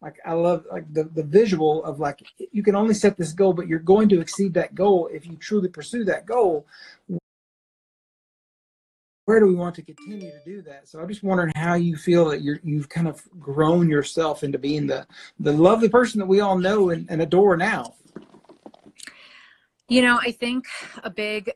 like 0.00 0.18
i 0.24 0.32
love 0.32 0.64
like 0.72 0.92
the, 0.92 1.04
the 1.14 1.22
visual 1.22 1.84
of 1.84 2.00
like 2.00 2.22
you 2.50 2.62
can 2.62 2.74
only 2.74 2.94
set 2.94 3.16
this 3.16 3.32
goal 3.32 3.52
but 3.52 3.68
you're 3.68 3.78
going 3.78 4.08
to 4.08 4.20
exceed 4.20 4.54
that 4.54 4.74
goal 4.74 5.08
if 5.12 5.26
you 5.26 5.36
truly 5.36 5.68
pursue 5.68 6.04
that 6.04 6.26
goal 6.26 6.66
where 9.24 9.38
do 9.38 9.46
we 9.46 9.54
want 9.54 9.74
to 9.76 9.82
continue 9.82 10.30
to 10.30 10.40
do 10.44 10.62
that? 10.62 10.88
So 10.88 11.00
I'm 11.00 11.08
just 11.08 11.22
wondering 11.22 11.52
how 11.54 11.74
you 11.74 11.96
feel 11.96 12.28
that 12.30 12.42
you're 12.42 12.58
you've 12.62 12.88
kind 12.88 13.06
of 13.06 13.22
grown 13.38 13.88
yourself 13.88 14.42
into 14.42 14.58
being 14.58 14.86
the 14.86 15.06
the 15.38 15.52
lovely 15.52 15.88
person 15.88 16.18
that 16.20 16.26
we 16.26 16.40
all 16.40 16.58
know 16.58 16.90
and, 16.90 17.06
and 17.08 17.22
adore 17.22 17.56
now. 17.56 17.94
You 19.88 20.02
know, 20.02 20.18
I 20.20 20.32
think 20.32 20.66
a 21.02 21.10
big 21.10 21.52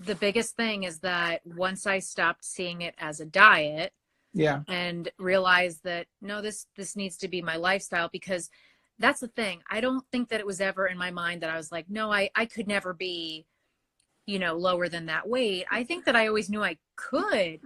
the 0.00 0.14
biggest 0.14 0.56
thing 0.56 0.84
is 0.84 0.98
that 1.00 1.40
once 1.44 1.86
I 1.86 1.98
stopped 1.98 2.44
seeing 2.44 2.82
it 2.82 2.94
as 2.98 3.20
a 3.20 3.26
diet, 3.26 3.92
yeah, 4.32 4.62
and 4.66 5.10
realized 5.18 5.84
that 5.84 6.06
no, 6.20 6.42
this 6.42 6.66
this 6.76 6.96
needs 6.96 7.16
to 7.18 7.28
be 7.28 7.40
my 7.40 7.56
lifestyle 7.56 8.08
because 8.12 8.50
that's 8.98 9.20
the 9.20 9.28
thing. 9.28 9.62
I 9.70 9.80
don't 9.80 10.04
think 10.10 10.28
that 10.30 10.40
it 10.40 10.46
was 10.46 10.60
ever 10.60 10.88
in 10.88 10.98
my 10.98 11.12
mind 11.12 11.42
that 11.42 11.50
I 11.50 11.56
was 11.56 11.70
like, 11.70 11.88
no, 11.88 12.12
I 12.12 12.30
I 12.34 12.46
could 12.46 12.66
never 12.66 12.92
be 12.92 13.46
you 14.28 14.38
know, 14.38 14.54
lower 14.54 14.90
than 14.90 15.06
that 15.06 15.26
weight. 15.26 15.64
I 15.70 15.84
think 15.84 16.04
that 16.04 16.14
I 16.14 16.28
always 16.28 16.50
knew 16.50 16.62
I 16.62 16.76
could, 16.96 17.60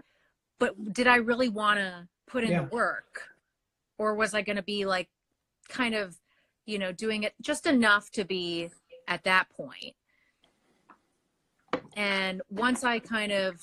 but 0.61 0.93
did 0.95 1.09
I 1.09 1.17
really 1.17 1.49
want 1.49 1.81
to 1.81 2.07
put 2.29 2.45
in 2.45 2.53
yeah. 2.53 2.63
the 2.63 2.69
work? 2.69 3.31
Or 3.99 4.15
was 4.15 4.33
I 4.33 4.43
going 4.43 4.57
to 4.57 4.63
be 4.63 4.87
like 4.87 5.09
kind 5.69 5.93
of, 5.93 6.17
you 6.65 6.79
know, 6.79 6.93
doing 6.93 7.25
it 7.25 7.35
just 7.41 7.67
enough 7.67 8.13
to 8.13 8.25
be 8.25 8.71
at 9.09 9.25
that 9.25 9.51
point? 9.51 9.97
And 11.97 12.43
once 12.49 12.85
I 12.85 13.01
kind 13.01 13.33
of 13.33 13.61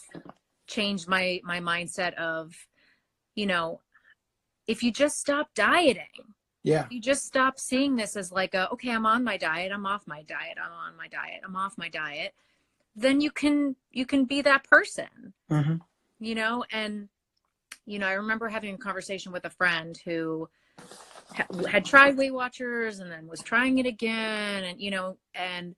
changed 0.67 1.07
my 1.07 1.39
my 1.45 1.61
mindset 1.61 2.13
of, 2.15 2.53
you 3.33 3.45
know, 3.45 3.79
if 4.67 4.83
you 4.83 4.91
just 4.91 5.21
stop 5.21 5.47
dieting, 5.55 6.35
yeah. 6.63 6.85
You 6.89 6.99
just 6.99 7.25
stop 7.25 7.57
seeing 7.57 7.95
this 7.95 8.17
as 8.17 8.29
like 8.33 8.55
a 8.55 8.69
okay, 8.71 8.91
I'm 8.91 9.05
on 9.05 9.23
my 9.23 9.37
diet, 9.37 9.71
I'm 9.71 9.85
off 9.85 10.05
my 10.05 10.23
diet, 10.23 10.57
I'm 10.61 10.73
on 10.73 10.97
my 10.97 11.07
diet, 11.07 11.39
I'm 11.45 11.55
off 11.55 11.77
my 11.77 11.87
diet 11.87 12.33
then 12.95 13.21
you 13.21 13.31
can 13.31 13.75
you 13.91 14.05
can 14.05 14.25
be 14.25 14.41
that 14.41 14.63
person 14.63 15.33
mm-hmm. 15.49 15.75
you 16.19 16.35
know 16.35 16.63
and 16.71 17.09
you 17.85 17.99
know 17.99 18.07
i 18.07 18.13
remember 18.13 18.47
having 18.47 18.75
a 18.75 18.77
conversation 18.77 19.31
with 19.31 19.45
a 19.45 19.49
friend 19.49 19.99
who 20.05 20.47
ha- 21.33 21.47
had 21.67 21.85
tried 21.85 22.17
weight 22.17 22.33
watchers 22.33 22.99
and 22.99 23.11
then 23.11 23.27
was 23.27 23.41
trying 23.41 23.77
it 23.77 23.85
again 23.85 24.63
and 24.63 24.81
you 24.81 24.91
know 24.91 25.17
and 25.33 25.75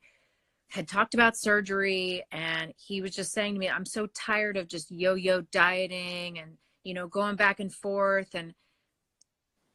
had 0.70 0.88
talked 0.88 1.14
about 1.14 1.36
surgery 1.36 2.24
and 2.32 2.74
he 2.78 3.02
was 3.02 3.12
just 3.12 3.32
saying 3.32 3.54
to 3.54 3.60
me 3.60 3.70
i'm 3.70 3.86
so 3.86 4.08
tired 4.08 4.58
of 4.58 4.68
just 4.68 4.92
yo-yo 4.92 5.42
dieting 5.52 6.40
and 6.40 6.58
you 6.84 6.94
know 6.94 7.08
going 7.08 7.36
back 7.36 7.60
and 7.60 7.74
forth 7.74 8.34
and 8.34 8.54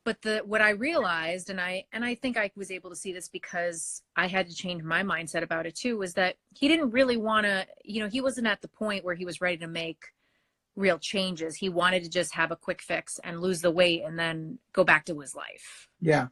but 0.07 0.23
the 0.23 0.41
what 0.47 0.63
i 0.63 0.71
realized 0.71 1.51
and 1.51 1.61
i 1.61 1.85
and 1.93 2.05
i 2.05 2.15
think 2.15 2.39
i 2.39 2.51
was 2.57 2.71
able 2.71 2.89
to 2.89 2.97
see 2.97 3.13
this 3.13 3.29
because 3.29 4.03
i 4.17 4.27
had 4.27 4.49
to 4.49 4.55
change 4.55 4.83
my 4.83 5.03
mindset 5.03 5.43
about 5.43 5.67
it 5.67 5.75
too 5.75 5.99
was 5.99 6.15
that 6.15 6.37
he 6.55 6.69
didn't 6.69 6.93
really 6.93 7.17
want 7.17 7.45
to 7.45 7.67
you 7.85 8.01
know 8.01 8.09
he 8.09 8.23
wasn't 8.23 8.47
at 8.47 8.63
the 8.63 8.69
point 8.69 9.05
where 9.05 9.17
he 9.17 9.27
was 9.27 9.41
ready 9.41 9.59
to 9.59 9.67
make 9.67 9.99
real 10.79 10.99
changes. 10.99 11.57
He 11.57 11.71
wanted 11.71 12.05
to 12.05 12.11
just 12.11 12.35
have 12.35 12.51
a 12.51 12.57
quick 12.57 12.83
fix 12.83 13.19
and 13.25 13.41
lose 13.41 13.63
the 13.63 13.71
weight 13.71 14.03
and 14.05 14.19
then 14.19 14.59
go 14.75 14.85
back 14.85 15.07
to 15.07 15.19
his 15.21 15.35
life. 15.35 15.89
Yeah. 16.03 16.27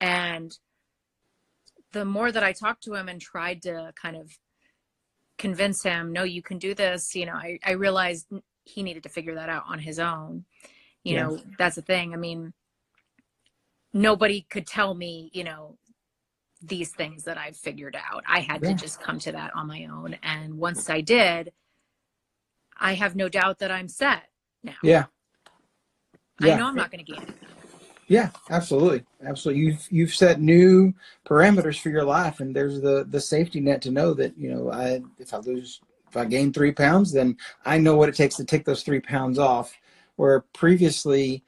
And 0.00 0.56
the 1.90 2.04
more 2.04 2.30
that 2.30 2.44
i 2.44 2.52
talked 2.52 2.84
to 2.84 2.94
him 2.94 3.08
and 3.08 3.20
tried 3.20 3.62
to 3.62 3.92
kind 4.00 4.16
of 4.16 4.30
convince 5.38 5.82
him 5.82 6.12
no 6.12 6.22
you 6.22 6.42
can 6.42 6.58
do 6.58 6.74
this 6.74 7.14
you 7.14 7.26
know 7.26 7.32
i, 7.34 7.58
I 7.64 7.72
realized 7.72 8.26
he 8.66 8.82
needed 8.82 9.04
to 9.04 9.08
figure 9.08 9.34
that 9.36 9.48
out 9.48 9.64
on 9.66 9.78
his 9.78 9.98
own. 9.98 10.44
You 11.04 11.14
yeah. 11.14 11.22
know 11.22 11.40
that's 11.58 11.76
the 11.76 11.82
thing. 11.82 12.12
I 12.12 12.16
mean 12.16 12.52
nobody 13.92 14.46
could 14.48 14.66
tell 14.66 14.94
me, 14.94 15.30
you 15.32 15.44
know, 15.44 15.76
these 16.62 16.90
things 16.90 17.24
that 17.24 17.38
I've 17.38 17.56
figured 17.56 17.96
out. 17.96 18.24
I 18.26 18.40
had 18.40 18.62
yeah. 18.62 18.70
to 18.70 18.74
just 18.74 19.00
come 19.00 19.18
to 19.20 19.32
that 19.32 19.54
on 19.54 19.66
my 19.66 19.86
own. 19.90 20.16
And 20.22 20.58
once 20.58 20.88
I 20.88 21.00
did, 21.00 21.52
I 22.78 22.94
have 22.94 23.16
no 23.16 23.28
doubt 23.28 23.58
that 23.60 23.70
I'm 23.70 23.88
set 23.88 24.24
now. 24.62 24.74
Yeah. 24.82 25.04
yeah. 26.40 26.54
I 26.54 26.58
know 26.58 26.66
I'm 26.66 26.74
not 26.74 26.90
going 26.90 27.04
to 27.04 27.12
gain 27.12 27.22
it. 27.22 27.34
Yeah, 28.08 28.30
absolutely, 28.50 29.02
absolutely. 29.24 29.64
You've 29.64 29.86
you've 29.90 30.14
set 30.14 30.40
new 30.40 30.94
parameters 31.26 31.80
for 31.80 31.90
your 31.90 32.04
life, 32.04 32.38
and 32.38 32.54
there's 32.54 32.80
the 32.80 33.04
the 33.10 33.20
safety 33.20 33.58
net 33.58 33.82
to 33.82 33.90
know 33.90 34.14
that 34.14 34.38
you 34.38 34.48
know 34.48 34.70
I 34.70 35.02
if 35.18 35.34
I 35.34 35.38
lose 35.38 35.80
if 36.08 36.16
I 36.16 36.24
gain 36.24 36.52
three 36.52 36.70
pounds, 36.70 37.12
then 37.12 37.36
I 37.64 37.78
know 37.78 37.96
what 37.96 38.08
it 38.08 38.14
takes 38.14 38.36
to 38.36 38.44
take 38.44 38.64
those 38.64 38.84
three 38.84 39.00
pounds 39.00 39.40
off. 39.40 39.74
Where 40.14 40.40
previously, 40.52 41.44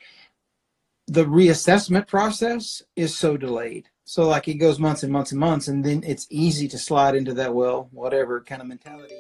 the 1.09 1.25
reassessment 1.25 2.07
process 2.07 2.83
is 2.95 3.17
so 3.17 3.37
delayed. 3.37 3.89
So 4.05 4.29
like 4.29 4.47
it 4.47 4.55
goes 4.55 4.79
months 4.79 5.03
and 5.03 5.13
months 5.13 5.33
and 5.33 5.41
months, 5.41 5.69
and 5.69 5.85
then 5.85 6.03
it's 6.07 6.27
easy 6.31 6.69
to 6.69 6.79
slide 6.79 7.15
into 7.15 7.35
that 7.35 7.55
well, 7.55 7.89
whatever 7.93 8.43
kind 8.43 8.61
of 8.61 8.69
mentality, 8.69 9.15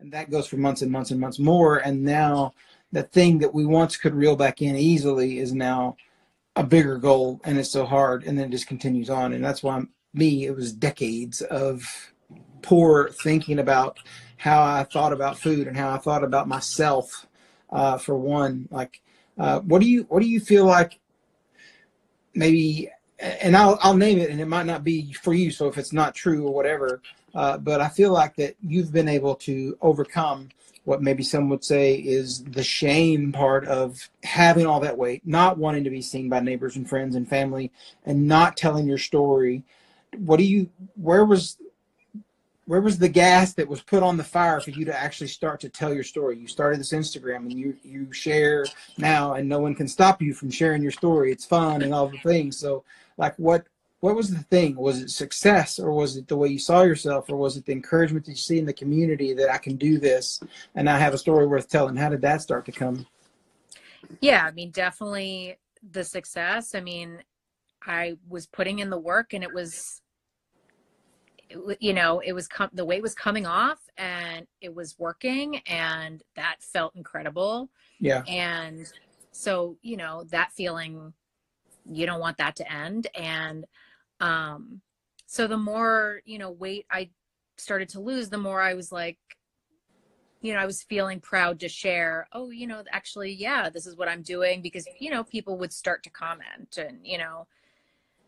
and 0.00 0.12
that 0.12 0.30
goes 0.30 0.46
for 0.46 0.56
months 0.56 0.82
and 0.82 0.90
months 0.90 1.10
and 1.10 1.20
months 1.20 1.38
more. 1.38 1.76
And 1.78 2.02
now 2.02 2.54
the 2.92 3.02
thing 3.02 3.38
that 3.38 3.54
we 3.54 3.66
once 3.66 3.96
could 3.96 4.14
reel 4.14 4.36
back 4.36 4.62
in 4.62 4.76
easily 4.76 5.38
is 5.38 5.52
now 5.52 5.96
a 6.56 6.64
bigger 6.64 6.96
goal, 6.96 7.40
and 7.44 7.58
it's 7.58 7.70
so 7.70 7.84
hard, 7.84 8.24
and 8.24 8.38
then 8.38 8.48
it 8.48 8.52
just 8.52 8.66
continues 8.66 9.10
on. 9.10 9.32
And 9.32 9.44
that's 9.44 9.62
why 9.62 9.82
me, 10.14 10.46
it 10.46 10.56
was 10.56 10.72
decades 10.72 11.42
of 11.42 12.12
poor 12.62 13.10
thinking 13.10 13.58
about 13.58 13.98
how 14.38 14.62
I 14.62 14.84
thought 14.84 15.12
about 15.12 15.38
food 15.38 15.66
and 15.66 15.76
how 15.76 15.92
I 15.92 15.98
thought 15.98 16.24
about 16.24 16.48
myself. 16.48 17.26
Uh, 17.70 17.98
for 17.98 18.16
one, 18.16 18.68
like, 18.70 19.02
uh, 19.36 19.58
what 19.60 19.80
do 19.80 19.88
you 19.88 20.06
what 20.08 20.20
do 20.20 20.28
you 20.28 20.38
feel 20.38 20.64
like 20.64 21.00
maybe 22.34 22.90
and 23.18 23.56
I'll 23.56 23.78
I'll 23.80 23.96
name 23.96 24.18
it, 24.18 24.30
and 24.30 24.40
it 24.40 24.46
might 24.46 24.66
not 24.66 24.84
be 24.84 25.12
for 25.12 25.34
you. 25.34 25.50
So 25.50 25.68
if 25.68 25.78
it's 25.78 25.92
not 25.92 26.14
true 26.14 26.46
or 26.46 26.52
whatever, 26.52 27.00
uh, 27.34 27.58
but 27.58 27.80
I 27.80 27.88
feel 27.88 28.12
like 28.12 28.36
that 28.36 28.56
you've 28.62 28.92
been 28.92 29.08
able 29.08 29.34
to 29.36 29.76
overcome 29.80 30.50
what 30.84 31.02
maybe 31.02 31.22
some 31.22 31.48
would 31.48 31.64
say 31.64 31.94
is 31.94 32.44
the 32.44 32.62
shame 32.62 33.32
part 33.32 33.66
of 33.66 34.10
having 34.22 34.66
all 34.66 34.80
that 34.80 34.98
weight, 34.98 35.22
not 35.24 35.56
wanting 35.56 35.84
to 35.84 35.90
be 35.90 36.02
seen 36.02 36.28
by 36.28 36.40
neighbors 36.40 36.76
and 36.76 36.88
friends 36.88 37.16
and 37.16 37.26
family, 37.26 37.72
and 38.04 38.28
not 38.28 38.56
telling 38.56 38.86
your 38.86 38.98
story. 38.98 39.62
What 40.18 40.36
do 40.36 40.44
you? 40.44 40.68
Where 40.96 41.24
was 41.24 41.56
where 42.66 42.80
was 42.80 42.98
the 42.98 43.08
gas 43.08 43.52
that 43.54 43.68
was 43.68 43.82
put 43.82 44.02
on 44.02 44.16
the 44.16 44.24
fire 44.24 44.60
for 44.60 44.70
you 44.70 44.84
to 44.86 44.98
actually 44.98 45.28
start 45.28 45.60
to 45.60 45.68
tell 45.68 45.92
your 45.92 46.04
story? 46.04 46.38
You 46.38 46.46
started 46.46 46.80
this 46.80 46.92
Instagram 46.92 47.38
and 47.38 47.52
you 47.52 47.76
you 47.82 48.12
share 48.12 48.64
now, 48.96 49.34
and 49.34 49.48
no 49.48 49.58
one 49.58 49.74
can 49.74 49.88
stop 49.88 50.22
you 50.22 50.34
from 50.34 50.50
sharing 50.50 50.82
your 50.82 50.92
story. 50.92 51.30
It's 51.30 51.44
fun 51.44 51.82
and 51.82 51.92
all 51.92 52.08
the 52.08 52.18
things. 52.18 52.58
So, 52.58 52.84
like, 53.16 53.34
what 53.38 53.66
what 54.00 54.16
was 54.16 54.30
the 54.30 54.42
thing? 54.42 54.76
Was 54.76 55.00
it 55.00 55.10
success, 55.10 55.78
or 55.78 55.92
was 55.92 56.16
it 56.16 56.28
the 56.28 56.36
way 56.36 56.48
you 56.48 56.58
saw 56.58 56.82
yourself, 56.82 57.28
or 57.28 57.36
was 57.36 57.56
it 57.56 57.66
the 57.66 57.72
encouragement 57.72 58.24
that 58.26 58.32
you 58.32 58.36
see 58.36 58.58
in 58.58 58.66
the 58.66 58.72
community 58.72 59.34
that 59.34 59.50
I 59.50 59.58
can 59.58 59.76
do 59.76 59.98
this 59.98 60.42
and 60.74 60.88
I 60.88 60.98
have 60.98 61.14
a 61.14 61.18
story 61.18 61.46
worth 61.46 61.68
telling? 61.68 61.96
How 61.96 62.08
did 62.08 62.22
that 62.22 62.42
start 62.42 62.66
to 62.66 62.72
come? 62.72 63.06
Yeah, 64.20 64.44
I 64.44 64.50
mean, 64.50 64.70
definitely 64.70 65.58
the 65.92 66.04
success. 66.04 66.74
I 66.74 66.80
mean, 66.80 67.22
I 67.86 68.16
was 68.28 68.46
putting 68.46 68.78
in 68.78 68.90
the 68.90 68.98
work 68.98 69.32
and 69.34 69.42
it 69.42 69.52
was 69.52 70.00
you 71.80 71.92
know, 71.92 72.20
it 72.20 72.32
was 72.32 72.48
com- 72.48 72.70
the 72.72 72.84
weight 72.84 73.02
was 73.02 73.14
coming 73.14 73.46
off 73.46 73.78
and 73.96 74.46
it 74.60 74.74
was 74.74 74.98
working 74.98 75.58
and 75.66 76.22
that 76.36 76.56
felt 76.60 76.94
incredible. 76.96 77.70
Yeah. 78.00 78.22
And 78.26 78.90
so, 79.32 79.76
you 79.82 79.96
know, 79.96 80.24
that 80.30 80.52
feeling 80.52 81.12
you 81.86 82.06
don't 82.06 82.20
want 82.20 82.38
that 82.38 82.56
to 82.56 82.72
end 82.72 83.08
and 83.14 83.66
um 84.20 84.80
so 85.26 85.46
the 85.46 85.56
more, 85.56 86.20
you 86.24 86.38
know, 86.38 86.50
weight 86.50 86.86
I 86.90 87.10
started 87.56 87.88
to 87.90 88.00
lose, 88.00 88.28
the 88.28 88.38
more 88.38 88.60
I 88.60 88.74
was 88.74 88.92
like 88.92 89.18
you 90.40 90.52
know, 90.52 90.60
I 90.60 90.66
was 90.66 90.82
feeling 90.82 91.20
proud 91.20 91.60
to 91.60 91.70
share, 91.70 92.28
oh, 92.32 92.50
you 92.50 92.66
know, 92.66 92.84
actually, 92.92 93.32
yeah, 93.32 93.70
this 93.70 93.86
is 93.86 93.96
what 93.96 94.08
I'm 94.08 94.20
doing 94.20 94.60
because, 94.60 94.86
you 95.00 95.10
know, 95.10 95.24
people 95.24 95.56
would 95.56 95.72
start 95.72 96.02
to 96.02 96.10
comment 96.10 96.76
and, 96.76 96.98
you 97.02 97.16
know, 97.16 97.46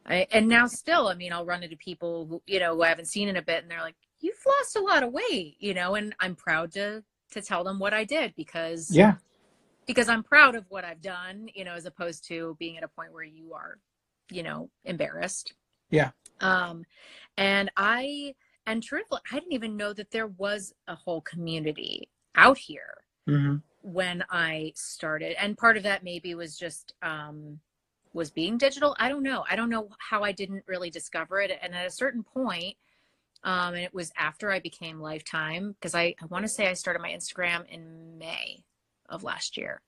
I, 0.07 0.27
and 0.31 0.49
now 0.49 0.67
still, 0.67 1.09
I 1.09 1.15
mean, 1.15 1.33
I'll 1.33 1.45
run 1.45 1.63
into 1.63 1.77
people 1.77 2.27
who, 2.27 2.43
you 2.47 2.61
know, 2.61 2.75
who 2.75 2.83
I 2.83 2.89
haven't 2.89 3.07
seen 3.07 3.29
in 3.29 3.37
a 3.37 3.43
bit 3.43 3.63
and 3.63 3.71
they're 3.71 3.81
like, 3.81 3.97
you've 4.21 4.37
lost 4.47 4.77
a 4.77 4.81
lot 4.81 5.03
of 5.03 5.13
weight, 5.13 5.57
you 5.59 5.75
know, 5.75 5.95
and 5.97 6.15
I'm 6.21 6.37
proud 6.37 6.73
to, 6.73 7.03
to 7.33 7.43
tell 7.43 7.65
them 7.65 7.79
what 7.79 7.93
I 7.93 8.05
did 8.05 8.35
because, 8.37 8.91
Yeah. 8.91 9.15
because 9.87 10.09
I'm 10.09 10.23
proud 10.23 10.55
of 10.55 10.65
what 10.69 10.85
I've 10.85 11.03
done, 11.03 11.49
you 11.55 11.65
know, 11.65 11.75
as 11.75 11.87
opposed 11.87 12.27
to 12.29 12.57
being 12.59 12.77
at 12.77 12.85
a 12.85 12.89
point 12.89 13.13
where 13.13 13.25
you 13.25 13.53
are, 13.53 13.79
you 14.31 14.43
know, 14.43 14.71
embarrassed. 14.85 15.55
Yeah. 15.91 16.11
Um, 16.41 16.85
and 17.37 17.71
I, 17.77 18.35
and 18.67 18.83
truthfully, 18.83 19.21
I 19.31 19.39
didn't 19.39 19.53
even 19.53 19.77
know 19.77 19.93
that 19.93 20.11
there 20.11 20.27
was 20.27 20.73
a 20.89 20.95
whole 20.95 21.21
community 21.23 22.09
out 22.35 22.59
here 22.59 22.95
hmm 23.27 23.57
when 23.83 24.25
I 24.31 24.73
started. 24.75 25.37
And 25.41 25.57
part 25.57 25.77
of 25.77 25.85
that 25.85 26.03
maybe 26.03 26.35
was 26.35 26.59
just 26.59 26.95
um 27.03 27.61
was 28.17 28.31
being 28.31 28.59
digital. 28.59 28.97
I 28.99 29.09
don't 29.09 29.23
know. 29.23 29.45
I 29.49 29.57
don't 29.57 29.71
know 29.71 29.89
how 29.99 30.25
I 30.25 30.33
didn't 30.33 30.65
really 30.67 30.91
discover 30.91 31.41
it. 31.41 31.53
And 31.63 31.75
at 31.75 31.87
a 31.87 31.91
certain 31.91 32.23
point, 32.25 32.77
um, 33.45 33.75
and 33.75 33.85
it 33.85 33.95
was 33.95 34.11
after 34.17 34.51
I 34.51 34.59
became 34.59 35.01
lifetime, 35.01 35.75
because 35.75 35.95
I, 35.95 36.15
I 36.21 36.27
want 36.27 36.45
to 36.45 36.49
say 36.49 36.69
I 36.69 36.73
started 36.73 37.01
my 37.01 37.11
Instagram 37.11 37.69
in 37.69 38.19
May 38.19 38.65
of 39.09 39.23
last 39.23 39.57
year. 39.57 39.83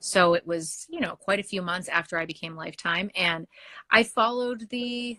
So 0.00 0.34
it 0.34 0.46
was, 0.46 0.86
you 0.90 1.00
know, 1.00 1.16
quite 1.16 1.40
a 1.40 1.44
few 1.44 1.62
months 1.62 1.88
after 1.88 2.18
I 2.18 2.26
became 2.26 2.54
lifetime. 2.54 3.10
And 3.14 3.46
I 3.90 4.02
followed 4.02 4.68
the 4.70 5.18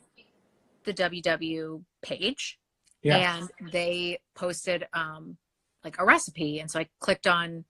the 0.86 0.93
WW 0.93 1.84
page 2.01 2.59
Yeah. 3.03 3.38
and 3.38 3.51
they 3.73 4.19
posted 4.36 4.88
um 4.93 5.38
like 5.84 5.99
a 5.99 6.05
recipe 6.05 6.59
and 6.59 6.71
so 6.71 6.80
i 6.80 6.88
clicked 6.99 7.28
on 7.28 7.65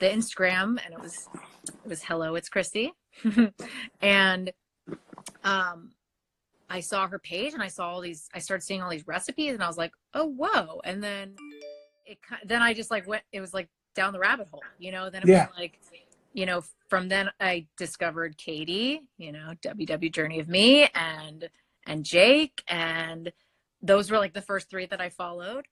the 0.00 0.06
instagram 0.06 0.78
and 0.84 0.92
it 0.92 1.00
was 1.00 1.28
it 1.64 1.88
was 1.88 2.02
hello 2.02 2.34
it's 2.34 2.48
christy 2.48 2.92
and 4.00 4.52
um 5.44 5.90
i 6.70 6.80
saw 6.80 7.06
her 7.08 7.18
page 7.18 7.54
and 7.54 7.62
i 7.62 7.68
saw 7.68 7.88
all 7.88 8.00
these 8.00 8.28
i 8.34 8.38
started 8.38 8.62
seeing 8.64 8.82
all 8.82 8.90
these 8.90 9.06
recipes 9.06 9.54
and 9.54 9.62
i 9.62 9.66
was 9.66 9.78
like 9.78 9.92
oh 10.14 10.26
whoa 10.26 10.80
and 10.84 11.02
then 11.02 11.34
it 12.06 12.18
then 12.44 12.62
i 12.62 12.72
just 12.72 12.90
like 12.90 13.06
went 13.06 13.22
it 13.32 13.40
was 13.40 13.52
like 13.54 13.68
down 13.94 14.12
the 14.12 14.18
rabbit 14.18 14.48
hole 14.50 14.62
you 14.78 14.92
know 14.92 15.10
then 15.10 15.22
it 15.22 15.28
Yeah. 15.28 15.46
was 15.46 15.56
like 15.58 15.78
you 16.32 16.46
know 16.46 16.62
from 16.88 17.08
then 17.08 17.30
i 17.40 17.66
discovered 17.76 18.36
katie 18.36 19.02
you 19.16 19.32
know 19.32 19.52
ww 19.62 20.12
journey 20.12 20.38
of 20.38 20.48
me 20.48 20.88
and 20.94 21.48
and 21.86 22.04
jake 22.04 22.62
and 22.68 23.32
those 23.82 24.10
were 24.10 24.18
like 24.18 24.34
the 24.34 24.42
first 24.42 24.68
three 24.68 24.86
that 24.86 25.00
I 25.00 25.08
followed. 25.08 25.66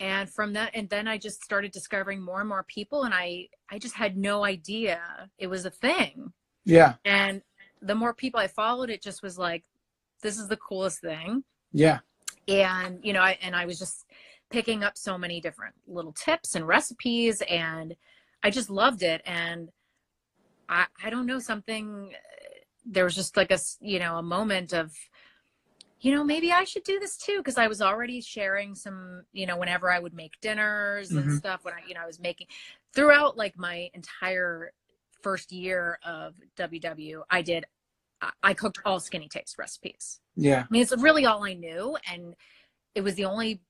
And 0.00 0.28
from 0.28 0.52
that, 0.54 0.72
and 0.74 0.88
then 0.88 1.06
I 1.06 1.18
just 1.18 1.42
started 1.44 1.70
discovering 1.70 2.20
more 2.20 2.40
and 2.40 2.48
more 2.48 2.64
people, 2.64 3.04
and 3.04 3.14
I 3.14 3.48
I 3.70 3.78
just 3.78 3.94
had 3.94 4.16
no 4.16 4.44
idea 4.44 5.00
it 5.38 5.46
was 5.46 5.64
a 5.64 5.70
thing. 5.70 6.32
Yeah. 6.64 6.94
And 7.04 7.42
the 7.80 7.94
more 7.94 8.14
people 8.14 8.40
I 8.40 8.48
followed, 8.48 8.90
it 8.90 9.02
just 9.02 9.22
was 9.22 9.38
like, 9.38 9.64
this 10.22 10.38
is 10.38 10.48
the 10.48 10.56
coolest 10.56 11.00
thing. 11.00 11.44
Yeah. 11.72 12.00
And 12.48 12.98
you 13.02 13.12
know, 13.12 13.20
I 13.20 13.38
and 13.40 13.54
I 13.54 13.66
was 13.66 13.78
just 13.78 14.04
picking 14.50 14.82
up 14.82 14.96
so 14.96 15.16
many 15.16 15.40
different 15.40 15.74
little 15.86 16.12
tips 16.12 16.54
and 16.54 16.66
recipes, 16.66 17.42
and 17.48 17.94
I 18.42 18.50
just 18.50 18.70
loved 18.70 19.02
it. 19.02 19.22
And 19.24 19.70
I 20.68 20.86
I 21.04 21.10
don't 21.10 21.26
know 21.26 21.38
something. 21.38 22.12
There 22.84 23.04
was 23.04 23.14
just 23.14 23.36
like 23.36 23.50
a 23.50 23.58
you 23.80 23.98
know 23.98 24.16
a 24.16 24.22
moment 24.22 24.72
of 24.72 24.92
you 26.04 26.14
know, 26.14 26.22
maybe 26.22 26.52
I 26.52 26.64
should 26.64 26.84
do 26.84 27.00
this 27.00 27.16
too 27.16 27.38
because 27.38 27.56
I 27.56 27.66
was 27.66 27.80
already 27.80 28.20
sharing 28.20 28.74
some, 28.74 29.24
you 29.32 29.46
know, 29.46 29.56
whenever 29.56 29.90
I 29.90 29.98
would 29.98 30.12
make 30.12 30.38
dinners 30.42 31.10
and 31.10 31.24
Mhm. 31.24 31.38
stuff 31.38 31.64
when 31.64 31.72
I, 31.72 31.80
you 31.86 31.94
know, 31.94 32.02
I 32.02 32.06
was 32.06 32.20
making 32.20 32.48
throughout 32.92 33.38
like 33.38 33.56
my 33.56 33.90
entire 33.94 34.74
first 35.22 35.50
year 35.50 35.98
of 36.04 36.34
WW, 36.56 37.24
I 37.30 37.40
did 37.40 37.64
I- 38.20 38.32
I 38.42 38.54
cooked 38.54 38.78
all 38.84 39.00
Skinnytaste 39.00 39.56
recipes. 39.58 40.20
Yeah. 40.36 40.62
I 40.62 40.66
mean, 40.70 40.82
it's 40.82 40.94
really 40.96 41.24
all 41.26 41.42
I 41.44 41.54
knew 41.54 41.96
and 42.06 42.36
it 42.94 43.00
was 43.00 43.14
the 43.14 43.24
only 43.24 43.62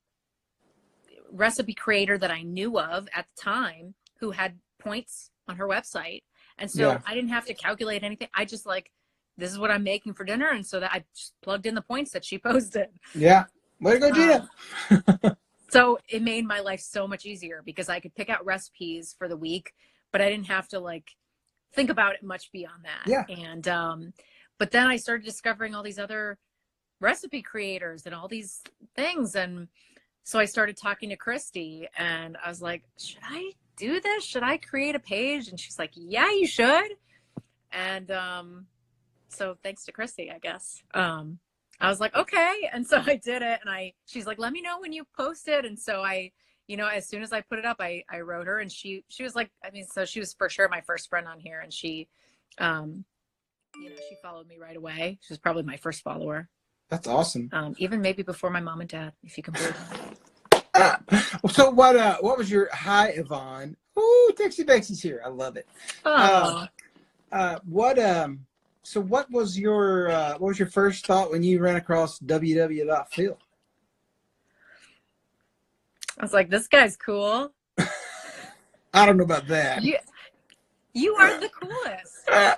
recipe 1.30 1.74
creator 1.74 2.18
that 2.18 2.30
I 2.32 2.43
knew 2.43 2.78
of 2.80 3.09
at 3.14 3.26
the 3.28 3.41
time 3.41 3.95
who 4.18 4.32
had 4.32 4.59
points 4.80 5.30
on 5.49 5.57
her 5.57 5.66
website. 5.68 6.22
And 6.59 6.68
so 6.70 6.91
Yeah. 6.91 7.03
I 7.07 7.14
didn't 7.14 7.30
have 7.30 7.47
to 7.47 7.55
calculate 7.55 8.03
anything. 8.03 8.28
I 8.35 8.45
just 8.45 8.66
like 8.66 8.91
this 9.37 9.51
is 9.51 9.59
what 9.59 9.70
I'm 9.70 9.82
making 9.82 10.14
for 10.14 10.24
dinner 10.24 10.51
and 10.51 10.66
so 10.66 10.80
that 10.80 10.93
I 10.93 11.05
just 11.14 11.35
plugged 11.43 11.66
in 11.66 11.74
the 11.74 11.82
points 11.82 12.12
that 12.12 12.24
she 12.24 12.39
posted. 12.51 12.89
Yeah. 13.14 13.45
Way 13.80 13.95
to 13.95 13.99
go, 13.99 14.12
Gina. 14.12 14.49
Um, 14.91 15.37
so 15.68 15.99
it 16.09 16.22
made 16.22 16.47
my 16.47 16.61
life 16.61 16.80
so 16.80 17.09
much 17.09 17.26
easier 17.26 17.61
because 17.64 17.89
I 17.89 17.99
could 17.99 18.14
pick 18.14 18.28
out 18.30 18.45
recipes 18.45 19.14
for 19.18 19.26
the 19.28 19.37
week, 19.37 19.74
but 20.12 20.20
I 20.20 20.28
didn't 20.30 20.47
have 20.47 20.68
to 20.68 20.78
like 20.78 21.11
think 21.72 21.91
about 21.91 22.14
it 22.14 22.22
much 22.22 22.53
beyond 22.53 22.85
that. 22.85 23.11
Yeah. 23.11 23.24
And 23.28 23.66
um 23.68 24.12
but 24.59 24.70
then 24.70 24.87
I 24.87 24.97
started 24.97 25.24
discovering 25.24 25.74
all 25.74 25.82
these 25.82 25.99
other 25.99 26.39
recipe 27.01 27.43
creators 27.43 28.07
and 28.07 28.14
all 28.14 28.28
these 28.28 28.62
things 28.95 29.35
and 29.35 29.68
so 30.22 30.39
I 30.39 30.47
started 30.47 30.76
talking 30.76 31.11
to 31.11 31.16
Christy 31.16 31.87
and 31.99 32.39
I 32.43 32.49
was 32.49 32.62
like, 32.62 32.85
"Should 32.97 33.18
I 33.24 33.53
do 33.76 34.01
this? 34.01 34.24
Should 34.24 34.43
I 34.43 34.57
create 34.57 34.95
a 34.95 35.01
page?" 35.01 35.49
And 35.49 35.61
she's 35.61 35.78
like, 35.78 35.91
"Yeah, 35.95 36.30
you 36.30 36.47
should." 36.47 36.93
And 37.72 38.11
um 38.11 38.66
so 39.35 39.57
thanks 39.62 39.85
to 39.85 39.93
Christy, 39.93 40.30
I 40.30 40.39
guess. 40.39 40.82
Um 40.95 41.39
I 41.80 41.89
was 41.89 42.01
like, 42.01 42.14
okay. 42.14 42.68
And 42.72 42.87
so 42.87 43.03
I 43.07 43.16
did 43.16 43.43
it. 43.43 43.61
And 43.61 43.70
I, 43.70 43.93
she's 44.07 44.26
like, 44.26 44.39
let 44.39 44.53
me 44.53 44.62
know 44.62 44.80
when 44.80 44.93
you 44.93 45.05
post 45.16 45.49
it. 45.49 45.64
And 45.64 45.78
so 45.78 46.03
I, 46.03 46.32
you 46.66 46.76
know, 46.76 46.87
as 46.87 47.09
soon 47.09 47.22
as 47.22 47.32
I 47.32 47.41
put 47.41 47.59
it 47.59 47.64
up, 47.64 47.76
I, 47.80 48.05
I 48.11 48.20
wrote 48.20 48.47
her 48.47 48.59
and 48.61 48.70
she, 48.70 49.05
she 49.09 49.22
was 49.22 49.35
like, 49.35 49.51
I 49.64 49.70
mean, 49.70 49.85
so 49.87 50.05
she 50.05 50.20
was 50.20 50.32
for 50.32 50.49
sure 50.49 50.68
my 50.68 50.80
first 50.82 51.11
friend 51.11 51.26
on 51.26 51.41
here. 51.41 51.61
And 51.61 51.72
she, 51.72 52.09
um, 52.59 53.05
you 53.76 53.91
know, 53.91 53.97
she 54.09 54.16
followed 54.22 54.47
me 54.47 54.57
right 54.59 54.76
away. 54.76 55.18
She 55.22 55.32
was 55.32 55.39
probably 55.39 55.64
my 55.64 55.76
first 55.76 56.03
follower. 56.03 56.49
That's 56.91 57.09
awesome. 57.09 57.51
Um, 57.53 57.74
even 57.78 58.01
maybe 58.01 58.22
before 58.22 58.51
my 58.51 58.61
mom 58.61 58.80
and 58.80 58.89
dad, 58.89 59.12
if 59.24 59.37
you 59.37 59.43
can 59.43 59.55
believe 59.55 59.74
it. 60.53 60.64
Uh, 60.74 60.97
so 61.49 61.70
what? 61.70 61.97
Uh, 61.97 62.18
what 62.20 62.39
was 62.39 62.51
your 62.51 62.68
hi, 62.72 63.09
Yvonne? 63.09 63.76
Ooh, 63.99 64.32
Dixie 64.37 64.64
Bexy's 64.64 65.03
here. 65.03 65.22
I 65.24 65.28
love 65.28 65.57
it. 65.57 65.66
Oh, 66.05 66.66
Uh, 67.32 67.59
what? 67.64 67.99
Um. 67.99 68.47
So 68.85 69.01
what 69.01 69.30
was 69.30 69.59
your 69.59 70.11
uh, 70.11 70.32
what 70.32 70.49
was 70.49 70.59
your 70.59 70.68
first 70.68 71.07
thought 71.07 71.30
when 71.30 71.43
you 71.43 71.59
ran 71.59 71.76
across 71.76 72.18
WW 72.20 73.07
Phil? 73.11 73.39
I 76.18 76.22
was 76.22 76.35
like, 76.35 76.51
this 76.51 76.68
guy's 76.68 76.97
cool. 76.97 77.51
I 78.95 79.07
don't 79.07 79.16
know 79.16 79.24
about 79.24 79.49
that. 79.49 79.82
You, 79.82 79.97
you 80.93 81.14
are 81.14 81.41
the 81.41 81.49
coolest. 81.49 82.28
Uh, 82.30 82.55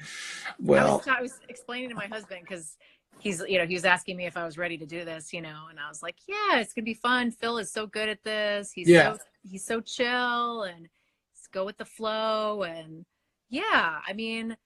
I 0.00 0.54
well, 0.58 0.98
was, 0.98 1.08
I 1.08 1.22
was 1.22 1.40
explaining 1.48 1.88
to 1.90 1.94
my 1.94 2.06
husband 2.06 2.40
because 2.42 2.76
he's, 3.20 3.42
you 3.48 3.58
know, 3.58 3.66
he 3.66 3.74
was 3.74 3.84
asking 3.84 4.16
me 4.16 4.26
if 4.26 4.36
I 4.36 4.44
was 4.44 4.58
ready 4.58 4.76
to 4.78 4.86
do 4.86 5.04
this, 5.04 5.32
you 5.32 5.40
know, 5.40 5.66
and 5.70 5.78
I 5.78 5.88
was 5.88 6.02
like, 6.02 6.16
yeah, 6.26 6.58
it's 6.58 6.72
gonna 6.72 6.84
be 6.84 6.94
fun. 6.94 7.30
Phil 7.30 7.58
is 7.58 7.72
so 7.72 7.86
good 7.86 8.08
at 8.08 8.22
this. 8.24 8.72
He's 8.72 8.88
Yeah. 8.88 9.12
so 9.12 9.18
he's 9.44 9.64
so 9.64 9.80
chill 9.80 10.64
and 10.64 10.88
go 11.52 11.64
with 11.64 11.78
the 11.78 11.84
flow. 11.84 12.62
And 12.64 13.04
yeah, 13.50 14.00
I 14.06 14.12
mean, 14.12 14.56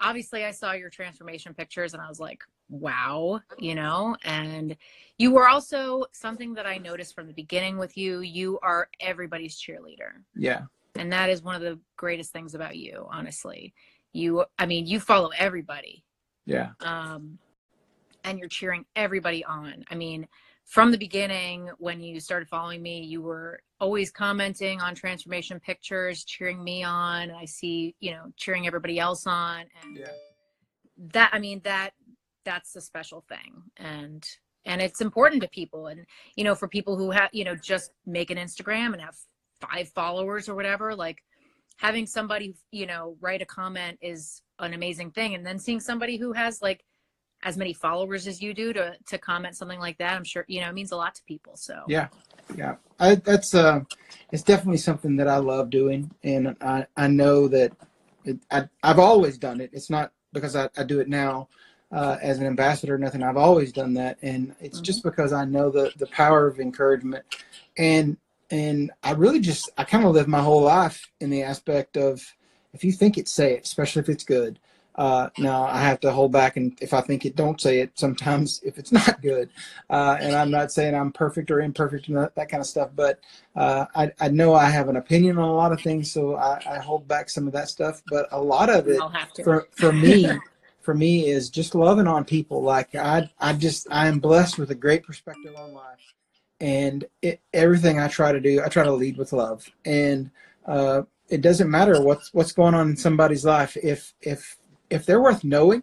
obviously, 0.00 0.44
I 0.44 0.50
saw 0.50 0.72
your 0.72 0.90
transformation 0.90 1.54
pictures 1.54 1.94
and 1.94 2.02
I 2.02 2.08
was 2.08 2.20
like, 2.20 2.42
wow, 2.68 3.40
you 3.58 3.74
know, 3.74 4.16
and 4.24 4.76
you 5.18 5.32
were 5.32 5.48
also 5.48 6.04
something 6.12 6.54
that 6.54 6.66
I 6.66 6.78
noticed 6.78 7.14
from 7.14 7.26
the 7.26 7.32
beginning 7.32 7.78
with 7.78 7.96
you. 7.96 8.20
You 8.20 8.58
are 8.62 8.88
everybody's 9.00 9.60
cheerleader. 9.60 10.22
Yeah, 10.34 10.62
and 10.96 11.12
that 11.12 11.30
is 11.30 11.42
one 11.42 11.54
of 11.54 11.62
the 11.62 11.78
greatest 11.96 12.32
things 12.32 12.54
about 12.54 12.76
you 12.76 13.06
honestly. 13.10 13.74
You 14.12 14.44
i 14.58 14.66
mean 14.66 14.86
you 14.86 15.00
follow 15.00 15.30
everybody. 15.38 16.04
Yeah, 16.46 16.70
um 16.80 17.38
and 18.24 18.38
you're 18.38 18.48
cheering 18.48 18.84
everybody 18.96 19.44
on. 19.44 19.84
I 19.90 19.94
mean 19.94 20.26
from 20.70 20.92
the 20.92 20.98
beginning 20.98 21.68
when 21.78 22.00
you 22.00 22.20
started 22.20 22.48
following 22.48 22.80
me 22.80 23.02
you 23.02 23.20
were 23.20 23.60
always 23.80 24.08
commenting 24.10 24.80
on 24.80 24.94
transformation 24.94 25.58
pictures 25.58 26.24
cheering 26.24 26.62
me 26.62 26.84
on 26.84 27.30
i 27.32 27.44
see 27.44 27.94
you 27.98 28.12
know 28.12 28.32
cheering 28.36 28.68
everybody 28.68 28.98
else 28.98 29.26
on 29.26 29.64
and 29.82 29.98
yeah, 29.98 30.06
that 30.96 31.28
i 31.32 31.40
mean 31.40 31.60
that 31.64 31.90
that's 32.44 32.76
a 32.76 32.80
special 32.80 33.24
thing 33.28 33.60
and 33.78 34.24
and 34.64 34.80
it's 34.80 35.00
important 35.00 35.42
to 35.42 35.48
people 35.48 35.88
and 35.88 36.06
you 36.36 36.44
know 36.44 36.54
for 36.54 36.68
people 36.68 36.96
who 36.96 37.10
have 37.10 37.28
you 37.32 37.42
know 37.42 37.56
just 37.56 37.90
make 38.06 38.30
an 38.30 38.38
instagram 38.38 38.92
and 38.92 39.00
have 39.00 39.16
five 39.60 39.88
followers 39.88 40.48
or 40.48 40.54
whatever 40.54 40.94
like 40.94 41.20
having 41.78 42.06
somebody 42.06 42.54
you 42.70 42.86
know 42.86 43.16
write 43.20 43.42
a 43.42 43.46
comment 43.46 43.98
is 44.00 44.42
an 44.60 44.72
amazing 44.72 45.10
thing 45.10 45.34
and 45.34 45.44
then 45.44 45.58
seeing 45.58 45.80
somebody 45.80 46.16
who 46.16 46.32
has 46.32 46.62
like 46.62 46.84
as 47.42 47.56
many 47.56 47.72
followers 47.72 48.26
as 48.26 48.42
you 48.42 48.54
do 48.54 48.72
to 48.72 48.94
to 49.06 49.18
comment 49.18 49.56
something 49.56 49.80
like 49.80 49.98
that 49.98 50.14
i'm 50.14 50.24
sure 50.24 50.44
you 50.48 50.60
know 50.60 50.68
it 50.68 50.74
means 50.74 50.92
a 50.92 50.96
lot 50.96 51.14
to 51.14 51.22
people 51.24 51.56
so 51.56 51.82
yeah 51.88 52.08
yeah 52.56 52.76
I, 52.98 53.16
that's 53.16 53.54
uh 53.54 53.80
it's 54.30 54.42
definitely 54.42 54.78
something 54.78 55.16
that 55.16 55.28
i 55.28 55.36
love 55.36 55.70
doing 55.70 56.10
and 56.22 56.56
i 56.60 56.86
i 56.96 57.06
know 57.06 57.48
that 57.48 57.72
it, 58.24 58.38
I, 58.50 58.68
i've 58.82 58.98
always 58.98 59.38
done 59.38 59.60
it 59.60 59.70
it's 59.72 59.90
not 59.90 60.12
because 60.32 60.56
i, 60.56 60.68
I 60.76 60.84
do 60.84 61.00
it 61.00 61.08
now 61.08 61.48
uh, 61.92 62.16
as 62.22 62.38
an 62.38 62.46
ambassador 62.46 62.94
or 62.94 62.98
nothing 62.98 63.22
i've 63.22 63.36
always 63.36 63.72
done 63.72 63.94
that 63.94 64.16
and 64.22 64.54
it's 64.60 64.76
mm-hmm. 64.76 64.84
just 64.84 65.02
because 65.02 65.32
i 65.32 65.44
know 65.44 65.70
the 65.70 65.92
the 65.96 66.06
power 66.06 66.46
of 66.46 66.60
encouragement 66.60 67.24
and 67.76 68.16
and 68.50 68.90
I 69.02 69.12
really 69.12 69.40
just 69.40 69.70
I 69.78 69.84
kind 69.84 70.04
of 70.04 70.12
live 70.12 70.28
my 70.28 70.42
whole 70.42 70.62
life 70.62 71.08
in 71.20 71.30
the 71.30 71.42
aspect 71.42 71.96
of 71.96 72.22
if 72.72 72.84
you 72.84 72.92
think 72.92 73.18
it, 73.18 73.28
say 73.28 73.54
it, 73.54 73.64
especially 73.64 74.00
if 74.00 74.08
it's 74.08 74.24
good. 74.24 74.58
Uh, 75.00 75.30
now 75.38 75.64
I 75.64 75.80
have 75.80 75.98
to 76.00 76.12
hold 76.12 76.30
back, 76.30 76.58
and 76.58 76.76
if 76.82 76.92
I 76.92 77.00
think 77.00 77.24
it, 77.24 77.34
don't 77.34 77.60
say 77.60 77.80
it. 77.80 77.90
Sometimes 77.94 78.60
if 78.62 78.78
it's 78.78 78.92
not 79.00 79.22
good, 79.22 79.48
uh, 79.88 80.18
and 80.20 80.36
I'm 80.36 80.50
not 80.50 80.70
saying 80.70 80.94
I'm 80.94 81.10
perfect 81.10 81.50
or 81.50 81.60
imperfect 81.60 82.08
and 82.08 82.18
that, 82.18 82.34
that 82.34 82.50
kind 82.50 82.60
of 82.60 82.66
stuff, 82.66 82.90
but 82.94 83.18
uh, 83.56 83.86
I, 83.94 84.12
I 84.20 84.28
know 84.28 84.54
I 84.54 84.66
have 84.66 84.88
an 84.88 84.96
opinion 84.96 85.38
on 85.38 85.48
a 85.48 85.54
lot 85.54 85.72
of 85.72 85.80
things, 85.80 86.12
so 86.12 86.36
I, 86.36 86.60
I 86.68 86.78
hold 86.78 87.08
back 87.08 87.30
some 87.30 87.46
of 87.46 87.54
that 87.54 87.68
stuff. 87.68 88.02
But 88.08 88.28
a 88.30 88.40
lot 88.40 88.68
of 88.68 88.88
it 88.88 89.00
for 89.42 89.66
for 89.72 89.92
me. 89.92 90.28
for 90.82 90.94
me 90.94 91.28
is 91.28 91.50
just 91.50 91.74
loving 91.74 92.06
on 92.06 92.24
people 92.24 92.62
like 92.62 92.94
i 92.94 93.28
i 93.38 93.52
just 93.52 93.86
i 93.90 94.08
am 94.08 94.18
blessed 94.18 94.56
with 94.56 94.70
a 94.70 94.74
great 94.74 95.02
perspective 95.02 95.54
on 95.54 95.74
life 95.74 96.14
and 96.60 97.04
it, 97.22 97.40
everything 97.52 97.98
I 97.98 98.08
try 98.08 98.32
to 98.32 98.40
do, 98.40 98.62
I 98.62 98.68
try 98.68 98.84
to 98.84 98.92
lead 98.92 99.16
with 99.16 99.32
love. 99.32 99.68
And 99.84 100.30
uh, 100.66 101.02
it 101.28 101.40
doesn't 101.40 101.70
matter 101.70 102.02
what's 102.02 102.32
what's 102.34 102.52
going 102.52 102.74
on 102.74 102.90
in 102.90 102.96
somebody's 102.96 103.44
life. 103.44 103.76
If 103.82 104.14
if 104.20 104.58
if 104.90 105.06
they're 105.06 105.22
worth 105.22 105.44
knowing 105.44 105.82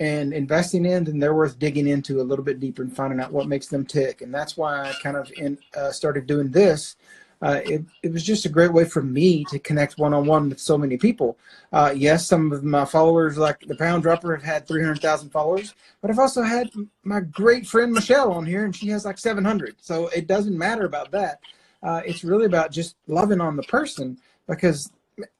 and 0.00 0.32
investing 0.32 0.86
in, 0.86 1.04
then 1.04 1.18
they're 1.18 1.34
worth 1.34 1.58
digging 1.58 1.88
into 1.88 2.20
a 2.20 2.22
little 2.22 2.44
bit 2.44 2.60
deeper 2.60 2.82
and 2.82 2.94
finding 2.94 3.20
out 3.20 3.32
what 3.32 3.48
makes 3.48 3.66
them 3.66 3.84
tick. 3.84 4.22
And 4.22 4.32
that's 4.32 4.56
why 4.56 4.88
I 4.88 4.92
kind 5.02 5.16
of 5.16 5.30
in, 5.36 5.58
uh, 5.76 5.90
started 5.90 6.26
doing 6.26 6.50
this 6.50 6.96
uh, 7.40 7.60
it, 7.64 7.84
it 8.02 8.12
was 8.12 8.24
just 8.24 8.46
a 8.46 8.48
great 8.48 8.72
way 8.72 8.84
for 8.84 9.02
me 9.02 9.44
to 9.44 9.58
connect 9.58 9.98
one 9.98 10.12
on 10.12 10.26
one 10.26 10.48
with 10.48 10.58
so 10.58 10.76
many 10.76 10.96
people. 10.96 11.38
Uh, 11.72 11.92
yes, 11.94 12.26
some 12.26 12.50
of 12.50 12.64
my 12.64 12.84
followers, 12.84 13.38
like 13.38 13.60
the 13.60 13.76
Pound 13.76 14.02
Dropper, 14.02 14.34
have 14.34 14.44
had 14.44 14.66
300,000 14.66 15.30
followers, 15.30 15.74
but 16.00 16.10
I've 16.10 16.18
also 16.18 16.42
had 16.42 16.68
my 17.04 17.20
great 17.20 17.66
friend 17.66 17.92
Michelle 17.92 18.32
on 18.32 18.44
here, 18.44 18.64
and 18.64 18.74
she 18.74 18.88
has 18.88 19.04
like 19.04 19.18
700. 19.18 19.76
So 19.80 20.08
it 20.08 20.26
doesn't 20.26 20.56
matter 20.56 20.84
about 20.84 21.12
that. 21.12 21.40
Uh, 21.82 22.02
it's 22.04 22.24
really 22.24 22.46
about 22.46 22.72
just 22.72 22.96
loving 23.06 23.40
on 23.40 23.54
the 23.54 23.62
person 23.64 24.18
because 24.48 24.90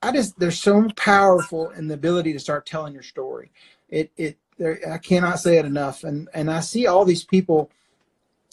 I 0.03 0.13
just 0.13 0.39
they're 0.39 0.51
so 0.51 0.89
powerful 0.97 1.71
in 1.71 1.89
the 1.89 1.95
ability 1.95 2.33
to 2.33 2.41
start 2.41 2.67
telling 2.67 2.93
your 2.93 3.03
story. 3.03 3.51
It 3.89 4.11
it 4.17 4.39
there, 4.59 4.79
I 4.91 4.99
cannot 4.99 5.41
say 5.41 5.59
it 5.59 5.65
enough, 5.65 6.05
and 6.05 6.29
and 6.35 6.51
I 6.51 6.61
see 6.61 6.87
all 6.87 7.05
these 7.05 7.25
people 7.25 7.71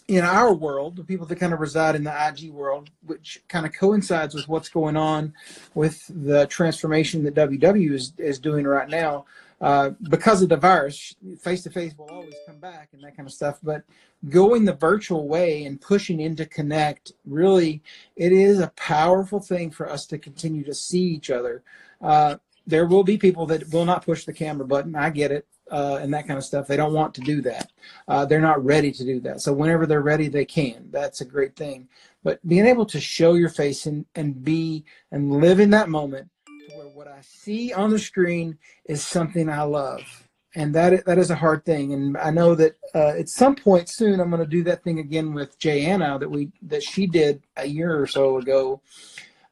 in 0.07 0.23
our 0.23 0.53
world, 0.53 0.95
the 0.95 1.03
people 1.03 1.26
that 1.26 1.38
kind 1.38 1.53
of 1.53 1.59
reside 1.59 1.95
in 1.95 2.03
the 2.03 2.28
IG 2.28 2.51
world, 2.51 2.89
which 3.05 3.41
kind 3.47 3.65
of 3.65 3.73
coincides 3.73 4.36
with 4.36 4.47
what's 4.47 4.69
going 4.69 4.95
on 4.95 5.34
with 5.73 6.05
the 6.09 6.45
transformation 6.47 7.23
that 7.23 7.34
WW 7.34 7.91
is, 7.91 8.13
is 8.17 8.38
doing 8.38 8.65
right 8.65 8.89
now. 8.89 9.26
Uh, 9.61 9.91
because 10.09 10.41
of 10.41 10.49
the 10.49 10.57
virus, 10.57 11.15
face 11.39 11.63
to 11.63 11.69
face 11.69 11.97
will 11.97 12.09
always 12.09 12.36
come 12.45 12.57
back 12.57 12.89
and 12.91 13.01
that 13.01 13.15
kind 13.15 13.28
of 13.28 13.34
stuff. 13.34 13.57
But 13.63 13.84
going 14.30 14.65
the 14.65 14.73
virtual 14.73 15.28
way 15.28 15.65
and 15.65 15.80
pushing 15.80 16.19
into 16.19 16.45
connect, 16.45 17.11
really, 17.26 17.82
it 18.15 18.32
is 18.32 18.59
a 18.59 18.71
powerful 18.76 19.39
thing 19.39 19.71
for 19.71 19.89
us 19.89 20.05
to 20.07 20.17
continue 20.17 20.63
to 20.63 20.73
see 20.73 21.01
each 21.01 21.30
other. 21.30 21.63
Uh, 22.01 22.36
there 22.67 22.86
will 22.88 23.03
be 23.03 23.17
people 23.17 23.45
that 23.45 23.71
will 23.71 23.86
not 23.86 24.05
push 24.05 24.26
the 24.26 24.34
camera 24.34 24.65
button. 24.65 24.95
I 24.95 25.09
get 25.09 25.32
it 25.32 25.47
uh, 25.71 25.99
and 26.01 26.13
that 26.13 26.28
kind 26.28 26.38
of 26.38 26.43
stuff. 26.43 26.67
They 26.67 26.78
don't 26.78 26.93
want 26.93 27.13
to 27.15 27.21
do 27.21 27.41
that. 27.41 27.71
Uh, 28.07 28.26
they're 28.26 28.41
not 28.41 28.63
ready 28.63 28.91
to 28.91 29.03
do 29.03 29.19
that. 29.21 29.41
So 29.41 29.53
whenever 29.53 29.86
they're 29.86 30.01
ready, 30.01 30.28
they 30.28 30.45
can. 30.45 30.89
That's 30.91 31.21
a 31.21 31.26
great 31.26 31.55
thing. 31.55 31.88
But 32.23 32.45
being 32.47 32.65
able 32.65 32.86
to 32.88 32.99
show 32.99 33.34
your 33.34 33.49
face 33.49 33.86
and, 33.86 34.05
and 34.15 34.43
be 34.43 34.86
and 35.11 35.39
live 35.39 35.59
in 35.59 35.69
that 35.71 35.89
moment 35.89 36.30
where 36.76 36.88
what 36.88 37.07
I 37.07 37.21
see 37.21 37.73
on 37.73 37.89
the 37.91 37.99
screen 37.99 38.57
is 38.86 39.05
something 39.05 39.49
I 39.49 39.61
love. 39.61 40.24
And 40.56 40.74
that 40.74 41.06
that 41.06 41.18
is 41.18 41.32
a 41.32 41.36
hard 41.36 41.66
thing, 41.66 41.93
and 41.93 42.18
I 42.18 42.32
know 42.32 42.56
that 42.56 42.78
uh, 42.93 43.10
at 43.20 43.28
some 43.28 43.56
point 43.56 43.89
soon 43.89 44.22
I'm 44.22 44.30
going 44.30 44.41
to 44.41 44.49
do 44.49 44.64
that 44.64 44.84
thing 44.84 44.99
again 44.99 45.34
with 45.34 45.58
Anna 45.66 46.18
that 46.18 46.30
we 46.30 46.49
that 46.62 46.82
she 46.82 47.08
did 47.08 47.43
a 47.58 47.66
year 47.66 47.99
or 47.99 48.08
so 48.08 48.38
ago, 48.38 48.82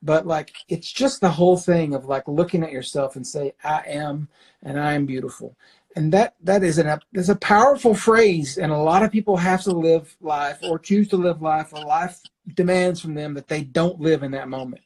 but 0.01 0.27
like 0.27 0.53
it's 0.69 0.91
just 0.91 1.21
the 1.21 1.31
whole 1.31 1.57
thing 1.57 1.93
of 1.93 2.05
like 2.05 2.27
looking 2.27 2.63
at 2.63 2.71
yourself 2.71 3.15
and 3.15 3.25
say 3.25 3.53
i 3.63 3.81
am 3.85 4.27
and 4.61 4.79
i 4.79 4.93
am 4.93 5.05
beautiful. 5.05 5.55
And 5.95 6.11
that 6.13 6.35
that 6.41 6.63
is 6.63 6.77
an 6.77 6.99
is 7.13 7.29
a 7.29 7.35
powerful 7.35 7.93
phrase 7.93 8.57
and 8.57 8.71
a 8.71 8.77
lot 8.77 9.03
of 9.03 9.11
people 9.11 9.37
have 9.37 9.61
to 9.63 9.71
live 9.71 10.15
life 10.21 10.59
or 10.63 10.79
choose 10.79 11.07
to 11.09 11.17
live 11.17 11.41
life 11.41 11.71
or 11.73 11.85
life 11.85 12.19
demands 12.55 12.99
from 12.99 13.13
them 13.13 13.33
that 13.35 13.47
they 13.47 13.63
don't 13.63 14.01
live 14.01 14.23
in 14.23 14.31
that 14.31 14.49
moment 14.49 14.83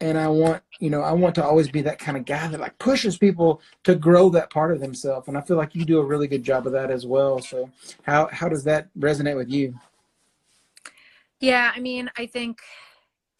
and 0.00 0.18
i 0.18 0.28
want 0.28 0.62
you 0.78 0.90
know 0.90 1.00
i 1.00 1.12
want 1.12 1.34
to 1.34 1.44
always 1.44 1.68
be 1.68 1.82
that 1.82 1.98
kind 1.98 2.16
of 2.16 2.24
guy 2.24 2.46
that 2.48 2.60
like 2.60 2.78
pushes 2.78 3.16
people 3.16 3.60
to 3.82 3.94
grow 3.94 4.28
that 4.28 4.50
part 4.50 4.70
of 4.70 4.80
themselves. 4.80 5.28
And 5.28 5.36
i 5.36 5.40
feel 5.40 5.56
like 5.56 5.74
you 5.74 5.84
do 5.84 5.98
a 5.98 6.04
really 6.04 6.26
good 6.26 6.42
job 6.42 6.66
of 6.66 6.72
that 6.72 6.90
as 6.90 7.06
well. 7.06 7.40
So 7.40 7.70
how 8.02 8.28
how 8.30 8.48
does 8.48 8.64
that 8.64 8.88
resonate 8.98 9.36
with 9.36 9.50
you? 9.50 9.78
Yeah 11.40 11.72
i 11.74 11.80
mean 11.80 12.10
i 12.16 12.26
think 12.26 12.60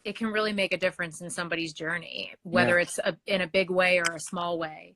it 0.03 0.15
can 0.15 0.27
really 0.27 0.53
make 0.53 0.73
a 0.73 0.77
difference 0.77 1.21
in 1.21 1.29
somebody's 1.29 1.73
journey 1.73 2.33
whether 2.43 2.77
yeah. 2.77 2.83
it's 2.83 2.97
a, 2.99 3.17
in 3.25 3.41
a 3.41 3.47
big 3.47 3.69
way 3.69 3.99
or 3.99 4.15
a 4.15 4.19
small 4.19 4.57
way. 4.57 4.95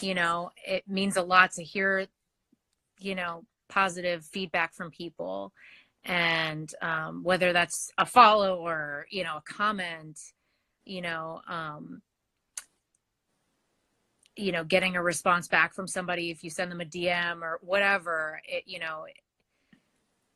You 0.00 0.14
know 0.14 0.50
it 0.66 0.88
means 0.88 1.16
a 1.16 1.22
lot 1.22 1.52
to 1.52 1.64
hear 1.64 2.06
you 2.98 3.14
know 3.14 3.44
positive 3.68 4.24
feedback 4.24 4.74
from 4.74 4.90
people. 4.90 5.52
And 6.04 6.72
um, 6.82 7.22
whether 7.22 7.52
that's 7.52 7.90
a 7.96 8.04
follow 8.04 8.56
or 8.56 9.06
you 9.10 9.24
know 9.24 9.36
a 9.36 9.42
comment 9.42 10.18
you 10.84 11.00
know 11.00 11.40
um, 11.48 12.02
you 14.36 14.52
know 14.52 14.64
getting 14.64 14.96
a 14.96 15.02
response 15.02 15.48
back 15.48 15.74
from 15.74 15.86
somebody 15.86 16.30
if 16.30 16.42
you 16.42 16.50
send 16.50 16.70
them 16.70 16.80
a 16.80 16.84
dm 16.84 17.42
or 17.42 17.58
whatever 17.62 18.40
it 18.46 18.64
you 18.66 18.78
know 18.78 19.04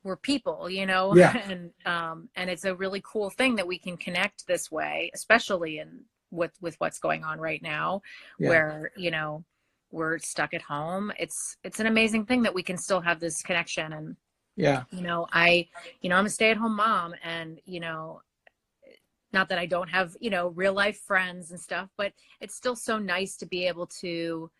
we're 0.02 0.16
people 0.16 0.68
you 0.70 0.86
know 0.86 1.14
yeah. 1.14 1.36
and 1.48 1.70
um 1.84 2.28
and 2.36 2.50
it's 2.50 2.64
a 2.64 2.74
really 2.74 3.02
cool 3.04 3.30
thing 3.30 3.56
that 3.56 3.66
we 3.66 3.78
can 3.78 3.96
connect 3.96 4.46
this 4.46 4.70
way 4.70 5.10
especially 5.14 5.78
in 5.78 6.00
with 6.30 6.52
with 6.60 6.76
what's 6.78 6.98
going 6.98 7.24
on 7.24 7.40
right 7.40 7.62
now 7.62 8.00
yeah. 8.38 8.48
where 8.48 8.92
you 8.96 9.10
know 9.10 9.44
we're 9.90 10.18
stuck 10.18 10.52
at 10.52 10.62
home 10.62 11.12
it's 11.18 11.56
it's 11.64 11.80
an 11.80 11.86
amazing 11.86 12.26
thing 12.26 12.42
that 12.42 12.54
we 12.54 12.62
can 12.62 12.76
still 12.76 13.00
have 13.00 13.20
this 13.20 13.42
connection 13.42 13.92
and 13.92 14.16
yeah 14.56 14.84
you 14.90 15.02
know 15.02 15.26
i 15.32 15.66
you 16.00 16.10
know 16.10 16.16
i'm 16.16 16.26
a 16.26 16.30
stay-at-home 16.30 16.76
mom 16.76 17.14
and 17.22 17.60
you 17.64 17.80
know 17.80 18.20
not 19.32 19.48
that 19.48 19.58
i 19.58 19.66
don't 19.66 19.88
have 19.88 20.16
you 20.20 20.30
know 20.30 20.48
real 20.48 20.72
life 20.72 20.98
friends 21.06 21.50
and 21.50 21.60
stuff 21.60 21.88
but 21.96 22.12
it's 22.40 22.54
still 22.54 22.76
so 22.76 22.98
nice 22.98 23.36
to 23.36 23.46
be 23.46 23.66
able 23.66 23.86
to 23.86 24.50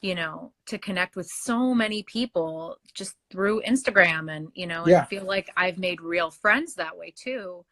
you 0.00 0.14
know 0.14 0.52
to 0.66 0.78
connect 0.78 1.16
with 1.16 1.26
so 1.26 1.74
many 1.74 2.02
people 2.04 2.76
just 2.94 3.16
through 3.30 3.62
instagram 3.62 4.34
and 4.34 4.48
you 4.54 4.66
know 4.66 4.82
and 4.82 4.90
yeah. 4.90 5.02
i 5.02 5.04
feel 5.04 5.24
like 5.24 5.50
i've 5.56 5.78
made 5.78 6.00
real 6.00 6.30
friends 6.30 6.74
that 6.74 6.96
way 6.96 7.12
too 7.16 7.64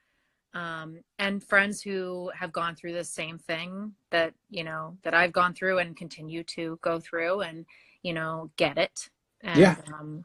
um, 0.52 0.98
and 1.18 1.42
friends 1.42 1.80
who 1.80 2.30
have 2.34 2.52
gone 2.52 2.74
through 2.74 2.94
the 2.94 3.04
same 3.04 3.38
thing 3.38 3.92
that 4.10 4.34
you 4.48 4.64
know 4.64 4.96
that 5.02 5.14
I've 5.14 5.32
gone 5.32 5.54
through 5.54 5.78
and 5.78 5.96
continue 5.96 6.42
to 6.44 6.78
go 6.82 6.98
through 6.98 7.42
and 7.42 7.64
you 8.02 8.12
know 8.12 8.50
get 8.56 8.76
it. 8.76 9.08
And, 9.42 9.60
yeah. 9.60 9.76
Um, 9.94 10.24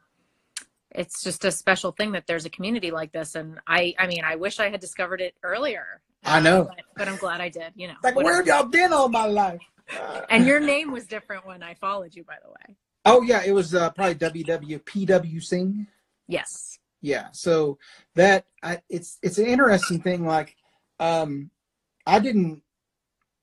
it's 0.97 1.23
just 1.23 1.45
a 1.45 1.51
special 1.51 1.91
thing 1.91 2.11
that 2.13 2.25
there's 2.27 2.45
a 2.45 2.49
community 2.49 2.91
like 2.91 3.11
this, 3.11 3.35
and 3.35 3.59
I 3.67 3.93
I 3.99 4.07
mean 4.07 4.23
I 4.23 4.35
wish 4.35 4.59
I 4.59 4.69
had 4.69 4.79
discovered 4.79 5.21
it 5.21 5.35
earlier. 5.43 6.01
I 6.23 6.39
know, 6.39 6.65
but, 6.65 6.79
but 6.97 7.07
I'm 7.07 7.17
glad 7.17 7.41
I 7.41 7.49
did. 7.49 7.73
You 7.75 7.89
know, 7.89 7.95
like 8.03 8.15
whatever. 8.15 8.23
where 8.23 8.35
have 8.37 8.47
y'all 8.47 8.69
been 8.69 8.93
all 8.93 9.09
my 9.09 9.27
life? 9.27 9.61
and 10.29 10.45
your 10.45 10.59
name 10.59 10.91
was 10.91 11.05
different 11.05 11.45
when 11.45 11.61
I 11.61 11.75
followed 11.75 12.15
you, 12.15 12.23
by 12.23 12.37
the 12.43 12.49
way. 12.49 12.75
Oh 13.05 13.21
yeah, 13.21 13.43
it 13.45 13.51
was 13.51 13.75
uh, 13.75 13.91
probably 13.91 14.15
WWPW 14.15 15.43
Sing. 15.43 15.87
Yes 16.27 16.79
yeah 17.05 17.27
so 17.31 17.77
that 18.15 18.45
I, 18.63 18.81
it's 18.89 19.19
it's 19.21 19.37
an 19.37 19.45
interesting 19.45 20.01
thing 20.01 20.25
like 20.25 20.55
um 20.99 21.51
i 22.07 22.17
didn't 22.17 22.63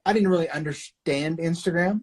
i 0.04 0.12
didn't 0.12 0.28
really 0.28 0.48
understand 0.48 1.38
instagram 1.38 2.02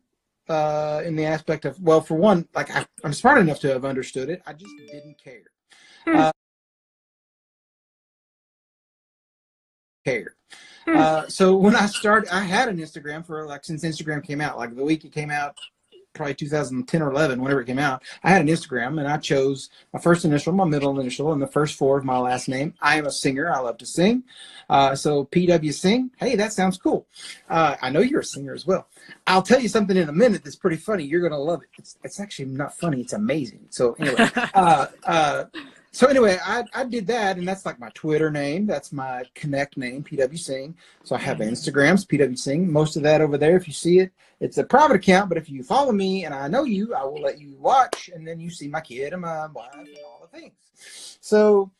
uh 0.49 1.01
in 1.05 1.15
the 1.15 1.25
aspect 1.25 1.65
of 1.65 1.79
well 1.81 2.01
for 2.01 2.15
one 2.15 2.47
like 2.53 2.73
I, 2.75 2.85
am 3.03 3.13
smart 3.13 3.39
enough 3.39 3.59
to 3.61 3.69
have 3.69 3.85
understood 3.85 4.29
it 4.29 4.41
i 4.45 4.53
just 4.53 4.73
didn't 4.77 5.17
care 5.23 5.43
hmm. 6.05 6.15
uh, 6.15 6.31
care 10.05 10.35
hmm. 10.85 10.97
uh, 10.97 11.27
so 11.27 11.55
when 11.55 11.75
i 11.75 11.85
started 11.85 12.33
i 12.33 12.41
had 12.41 12.69
an 12.69 12.77
instagram 12.77 13.25
for 13.25 13.45
like 13.45 13.63
since 13.63 13.83
instagram 13.83 14.23
came 14.23 14.41
out 14.41 14.57
like 14.57 14.75
the 14.75 14.83
week 14.83 15.05
it 15.05 15.11
came 15.11 15.31
out 15.31 15.57
probably 16.13 16.33
2010 16.33 17.01
or 17.01 17.11
11, 17.11 17.41
whenever 17.41 17.61
it 17.61 17.65
came 17.65 17.79
out, 17.79 18.03
I 18.23 18.29
had 18.29 18.41
an 18.41 18.47
Instagram 18.47 18.99
and 18.99 19.07
I 19.07 19.17
chose 19.17 19.69
my 19.93 19.99
first 19.99 20.25
initial, 20.25 20.53
my 20.53 20.65
middle 20.65 20.99
initial, 20.99 21.31
and 21.31 21.41
the 21.41 21.47
first 21.47 21.75
four 21.75 21.97
of 21.97 22.05
my 22.05 22.17
last 22.17 22.47
name. 22.47 22.73
I 22.81 22.97
am 22.97 23.05
a 23.05 23.11
singer. 23.11 23.51
I 23.51 23.59
love 23.59 23.77
to 23.79 23.85
sing. 23.85 24.23
Uh, 24.69 24.95
so 24.95 25.25
PW 25.25 25.73
Sing, 25.73 26.11
hey, 26.17 26.35
that 26.35 26.53
sounds 26.53 26.77
cool. 26.77 27.07
Uh, 27.49 27.75
I 27.81 27.89
know 27.89 28.01
you're 28.01 28.19
a 28.19 28.25
singer 28.25 28.53
as 28.53 28.67
well. 28.67 28.87
I'll 29.25 29.41
tell 29.41 29.59
you 29.59 29.67
something 29.67 29.97
in 29.97 30.09
a 30.09 30.13
minute 30.13 30.43
that's 30.43 30.55
pretty 30.55 30.77
funny. 30.77 31.03
You're 31.03 31.21
going 31.21 31.31
to 31.31 31.39
love 31.39 31.63
it. 31.63 31.69
It's, 31.77 31.97
it's 32.03 32.19
actually 32.19 32.45
not 32.45 32.77
funny. 32.77 33.01
It's 33.01 33.13
amazing. 33.13 33.65
So 33.71 33.93
anyway, 33.93 34.29
uh, 34.53 34.87
uh, 35.05 35.45
so 35.91 36.07
anyway, 36.07 36.37
I, 36.43 36.63
I 36.73 36.83
did 36.83 37.07
that, 37.07 37.37
and 37.37 37.47
that's 37.47 37.65
like 37.65 37.79
my 37.79 37.89
Twitter 37.93 38.29
name. 38.29 38.65
That's 38.65 38.91
my 38.91 39.23
Connect 39.35 39.77
name, 39.77 40.03
PW 40.03 40.37
Sing. 40.37 40.75
So 41.03 41.15
I 41.15 41.19
have 41.19 41.37
Mhm. 41.37 41.51
Instagrams, 41.51 42.05
PW 42.05 42.37
Sing. 42.37 42.71
Most 42.71 42.95
of 42.95 43.03
that 43.03 43.21
over 43.21 43.37
there, 43.37 43.55
if 43.57 43.67
you 43.67 43.73
see 43.73 43.99
it, 43.99 44.11
it's 44.39 44.57
a 44.57 44.63
private 44.63 44.97
account. 44.97 45.29
But 45.29 45.37
if 45.37 45.49
you 45.49 45.63
follow 45.63 45.91
me 45.91 46.25
and 46.25 46.33
I 46.33 46.47
know 46.47 46.63
you, 46.63 46.93
I 46.93 47.03
will 47.03 47.21
let 47.21 47.39
you 47.39 47.55
watch, 47.57 48.09
and 48.13 48.27
then 48.27 48.39
you 48.39 48.49
see 48.49 48.67
my 48.67 48.81
kid 48.81 49.13
and 49.13 49.21
my 49.23 49.47
wife 49.47 49.73
and 49.73 49.87
all 50.05 50.21
the 50.21 50.37
things. 50.37 51.17
So 51.21 51.71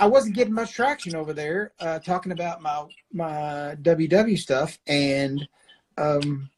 I 0.00 0.06
wasn't 0.06 0.36
getting 0.36 0.54
much 0.54 0.72
traction 0.72 1.14
over 1.16 1.32
there, 1.32 1.72
uh, 1.80 1.98
talking 1.98 2.32
about 2.32 2.62
my 2.62 2.84
my 3.12 3.76
WW 3.82 4.38
stuff, 4.38 4.78
and 4.86 5.46
um, 5.96 6.50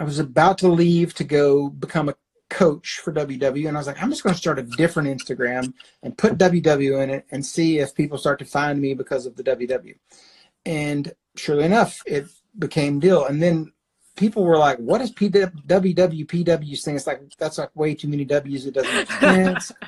I 0.00 0.04
was 0.04 0.18
about 0.18 0.58
to 0.58 0.68
leave 0.68 1.14
to 1.14 1.24
go 1.24 1.68
become 1.68 2.08
a 2.08 2.14
coach 2.48 3.00
for 3.02 3.12
WW, 3.12 3.68
and 3.68 3.76
I 3.76 3.80
was 3.80 3.86
like, 3.86 4.02
I'm 4.02 4.10
just 4.10 4.22
going 4.22 4.34
to 4.34 4.40
start 4.40 4.58
a 4.58 4.62
different 4.62 5.08
Instagram 5.08 5.72
and 6.02 6.16
put 6.16 6.38
WW 6.38 7.02
in 7.02 7.10
it 7.10 7.26
and 7.30 7.44
see 7.44 7.78
if 7.78 7.94
people 7.94 8.18
start 8.18 8.38
to 8.38 8.44
find 8.44 8.80
me 8.80 8.94
because 8.94 9.26
of 9.26 9.36
the 9.36 9.44
WW. 9.44 9.94
And 10.64 11.12
surely 11.36 11.64
enough, 11.64 12.00
it 12.06 12.26
became 12.58 13.00
deal. 13.00 13.26
And 13.26 13.42
then 13.42 13.72
people 14.16 14.44
were 14.44 14.58
like, 14.58 14.78
"What 14.78 15.00
is 15.00 15.12
PW 15.12 15.64
PW 15.66 16.76
Sing?" 16.76 16.96
It's 16.96 17.06
like 17.06 17.22
that's 17.38 17.58
like 17.58 17.74
way 17.76 17.94
too 17.94 18.08
many 18.08 18.24
W's. 18.24 18.66
It 18.66 18.74
doesn't 18.74 18.94
make 18.94 19.10
sense. 19.10 19.72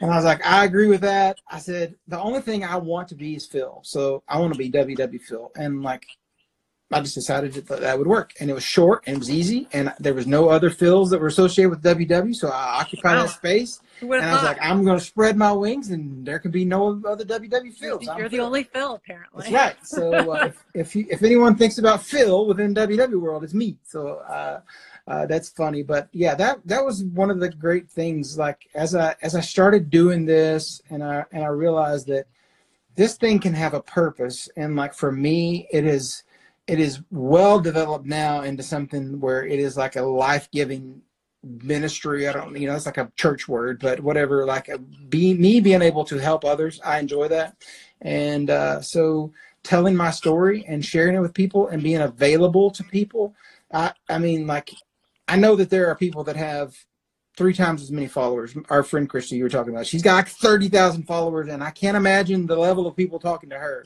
And 0.00 0.10
I 0.10 0.16
was 0.16 0.24
like, 0.24 0.44
I 0.44 0.64
agree 0.64 0.86
with 0.86 1.02
that. 1.02 1.38
I 1.50 1.58
said, 1.58 1.96
the 2.08 2.18
only 2.18 2.40
thing 2.40 2.64
I 2.64 2.76
want 2.76 3.08
to 3.08 3.14
be 3.14 3.36
is 3.36 3.46
Phil. 3.46 3.80
So 3.82 4.22
I 4.28 4.38
want 4.38 4.52
to 4.52 4.58
be 4.58 4.70
WW 4.70 5.20
Phil. 5.20 5.50
And 5.56 5.82
like, 5.82 6.06
I 6.92 7.00
just 7.00 7.16
decided 7.16 7.52
that 7.54 7.66
that 7.80 7.98
would 7.98 8.06
work. 8.06 8.32
And 8.38 8.48
it 8.48 8.52
was 8.52 8.62
short 8.62 9.02
and 9.06 9.16
it 9.16 9.18
was 9.18 9.30
easy. 9.30 9.68
And 9.72 9.92
there 9.98 10.14
was 10.14 10.26
no 10.26 10.48
other 10.48 10.70
Phils 10.70 11.10
that 11.10 11.20
were 11.20 11.26
associated 11.26 11.70
with 11.70 11.82
WW. 11.82 12.34
So 12.34 12.48
I 12.48 12.80
occupied 12.80 13.16
Wow. 13.16 13.22
that 13.24 13.30
space. 13.30 13.80
And 14.00 14.12
I 14.12 14.32
was 14.32 14.42
like, 14.44 14.58
I'm 14.60 14.84
going 14.84 14.98
to 14.98 15.04
spread 15.04 15.36
my 15.36 15.50
wings 15.52 15.90
and 15.90 16.24
there 16.24 16.38
can 16.38 16.52
be 16.52 16.64
no 16.64 17.02
other 17.06 17.24
WW 17.24 17.80
you're, 17.80 18.12
I'm 18.12 18.18
you're 18.18 18.28
the 18.28 18.36
Phil. 18.36 18.46
only 18.46 18.62
Phil, 18.64 18.94
apparently. 18.94 19.50
That's 19.50 19.52
right. 19.52 19.76
So 19.86 20.30
uh, 20.30 20.44
if 20.46 20.64
if, 20.74 20.96
you, 20.96 21.06
if 21.10 21.22
anyone 21.22 21.56
thinks 21.56 21.78
about 21.78 22.02
Phil 22.02 22.46
within 22.46 22.74
WW 22.74 23.20
world, 23.20 23.42
it's 23.42 23.54
me. 23.54 23.78
So 23.82 24.18
uh, 24.18 24.60
uh, 25.08 25.26
that's 25.26 25.48
funny. 25.48 25.82
But 25.82 26.08
yeah, 26.12 26.34
that 26.36 26.60
that 26.66 26.84
was 26.84 27.02
one 27.04 27.30
of 27.30 27.40
the 27.40 27.48
great 27.50 27.88
things. 27.88 28.38
Like 28.38 28.68
as 28.74 28.94
I 28.94 29.16
as 29.22 29.34
I 29.34 29.40
started 29.40 29.90
doing 29.90 30.24
this, 30.26 30.82
and 30.90 31.02
I 31.02 31.24
and 31.32 31.42
I 31.42 31.48
realized 31.48 32.06
that 32.08 32.26
this 32.94 33.16
thing 33.16 33.40
can 33.40 33.54
have 33.54 33.74
a 33.74 33.82
purpose, 33.82 34.48
and 34.56 34.76
like 34.76 34.94
for 34.94 35.10
me, 35.10 35.68
it 35.72 35.84
is 35.84 36.22
it 36.66 36.80
is 36.80 37.00
well 37.10 37.60
developed 37.60 38.06
now 38.06 38.42
into 38.42 38.62
something 38.62 39.20
where 39.20 39.46
it 39.46 39.58
is 39.60 39.76
like 39.76 39.96
a 39.96 40.02
life 40.02 40.50
giving 40.50 41.02
ministry. 41.42 42.26
I 42.26 42.32
don't, 42.32 42.56
you 42.56 42.66
know, 42.66 42.74
it's 42.74 42.86
like 42.86 42.98
a 42.98 43.12
church 43.16 43.46
word, 43.46 43.78
but 43.78 44.00
whatever. 44.00 44.44
Like 44.44 44.68
a, 44.68 44.78
be 44.78 45.34
me 45.34 45.60
being 45.60 45.82
able 45.82 46.04
to 46.06 46.18
help 46.18 46.44
others, 46.44 46.80
I 46.84 46.98
enjoy 46.98 47.28
that, 47.28 47.56
and 48.00 48.50
uh, 48.50 48.80
so 48.80 49.32
telling 49.62 49.96
my 49.96 50.10
story 50.10 50.64
and 50.68 50.84
sharing 50.84 51.16
it 51.16 51.20
with 51.20 51.34
people 51.34 51.68
and 51.68 51.82
being 51.82 52.00
available 52.00 52.70
to 52.70 52.84
people. 52.84 53.34
I, 53.72 53.92
I 54.08 54.18
mean, 54.18 54.46
like, 54.46 54.70
I 55.26 55.36
know 55.36 55.56
that 55.56 55.70
there 55.70 55.88
are 55.88 55.96
people 55.96 56.22
that 56.24 56.36
have 56.36 56.76
three 57.36 57.52
times 57.52 57.82
as 57.82 57.90
many 57.90 58.06
followers. 58.06 58.56
Our 58.70 58.82
friend 58.82 59.08
Christy, 59.08 59.36
you 59.36 59.42
were 59.42 59.50
talking 59.50 59.72
about, 59.74 59.86
she's 59.86 60.02
got 60.02 60.14
like 60.14 60.28
thirty 60.28 60.68
thousand 60.68 61.04
followers, 61.04 61.48
and 61.48 61.62
I 61.62 61.70
can't 61.70 61.96
imagine 61.96 62.46
the 62.46 62.56
level 62.56 62.86
of 62.86 62.96
people 62.96 63.18
talking 63.18 63.50
to 63.50 63.58
her. 63.58 63.84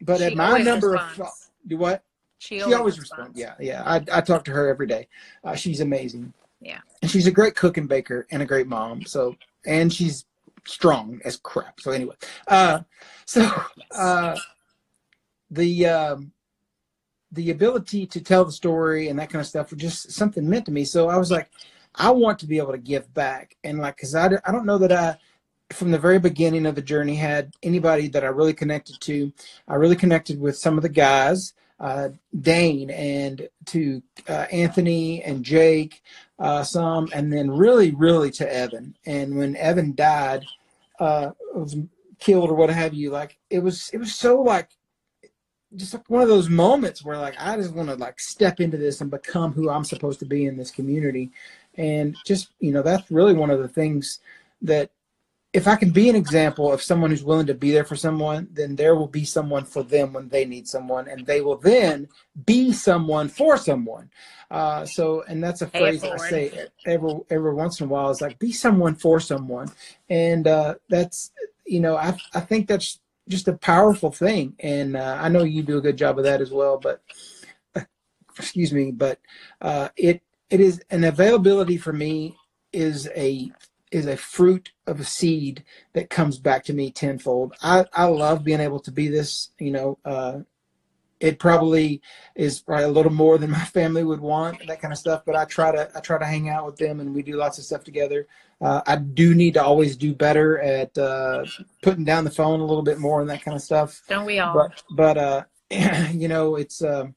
But 0.00 0.18
She 0.18 0.24
at 0.24 0.34
my 0.34 0.58
number 0.58 0.90
responds. 0.90 1.20
of, 1.20 1.45
do 1.66 1.76
what? 1.76 2.04
She 2.38 2.56
she 2.56 2.62
always, 2.62 2.76
always 2.78 3.00
responds. 3.00 3.34
responds. 3.34 3.60
Yeah, 3.60 3.82
yeah. 3.82 3.82
I, 3.84 4.18
I 4.18 4.20
talk 4.20 4.44
to 4.44 4.52
her 4.52 4.68
every 4.68 4.86
day. 4.86 5.08
Uh, 5.42 5.54
she's 5.54 5.80
amazing. 5.80 6.32
Yeah. 6.60 6.80
And 7.02 7.10
she's 7.10 7.26
a 7.26 7.30
great 7.30 7.54
cook 7.54 7.76
and 7.76 7.88
baker 7.88 8.26
and 8.30 8.42
a 8.42 8.46
great 8.46 8.66
mom. 8.66 9.04
So, 9.04 9.36
and 9.64 9.92
she's 9.92 10.26
strong 10.66 11.20
as 11.24 11.36
crap. 11.36 11.80
So 11.80 11.92
anyway, 11.92 12.16
uh, 12.48 12.80
so 13.24 13.50
uh, 13.92 14.36
the 15.50 15.86
um, 15.86 16.32
the 17.32 17.50
ability 17.50 18.06
to 18.06 18.20
tell 18.20 18.44
the 18.44 18.52
story 18.52 19.08
and 19.08 19.18
that 19.18 19.30
kind 19.30 19.40
of 19.40 19.46
stuff 19.46 19.70
was 19.70 19.80
just 19.80 20.12
something 20.12 20.48
meant 20.48 20.66
to 20.66 20.72
me. 20.72 20.84
So 20.84 21.08
I 21.08 21.16
was 21.16 21.30
like, 21.30 21.50
I 21.94 22.10
want 22.10 22.38
to 22.40 22.46
be 22.46 22.58
able 22.58 22.72
to 22.72 22.78
give 22.78 23.12
back 23.14 23.56
and 23.64 23.78
like, 23.78 23.96
cause 23.98 24.14
I, 24.14 24.26
I 24.44 24.52
don't 24.52 24.66
know 24.66 24.78
that 24.78 24.92
I, 24.92 25.16
from 25.70 25.90
the 25.90 25.98
very 25.98 26.18
beginning 26.18 26.66
of 26.66 26.74
the 26.74 26.82
journey 26.82 27.16
had 27.16 27.54
anybody 27.62 28.08
that 28.08 28.24
I 28.24 28.28
really 28.28 28.54
connected 28.54 29.00
to. 29.02 29.32
I 29.66 29.74
really 29.74 29.96
connected 29.96 30.40
with 30.40 30.56
some 30.56 30.76
of 30.76 30.82
the 30.82 30.88
guys, 30.88 31.54
uh, 31.80 32.10
Dane 32.38 32.90
and 32.90 33.48
to 33.66 34.02
uh, 34.28 34.46
Anthony 34.52 35.22
and 35.22 35.44
Jake, 35.44 36.02
uh, 36.38 36.62
some, 36.62 37.08
and 37.12 37.32
then 37.32 37.50
really, 37.50 37.90
really 37.92 38.30
to 38.32 38.52
Evan. 38.52 38.96
And 39.06 39.36
when 39.36 39.56
Evan 39.56 39.94
died, 39.94 40.44
uh, 41.00 41.32
was 41.54 41.76
killed 42.18 42.50
or 42.50 42.54
what 42.54 42.70
have 42.70 42.94
you, 42.94 43.10
like 43.10 43.36
it 43.50 43.58
was, 43.58 43.90
it 43.92 43.98
was 43.98 44.14
so 44.14 44.40
like, 44.40 44.70
just 45.74 45.92
like 45.92 46.08
one 46.08 46.22
of 46.22 46.28
those 46.28 46.48
moments 46.48 47.04
where 47.04 47.18
like 47.18 47.34
I 47.38 47.56
just 47.56 47.74
want 47.74 47.88
to 47.88 47.96
like 47.96 48.20
step 48.20 48.60
into 48.60 48.76
this 48.76 49.00
and 49.00 49.10
become 49.10 49.52
who 49.52 49.68
I'm 49.68 49.84
supposed 49.84 50.20
to 50.20 50.24
be 50.24 50.46
in 50.46 50.56
this 50.56 50.70
community, 50.70 51.32
and 51.74 52.16
just 52.24 52.48
you 52.60 52.70
know 52.70 52.82
that's 52.82 53.10
really 53.10 53.34
one 53.34 53.50
of 53.50 53.58
the 53.58 53.68
things 53.68 54.20
that 54.62 54.90
if 55.56 55.66
I 55.66 55.74
can 55.74 55.90
be 55.90 56.10
an 56.10 56.16
example 56.16 56.70
of 56.70 56.82
someone 56.82 57.08
who's 57.08 57.24
willing 57.24 57.46
to 57.46 57.54
be 57.54 57.70
there 57.70 57.82
for 57.82 57.96
someone, 57.96 58.46
then 58.52 58.76
there 58.76 58.94
will 58.94 59.06
be 59.06 59.24
someone 59.24 59.64
for 59.64 59.82
them 59.82 60.12
when 60.12 60.28
they 60.28 60.44
need 60.44 60.68
someone, 60.68 61.08
and 61.08 61.24
they 61.24 61.40
will 61.40 61.56
then 61.56 62.08
be 62.44 62.72
someone 62.72 63.30
for 63.30 63.56
someone. 63.56 64.10
Uh, 64.50 64.84
so, 64.84 65.22
and 65.22 65.42
that's 65.42 65.62
a 65.62 65.66
phrase 65.68 66.04
I 66.04 66.18
say 66.18 66.68
every 66.84 67.20
every 67.30 67.54
once 67.54 67.80
in 67.80 67.86
a 67.86 67.88
while. 67.88 68.10
Is 68.10 68.20
like 68.20 68.38
be 68.38 68.52
someone 68.52 68.96
for 68.96 69.18
someone, 69.18 69.68
and 70.10 70.46
uh, 70.46 70.74
that's 70.90 71.32
you 71.64 71.80
know 71.80 71.96
I 71.96 72.18
I 72.34 72.40
think 72.40 72.68
that's 72.68 73.00
just 73.26 73.48
a 73.48 73.54
powerful 73.56 74.10
thing, 74.10 74.56
and 74.60 74.94
uh, 74.94 75.18
I 75.18 75.30
know 75.30 75.42
you 75.42 75.62
do 75.62 75.78
a 75.78 75.80
good 75.80 75.96
job 75.96 76.18
of 76.18 76.24
that 76.24 76.42
as 76.42 76.50
well. 76.50 76.78
But 76.78 77.00
excuse 78.38 78.74
me, 78.74 78.90
but 78.90 79.20
uh, 79.62 79.88
it 79.96 80.20
it 80.50 80.60
is 80.60 80.82
an 80.90 81.04
availability 81.04 81.78
for 81.78 81.94
me 81.94 82.36
is 82.74 83.08
a 83.16 83.50
is 83.92 84.06
a 84.06 84.16
fruit 84.16 84.72
of 84.86 85.00
a 85.00 85.04
seed 85.04 85.64
that 85.92 86.10
comes 86.10 86.38
back 86.38 86.64
to 86.64 86.72
me 86.72 86.90
tenfold. 86.90 87.54
I, 87.62 87.84
I 87.92 88.04
love 88.06 88.44
being 88.44 88.60
able 88.60 88.80
to 88.80 88.90
be 88.90 89.08
this, 89.08 89.50
you 89.58 89.70
know, 89.70 89.98
uh, 90.04 90.40
it 91.18 91.38
probably 91.38 92.02
is 92.34 92.60
probably 92.60 92.84
a 92.84 92.88
little 92.88 93.12
more 93.12 93.38
than 93.38 93.50
my 93.50 93.64
family 93.64 94.04
would 94.04 94.20
want, 94.20 94.66
that 94.66 94.80
kind 94.80 94.92
of 94.92 94.98
stuff. 94.98 95.22
But 95.24 95.36
I 95.36 95.44
try 95.44 95.72
to 95.72 95.90
I 95.94 96.00
try 96.00 96.18
to 96.18 96.26
hang 96.26 96.48
out 96.48 96.66
with 96.66 96.76
them 96.76 97.00
and 97.00 97.14
we 97.14 97.22
do 97.22 97.36
lots 97.36 97.58
of 97.58 97.64
stuff 97.64 97.84
together. 97.84 98.26
Uh, 98.60 98.82
I 98.86 98.96
do 98.96 99.34
need 99.34 99.54
to 99.54 99.62
always 99.62 99.96
do 99.96 100.14
better 100.14 100.58
at 100.58 100.96
uh, 100.96 101.44
putting 101.82 102.04
down 102.04 102.24
the 102.24 102.30
phone 102.30 102.60
a 102.60 102.64
little 102.64 102.82
bit 102.82 102.98
more 102.98 103.20
and 103.20 103.28
that 103.30 103.42
kind 103.42 103.54
of 103.54 103.62
stuff 103.62 104.02
Don't 104.08 104.26
we 104.26 104.38
all? 104.38 104.54
but 104.54 104.82
but 104.90 105.18
uh 105.18 105.44
you 106.12 106.28
know 106.28 106.56
it's 106.56 106.82
um 106.82 107.14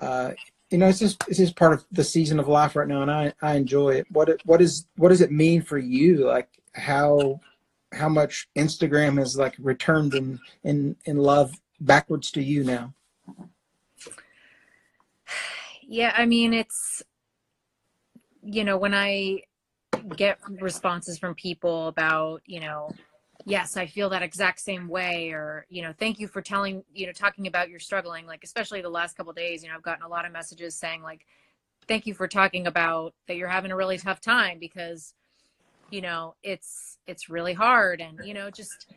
uh 0.00 0.32
you 0.70 0.78
know 0.78 0.88
it's 0.88 0.98
just 0.98 1.22
it's 1.28 1.38
just 1.38 1.56
part 1.56 1.72
of 1.72 1.84
the 1.92 2.04
season 2.04 2.38
of 2.38 2.48
life 2.48 2.76
right 2.76 2.88
now 2.88 3.02
and 3.02 3.10
i 3.10 3.32
i 3.42 3.54
enjoy 3.54 3.90
it. 3.90 4.06
What 4.10 4.28
it 4.28 4.40
what 4.44 4.62
is 4.62 4.86
what 4.96 5.08
does 5.10 5.20
it 5.20 5.32
mean 5.32 5.62
for 5.62 5.78
you? 5.78 6.26
Like 6.26 6.48
how 6.74 7.40
how 7.92 8.08
much 8.08 8.48
instagram 8.56 9.18
has 9.18 9.36
like 9.36 9.56
returned 9.58 10.14
in 10.14 10.38
in 10.62 10.96
in 11.04 11.16
love 11.16 11.52
backwards 11.80 12.30
to 12.32 12.42
you 12.42 12.62
now? 12.62 12.94
Yeah, 15.92 16.12
I 16.16 16.24
mean, 16.24 16.54
it's, 16.54 17.02
you 18.44 18.62
know, 18.62 18.76
when 18.76 18.94
I 18.94 19.42
get 20.16 20.38
responses 20.48 21.18
from 21.18 21.34
people 21.34 21.88
about, 21.88 22.42
you 22.46 22.60
know, 22.60 22.92
yes, 23.46 23.76
I 23.76 23.86
feel 23.86 24.10
that 24.10 24.22
exact 24.22 24.60
same 24.60 24.88
way, 24.88 25.30
or, 25.30 25.66
you 25.68 25.82
know, 25.82 25.92
thank 25.98 26.18
you 26.18 26.28
for 26.28 26.42
telling, 26.42 26.84
you 26.92 27.06
know, 27.06 27.12
talking 27.12 27.46
about 27.46 27.70
your 27.70 27.78
struggling, 27.78 28.26
like, 28.26 28.44
especially 28.44 28.82
the 28.82 28.88
last 28.88 29.16
couple 29.16 29.32
days, 29.32 29.62
you 29.62 29.68
know, 29.68 29.74
I've 29.74 29.82
gotten 29.82 30.04
a 30.04 30.08
lot 30.08 30.24
of 30.24 30.32
messages 30.32 30.76
saying, 30.76 31.02
like, 31.02 31.26
thank 31.88 32.06
you 32.06 32.14
for 32.14 32.28
talking 32.28 32.66
about 32.66 33.14
that 33.26 33.36
you're 33.36 33.48
having 33.48 33.70
a 33.70 33.76
really 33.76 33.98
tough 33.98 34.20
time 34.20 34.58
because, 34.58 35.14
you 35.90 36.00
know, 36.00 36.34
it's, 36.42 36.98
it's 37.06 37.28
really 37.28 37.54
hard. 37.54 38.00
And, 38.00 38.20
you 38.24 38.34
know, 38.34 38.50
just 38.50 38.92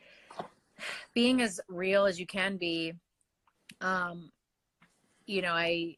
being 1.13 1.41
as 1.41 1.59
real 1.67 2.05
as 2.05 2.19
you 2.19 2.25
can 2.25 2.57
be. 2.57 2.93
Um, 3.81 4.31
you 5.25 5.41
know, 5.41 5.53
I, 5.53 5.95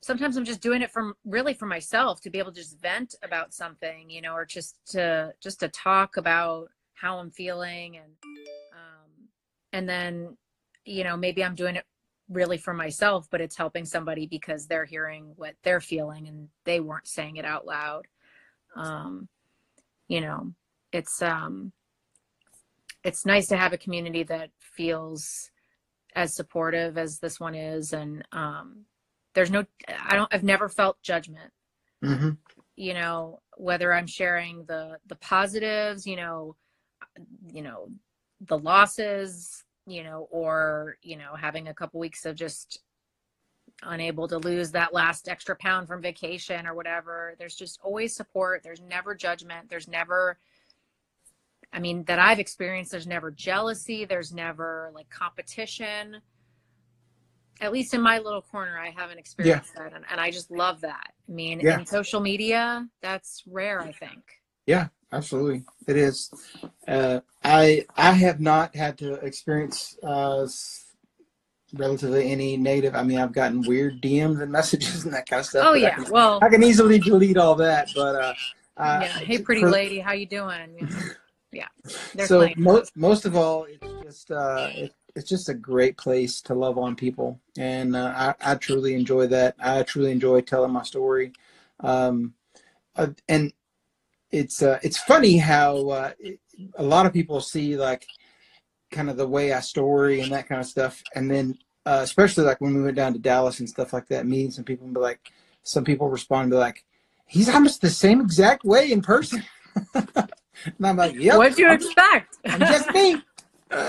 sometimes 0.00 0.36
I'm 0.36 0.44
just 0.44 0.60
doing 0.60 0.82
it 0.82 0.90
from 0.90 1.14
really 1.24 1.54
for 1.54 1.66
myself 1.66 2.20
to 2.22 2.30
be 2.30 2.38
able 2.38 2.52
to 2.52 2.60
just 2.60 2.80
vent 2.80 3.14
about 3.22 3.52
something, 3.52 4.08
you 4.10 4.22
know, 4.22 4.34
or 4.34 4.44
just 4.44 4.78
to 4.92 5.32
just 5.40 5.60
to 5.60 5.68
talk 5.68 6.16
about 6.16 6.68
how 7.00 7.18
I'm 7.18 7.30
feeling 7.30 7.96
and 7.96 8.12
um 8.72 9.28
and 9.72 9.88
then 9.88 10.36
you 10.84 11.04
know 11.04 11.16
maybe 11.16 11.44
I'm 11.44 11.54
doing 11.54 11.76
it 11.76 11.84
really 12.28 12.58
for 12.58 12.74
myself, 12.74 13.28
but 13.30 13.40
it's 13.40 13.56
helping 13.56 13.84
somebody 13.84 14.26
because 14.26 14.66
they're 14.66 14.84
hearing 14.84 15.32
what 15.36 15.54
they're 15.62 15.80
feeling 15.80 16.26
and 16.26 16.48
they 16.64 16.80
weren't 16.80 17.06
saying 17.06 17.36
it 17.36 17.44
out 17.44 17.66
loud. 17.66 18.06
Um, 18.74 19.28
you 20.08 20.20
know, 20.20 20.52
it's 20.92 21.22
um, 21.22 21.72
it's 23.04 23.26
nice 23.26 23.46
to 23.48 23.56
have 23.56 23.72
a 23.72 23.78
community 23.78 24.22
that 24.24 24.50
feels 24.58 25.50
as 26.14 26.34
supportive 26.34 26.96
as 26.98 27.18
this 27.18 27.38
one 27.38 27.54
is, 27.54 27.92
and 27.92 28.26
um, 28.32 28.84
there's 29.34 29.50
no, 29.50 29.64
I 29.88 30.16
don't, 30.16 30.32
I've 30.32 30.42
never 30.42 30.68
felt 30.68 31.02
judgment. 31.02 31.52
Mm-hmm. 32.04 32.30
You 32.76 32.94
know, 32.94 33.40
whether 33.56 33.92
I'm 33.92 34.06
sharing 34.06 34.64
the 34.66 34.98
the 35.06 35.16
positives, 35.16 36.06
you 36.06 36.16
know, 36.16 36.56
you 37.52 37.62
know, 37.62 37.88
the 38.40 38.58
losses, 38.58 39.64
you 39.86 40.02
know, 40.02 40.28
or, 40.30 40.96
you 41.02 41.16
know, 41.16 41.34
having 41.34 41.68
a 41.68 41.74
couple 41.74 42.00
weeks 42.00 42.26
of 42.26 42.36
just 42.36 42.80
unable 43.82 44.26
to 44.28 44.38
lose 44.38 44.70
that 44.72 44.94
last 44.94 45.28
extra 45.28 45.54
pound 45.56 45.86
from 45.86 46.00
vacation 46.00 46.66
or 46.66 46.74
whatever. 46.74 47.34
There's 47.38 47.54
just 47.54 47.78
always 47.82 48.14
support. 48.14 48.62
There's 48.62 48.80
never 48.80 49.14
judgment. 49.14 49.68
There's 49.68 49.88
never, 49.88 50.38
I 51.72 51.78
mean, 51.78 52.04
that 52.04 52.18
I've 52.18 52.38
experienced, 52.38 52.90
there's 52.90 53.06
never 53.06 53.30
jealousy. 53.30 54.04
There's 54.04 54.32
never 54.32 54.90
like 54.94 55.08
competition. 55.10 56.18
At 57.60 57.72
least 57.72 57.94
in 57.94 58.02
my 58.02 58.18
little 58.18 58.42
corner, 58.42 58.78
I 58.78 58.90
haven't 58.90 59.18
experienced 59.18 59.72
yeah. 59.76 59.84
that. 59.84 59.94
And, 59.94 60.04
and, 60.10 60.20
I 60.20 60.30
just 60.30 60.50
love 60.50 60.82
that. 60.82 61.12
I 61.26 61.32
mean, 61.32 61.60
yeah. 61.60 61.78
in 61.78 61.86
social 61.86 62.20
media, 62.20 62.86
that's 63.00 63.42
rare, 63.46 63.80
I 63.80 63.92
think. 63.92 64.22
Yeah, 64.66 64.88
absolutely. 65.12 65.64
It 65.86 65.96
is. 65.96 66.30
Uh, 66.86 67.20
I 67.44 67.86
I 67.96 68.12
have 68.12 68.40
not 68.40 68.74
had 68.74 68.98
to 68.98 69.14
experience 69.14 69.96
uh, 70.02 70.46
relatively 71.74 72.30
any 72.30 72.56
native 72.56 72.94
I 72.94 73.02
mean, 73.02 73.18
I've 73.18 73.32
gotten 73.32 73.62
weird 73.62 74.00
DMs 74.00 74.40
and 74.40 74.52
messages 74.60 75.04
and 75.04 75.14
that 75.14 75.28
kind 75.28 75.40
of 75.40 75.46
stuff. 75.46 75.66
Oh 75.68 75.74
yeah, 75.74 75.88
I 75.88 75.90
can, 75.90 76.10
well, 76.10 76.38
I 76.42 76.48
can 76.48 76.62
easily 76.62 76.98
delete 76.98 77.36
all 77.36 77.54
that. 77.56 77.88
But 77.94 78.16
uh, 78.16 78.34
uh 78.76 79.00
yeah, 79.02 79.18
hey, 79.18 79.38
pretty 79.38 79.62
for, 79.62 79.70
lady, 79.70 79.98
how 79.98 80.12
you 80.12 80.26
doing? 80.26 80.88
Yeah. 81.52 81.68
so 82.26 82.50
most 82.58 82.94
most 82.96 83.24
of 83.24 83.34
all, 83.34 83.64
it's 83.64 84.02
just 84.02 84.30
uh, 84.30 84.68
it, 84.76 84.94
it's 85.14 85.28
just 85.28 85.48
a 85.48 85.54
great 85.54 85.96
place 85.96 86.42
to 86.42 86.54
love 86.54 86.76
on 86.76 86.96
people, 86.96 87.40
and 87.56 87.96
uh, 87.96 88.34
I, 88.42 88.52
I 88.52 88.54
truly 88.56 88.94
enjoy 88.94 89.28
that. 89.28 89.54
I 89.58 89.82
truly 89.84 90.10
enjoy 90.10 90.42
telling 90.42 90.72
my 90.72 90.82
story. 90.82 91.32
Um, 91.80 92.34
uh, 92.94 93.08
and 93.26 93.54
it's 94.30 94.62
uh, 94.62 94.78
it's 94.82 94.98
funny 94.98 95.38
how 95.38 95.88
uh, 95.88 96.10
it, 96.18 96.40
a 96.76 96.82
lot 96.82 97.06
of 97.06 97.12
people 97.12 97.40
see 97.40 97.76
like 97.76 98.06
kind 98.90 99.10
of 99.10 99.16
the 99.16 99.26
way 99.26 99.52
I 99.52 99.60
story 99.60 100.20
and 100.20 100.32
that 100.32 100.48
kind 100.48 100.60
of 100.60 100.66
stuff, 100.66 101.02
and 101.14 101.30
then 101.30 101.58
uh, 101.86 102.00
especially 102.02 102.44
like 102.44 102.60
when 102.60 102.74
we 102.74 102.82
went 102.82 102.96
down 102.96 103.12
to 103.12 103.18
Dallas 103.18 103.60
and 103.60 103.68
stuff 103.68 103.92
like 103.92 104.08
that, 104.08 104.26
meeting 104.26 104.50
some 104.50 104.64
people 104.64 104.86
and 104.86 104.94
be 104.94 105.00
like, 105.00 105.32
some 105.62 105.84
people 105.84 106.08
respond 106.08 106.44
and 106.44 106.50
be 106.50 106.56
like, 106.56 106.84
he's 107.26 107.48
almost 107.48 107.80
the 107.80 107.90
same 107.90 108.20
exact 108.20 108.64
way 108.64 108.90
in 108.90 109.00
person. 109.00 109.42
and 109.94 110.30
I'm 110.82 110.96
like, 110.96 111.14
yep. 111.14 111.38
What'd 111.38 111.58
you 111.58 111.68
I'm, 111.68 111.76
expect? 111.76 112.38
I'm 112.46 112.60
just 112.60 112.92
me. 112.92 113.22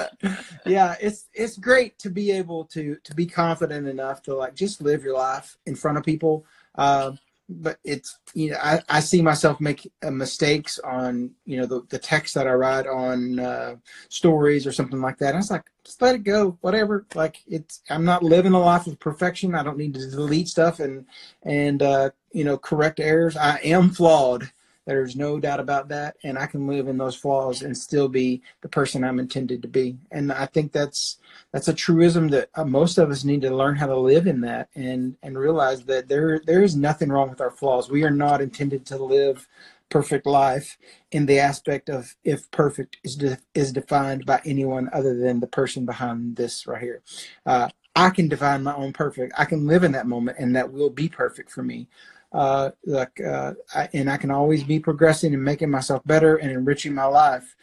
Yeah, 0.65 0.95
it's 0.99 1.29
it's 1.35 1.55
great 1.55 1.99
to 1.99 2.09
be 2.09 2.31
able 2.31 2.65
to 2.65 2.97
to 3.03 3.13
be 3.13 3.27
confident 3.27 3.87
enough 3.87 4.23
to 4.23 4.35
like 4.35 4.55
just 4.55 4.81
live 4.81 5.03
your 5.03 5.13
life 5.13 5.55
in 5.67 5.75
front 5.75 5.99
of 5.99 6.03
people. 6.03 6.45
Uh, 6.75 7.11
but 7.49 7.79
it's 7.83 8.19
you 8.33 8.51
know 8.51 8.57
I, 8.61 8.81
I 8.89 8.99
see 8.99 9.21
myself 9.21 9.59
make 9.61 9.89
uh, 10.03 10.11
mistakes 10.11 10.79
on 10.79 11.31
you 11.45 11.57
know 11.57 11.65
the, 11.65 11.81
the 11.89 11.99
text 11.99 12.33
that 12.35 12.47
I 12.47 12.53
write 12.53 12.87
on 12.87 13.39
uh, 13.39 13.75
stories 14.09 14.67
or 14.67 14.71
something 14.71 15.01
like 15.01 15.17
that. 15.19 15.33
I 15.33 15.37
was 15.37 15.51
like, 15.51 15.63
just 15.83 16.01
let 16.01 16.15
it 16.15 16.23
go, 16.23 16.57
whatever. 16.61 17.05
Like 17.15 17.37
it's 17.47 17.81
I'm 17.89 18.03
not 18.03 18.23
living 18.23 18.53
a 18.53 18.59
life 18.59 18.87
of 18.87 18.99
perfection. 18.99 19.55
I 19.55 19.63
don't 19.63 19.77
need 19.77 19.93
to 19.93 20.09
delete 20.09 20.49
stuff 20.49 20.79
and 20.79 21.05
and 21.43 21.81
uh, 21.81 22.09
you 22.31 22.43
know 22.43 22.57
correct 22.57 22.99
errors. 22.99 23.37
I 23.37 23.57
am 23.59 23.89
flawed, 23.91 24.51
there's 24.87 25.17
no 25.17 25.37
doubt 25.37 25.59
about 25.59 25.89
that. 25.89 26.15
And 26.23 26.39
I 26.39 26.45
can 26.47 26.65
live 26.65 26.87
in 26.87 26.97
those 26.97 27.15
flaws 27.15 27.61
and 27.61 27.77
still 27.77 28.07
be 28.07 28.41
the 28.61 28.69
person 28.69 29.03
I'm 29.03 29.19
intended 29.19 29.61
to 29.61 29.67
be. 29.67 29.97
And 30.11 30.31
I 30.31 30.45
think 30.45 30.71
that's 30.71 31.17
that's 31.51 31.67
a 31.67 31.73
truism 31.73 32.29
that 32.29 32.49
uh, 32.55 32.63
most 32.63 32.97
of 32.97 33.11
us 33.11 33.25
need 33.25 33.41
to 33.41 33.55
learn 33.55 33.75
how 33.75 33.87
to 33.87 33.97
live 33.97 34.27
in 34.27 34.39
that 34.41 34.69
and 34.75 35.17
and 35.21 35.37
realize 35.37 35.83
that 35.83 36.07
there 36.07 36.41
there 36.47 36.63
is 36.63 36.77
nothing 36.77 37.09
wrong 37.09 37.29
with 37.29 37.41
our 37.41 37.51
flaws. 37.51 37.91
We 37.91 38.03
are 38.03 38.09
not 38.09 38.41
intended 38.41 38.85
to 38.87 38.97
live 38.97 39.45
perfect 39.89 40.25
life 40.25 40.77
in 41.11 41.25
the 41.25 41.39
aspect 41.39 41.89
of 41.89 42.15
if 42.23 42.49
perfect 42.51 42.97
is 43.03 43.17
de- 43.17 43.39
is 43.53 43.73
defined 43.73 44.25
by 44.25 44.41
anyone 44.45 44.89
other 44.93 45.17
than 45.17 45.41
the 45.41 45.47
person 45.47 45.85
behind 45.85 46.37
this 46.37 46.65
right 46.65 46.81
here. 46.81 47.01
Uh, 47.45 47.67
I 47.93 48.11
can 48.11 48.29
define 48.29 48.63
my 48.63 48.75
own 48.75 48.93
perfect. 48.93 49.33
I 49.37 49.43
can 49.43 49.65
live 49.67 49.83
in 49.83 49.91
that 49.93 50.07
moment, 50.07 50.37
and 50.39 50.55
that 50.55 50.71
will 50.71 50.91
be 50.91 51.09
perfect 51.09 51.51
for 51.51 51.63
me 51.63 51.87
uh, 52.31 52.71
like, 52.85 53.19
uh, 53.21 53.53
I, 53.73 53.89
and 53.93 54.09
I 54.09 54.17
can 54.17 54.31
always 54.31 54.63
be 54.63 54.79
progressing 54.79 55.33
and 55.33 55.43
making 55.43 55.69
myself 55.69 56.03
better 56.05 56.37
and 56.37 56.51
enriching 56.51 56.93
my 56.93 57.05
life. 57.05 57.55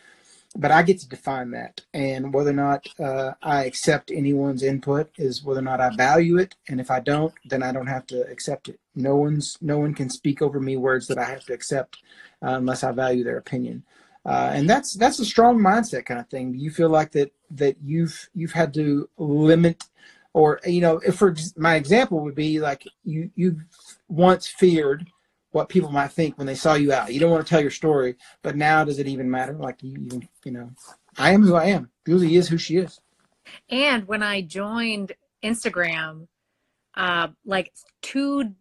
But 0.57 0.71
I 0.71 0.83
get 0.83 1.01
to 1.01 1.09
define 1.09 1.51
that, 1.51 1.81
and 1.93 2.33
whether 2.33 2.51
or 2.51 2.55
not 2.55 2.87
uh, 3.01 3.33
I 3.43 3.65
accept 3.65 4.13
anyone's 4.13 4.63
input 4.63 5.11
is 5.19 5.43
whether 5.43 5.59
or 5.59 5.65
not 5.65 5.81
I 5.81 5.91
value 5.97 6.39
it. 6.39 6.55
And 6.69 6.81
if 6.81 6.93
I 6.93 7.01
don't, 7.01 7.35
then 7.45 7.61
I 7.65 7.73
don't 7.73 7.89
have 7.89 8.07
to 8.09 8.21
accept 8.29 8.69
it. 8.69 8.79
No 8.95 9.17
one's, 9.17 9.59
no 9.61 9.79
one 9.79 9.95
can 9.95 10.09
speak 10.09 10.43
over 10.43 10.61
me 10.61 10.77
words 10.77 11.09
that 11.09 11.19
I 11.19 11.25
have 11.25 11.45
to 11.47 11.53
accept 11.53 11.99
uh, 12.41 12.51
unless 12.51 12.85
I 12.85 12.93
value 12.93 13.25
their 13.25 13.39
opinion. 13.39 13.83
Uh, 14.25 14.53
and 14.55 14.71
that's 14.71 14.95
that's 14.95 15.19
a 15.19 15.25
strong 15.25 15.59
mindset 15.59 16.07
kind 16.07 16.21
of 16.21 16.29
thing. 16.29 16.53
Do 16.53 16.59
you 16.59 16.71
feel 16.71 16.89
like 16.89 17.11
that 17.13 17.33
that 17.51 17.77
you've 17.83 18.31
you've 18.35 18.53
had 18.53 18.73
to 18.75 19.09
limit 19.19 19.85
or 20.33 20.61
you 20.65 20.81
know 20.81 20.99
if 21.07 21.17
for 21.17 21.35
my 21.57 21.77
example 21.77 22.21
would 22.21 22.35
be 22.35 22.61
like 22.61 22.85
you 23.05 23.31
you 23.35 23.61
once 24.09 24.47
feared 24.47 25.07
what 25.51 25.69
people 25.69 25.91
might 25.91 26.11
think 26.11 26.37
when 26.37 26.47
they 26.47 26.55
saw 26.55 26.75
you 26.75 26.93
out. 26.93 27.13
You 27.13 27.21
don't 27.21 27.31
want 27.31 27.47
to 27.47 27.49
tell 27.49 27.61
your 27.61 27.71
story 27.71 28.17
but 28.43 28.57
now 28.57 28.85
does 28.85 28.99
it 28.99 29.07
even 29.07 29.31
matter? 29.31 29.55
Like 29.55 29.83
you 29.83 29.97
you, 29.99 30.23
you 30.45 30.53
know 30.53 30.71
i 31.19 31.31
am 31.33 31.43
who 31.43 31.55
i 31.55 31.67
am. 31.67 31.91
Julie 32.07 32.37
is 32.37 32.49
who 32.49 32.59
she 32.59 32.77
is. 32.77 33.01
And 33.71 34.07
when 34.07 34.23
i 34.23 34.41
joined 34.41 35.13
instagram 35.43 36.27
uh 36.97 37.29
like 37.45 37.73
two 38.03 38.55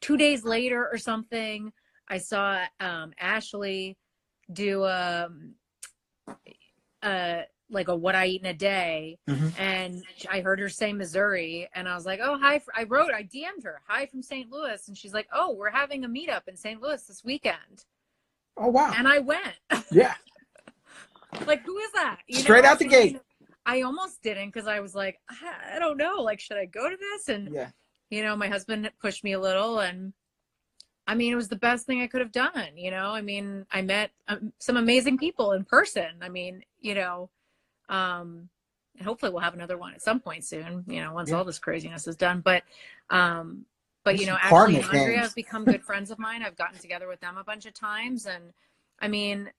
two 0.00 0.16
days 0.16 0.44
later 0.44 0.88
or 0.90 0.96
something 0.96 1.72
i 2.08 2.16
saw 2.16 2.64
um 2.80 3.12
ashley 3.18 3.96
do 4.52 4.84
a, 4.84 5.28
uh 7.02 7.42
like 7.70 7.88
a 7.88 7.96
what 7.96 8.14
I 8.14 8.26
eat 8.26 8.42
in 8.42 8.46
a 8.46 8.54
day, 8.54 9.18
mm-hmm. 9.28 9.48
and 9.60 10.02
I 10.30 10.40
heard 10.40 10.60
her 10.60 10.68
say 10.68 10.92
Missouri, 10.92 11.68
and 11.74 11.88
I 11.88 11.94
was 11.94 12.06
like, 12.06 12.20
oh 12.22 12.38
hi. 12.38 12.60
I 12.74 12.84
wrote, 12.84 13.12
I 13.12 13.22
DM'd 13.22 13.64
her, 13.64 13.80
hi 13.86 14.06
from 14.06 14.22
St. 14.22 14.50
Louis, 14.50 14.88
and 14.88 14.96
she's 14.96 15.12
like, 15.12 15.28
oh, 15.32 15.52
we're 15.52 15.70
having 15.70 16.04
a 16.04 16.08
meetup 16.08 16.48
in 16.48 16.56
St. 16.56 16.80
Louis 16.80 17.02
this 17.02 17.24
weekend. 17.24 17.84
Oh 18.56 18.68
wow! 18.68 18.92
And 18.96 19.06
I 19.06 19.18
went. 19.18 19.54
Yeah. 19.90 20.14
like 21.46 21.64
who 21.64 21.78
is 21.78 21.92
that? 21.92 22.18
You 22.26 22.40
Straight 22.40 22.64
know? 22.64 22.70
out 22.70 22.78
the 22.78 22.86
I 22.86 22.88
gate. 22.88 23.20
I 23.64 23.82
almost 23.82 24.22
didn't 24.22 24.48
because 24.48 24.66
I 24.66 24.80
was 24.80 24.94
like, 24.94 25.18
I 25.74 25.78
don't 25.78 25.96
know, 25.96 26.16
like 26.22 26.40
should 26.40 26.58
I 26.58 26.66
go 26.66 26.88
to 26.90 26.96
this? 26.96 27.28
And 27.28 27.54
yeah, 27.54 27.70
you 28.10 28.22
know, 28.22 28.36
my 28.36 28.48
husband 28.48 28.90
pushed 29.00 29.24
me 29.24 29.32
a 29.32 29.40
little, 29.40 29.80
and 29.80 30.12
I 31.06 31.14
mean, 31.14 31.32
it 31.32 31.36
was 31.36 31.48
the 31.48 31.56
best 31.56 31.86
thing 31.86 32.02
I 32.02 32.06
could 32.06 32.20
have 32.20 32.32
done. 32.32 32.76
You 32.76 32.90
know, 32.90 33.10
I 33.10 33.22
mean, 33.22 33.66
I 33.70 33.82
met 33.82 34.10
um, 34.26 34.52
some 34.58 34.76
amazing 34.76 35.16
people 35.16 35.52
in 35.52 35.64
person. 35.64 36.08
I 36.20 36.28
mean, 36.28 36.62
you 36.80 36.94
know 36.94 37.30
um, 37.88 38.48
hopefully 39.02 39.32
we'll 39.32 39.42
have 39.42 39.54
another 39.54 39.78
one 39.78 39.94
at 39.94 40.02
some 40.02 40.20
point 40.20 40.44
soon, 40.44 40.84
you 40.86 41.00
know, 41.00 41.12
once 41.12 41.30
yeah. 41.30 41.36
all 41.36 41.44
this 41.44 41.58
craziness 41.58 42.06
is 42.06 42.16
done. 42.16 42.40
But, 42.40 42.62
um, 43.10 43.64
but 44.04 44.18
you 44.18 44.26
know, 44.26 44.36
actually 44.40 44.76
and 44.76 44.84
Andrea 44.84 45.18
has 45.18 45.34
become 45.34 45.64
good 45.64 45.82
friends 45.82 46.10
of 46.10 46.18
mine. 46.18 46.42
I've 46.42 46.56
gotten 46.56 46.78
together 46.78 47.08
with 47.08 47.20
them 47.20 47.36
a 47.36 47.44
bunch 47.44 47.66
of 47.66 47.74
times. 47.74 48.26
And 48.26 48.52
I 49.00 49.08
mean, 49.08 49.50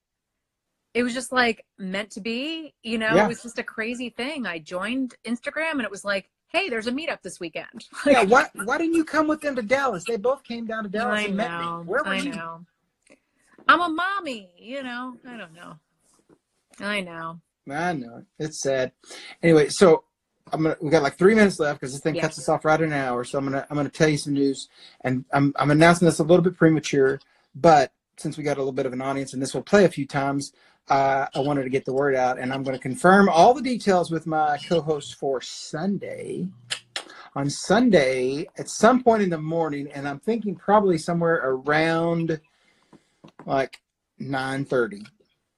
it 0.93 1.03
was 1.03 1.13
just 1.13 1.31
like 1.31 1.65
meant 1.77 2.11
to 2.11 2.21
be, 2.21 2.73
you 2.83 2.97
know, 2.97 3.15
yeah. 3.15 3.25
it 3.25 3.27
was 3.27 3.43
just 3.43 3.59
a 3.59 3.63
crazy 3.63 4.09
thing. 4.09 4.45
I 4.45 4.59
joined 4.59 5.15
Instagram 5.25 5.73
and 5.73 5.83
it 5.83 5.91
was 5.91 6.03
like, 6.03 6.29
hey, 6.47 6.69
there's 6.69 6.87
a 6.87 6.91
meetup 6.91 7.21
this 7.21 7.39
weekend. 7.39 7.85
yeah, 8.05 8.23
why 8.23 8.47
why 8.63 8.77
didn't 8.77 8.95
you 8.95 9.05
come 9.05 9.27
with 9.27 9.41
them 9.41 9.55
to 9.55 9.61
Dallas? 9.61 10.03
They 10.07 10.17
both 10.17 10.43
came 10.43 10.65
down 10.65 10.83
to 10.83 10.89
Dallas 10.89 11.19
I 11.19 11.23
and 11.25 11.37
know, 11.37 11.43
met 11.43 11.59
me. 11.59 11.67
Where 11.85 12.03
were 12.03 12.09
I 12.09 12.17
you? 12.17 12.31
Know. 12.31 12.65
I'm 13.67 13.81
a 13.81 13.89
mommy, 13.89 14.49
you 14.57 14.81
know. 14.81 15.15
I 15.27 15.37
don't 15.37 15.53
know. 15.53 15.75
I 16.79 17.01
know. 17.01 17.39
I 17.71 17.93
know 17.93 18.23
it's 18.37 18.61
sad. 18.61 18.91
Anyway, 19.41 19.69
so 19.69 20.03
I'm 20.51 20.63
gonna 20.63 20.77
we 20.81 20.89
got 20.89 21.03
like 21.03 21.17
three 21.17 21.35
minutes 21.35 21.59
left 21.59 21.79
because 21.79 21.93
this 21.93 22.01
thing 22.01 22.15
yeah. 22.15 22.21
cuts 22.21 22.39
us 22.39 22.49
off 22.49 22.65
right 22.65 22.79
in 22.79 22.91
an 22.91 22.93
hour. 22.93 23.23
So 23.23 23.37
I'm 23.37 23.45
gonna 23.45 23.65
I'm 23.69 23.77
gonna 23.77 23.89
tell 23.89 24.09
you 24.09 24.17
some 24.17 24.33
news, 24.33 24.69
and 25.01 25.25
I'm 25.31 25.53
I'm 25.57 25.71
announcing 25.71 26.05
this 26.05 26.19
a 26.19 26.23
little 26.23 26.43
bit 26.43 26.57
premature, 26.57 27.19
but 27.55 27.91
since 28.17 28.37
we 28.37 28.43
got 28.43 28.57
a 28.57 28.59
little 28.59 28.73
bit 28.73 28.85
of 28.85 28.93
an 28.93 29.01
audience 29.01 29.33
and 29.33 29.41
this 29.41 29.53
will 29.53 29.63
play 29.63 29.85
a 29.85 29.89
few 29.89 30.05
times, 30.05 30.51
uh, 30.89 31.27
I 31.33 31.39
wanted 31.39 31.63
to 31.63 31.69
get 31.69 31.85
the 31.85 31.93
word 31.93 32.15
out, 32.15 32.39
and 32.39 32.51
I'm 32.51 32.63
going 32.63 32.75
to 32.75 32.81
confirm 32.81 33.29
all 33.29 33.53
the 33.53 33.61
details 33.61 34.11
with 34.11 34.27
my 34.27 34.57
co-host 34.67 35.15
for 35.15 35.39
Sunday. 35.41 36.47
On 37.35 37.49
Sunday, 37.49 38.47
at 38.57 38.69
some 38.69 39.03
point 39.03 39.21
in 39.21 39.29
the 39.29 39.37
morning, 39.37 39.87
and 39.93 40.07
I'm 40.07 40.19
thinking 40.19 40.55
probably 40.55 40.97
somewhere 40.97 41.41
around 41.43 42.41
like 43.45 43.79
9:30 44.19 45.05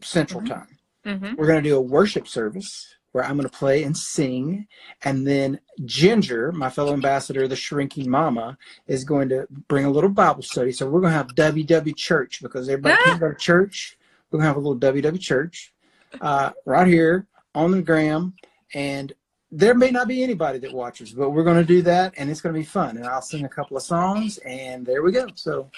Central 0.02 0.42
mm-hmm. 0.42 0.54
Time. 0.54 0.78
Mm-hmm. 1.06 1.36
We're 1.36 1.48
going 1.48 1.64
to 1.64 1.70
do 1.70 1.78
a 1.78 1.82
worship 1.82 2.28
service 2.28 2.96
where 3.12 3.26
I'm 3.26 3.36
going 3.36 3.48
to 3.50 3.58
play 3.58 3.84
and 3.84 3.98
sing. 3.98 4.68
And 5.04 5.28
then 5.28 5.60
Ginger, 5.86 6.52
my 6.52 6.70
fellow 6.70 6.94
ambassador, 6.94 7.48
the 7.48 7.56
shrinking 7.56 8.10
mama, 8.10 8.58
is 8.88 9.04
going 9.04 9.30
to 9.30 9.48
bring 9.68 9.86
a 9.86 9.90
little 9.90 10.10
Bible 10.10 10.44
study. 10.44 10.72
So 10.72 10.86
we're 10.90 11.02
going 11.02 11.12
to 11.12 11.18
have 11.18 11.36
WW 11.36 11.96
Church 11.96 12.42
because 12.42 12.70
everybody 12.70 13.02
can't 13.04 13.20
go 13.20 13.30
to 13.30 13.36
church. 13.38 13.98
We're 14.30 14.38
going 14.40 14.44
to 14.44 14.48
have 14.48 14.56
a 14.58 14.60
little 14.60 14.78
WW 14.80 15.20
Church 15.20 15.74
uh, 16.22 16.52
right 16.66 16.88
here 16.88 17.28
on 17.54 17.72
the 17.72 17.82
gram. 17.82 18.34
And 18.74 19.12
there 19.52 19.74
may 19.76 19.92
not 19.92 20.08
be 20.08 20.24
anybody 20.24 20.60
that 20.60 20.72
watches, 20.74 21.12
but 21.12 21.32
we're 21.32 21.44
going 21.44 21.58
to 21.58 21.66
do 21.66 21.82
that 21.82 22.14
and 22.16 22.30
it's 22.30 22.40
going 22.40 22.54
to 22.56 22.60
be 22.60 22.66
fun. 22.66 22.96
And 22.96 23.06
I'll 23.06 23.22
sing 23.22 23.44
a 23.44 23.50
couple 23.50 23.76
of 23.76 23.84
songs 23.84 24.38
and 24.46 24.86
there 24.86 25.04
we 25.04 25.12
go. 25.12 25.28
So, 25.36 25.70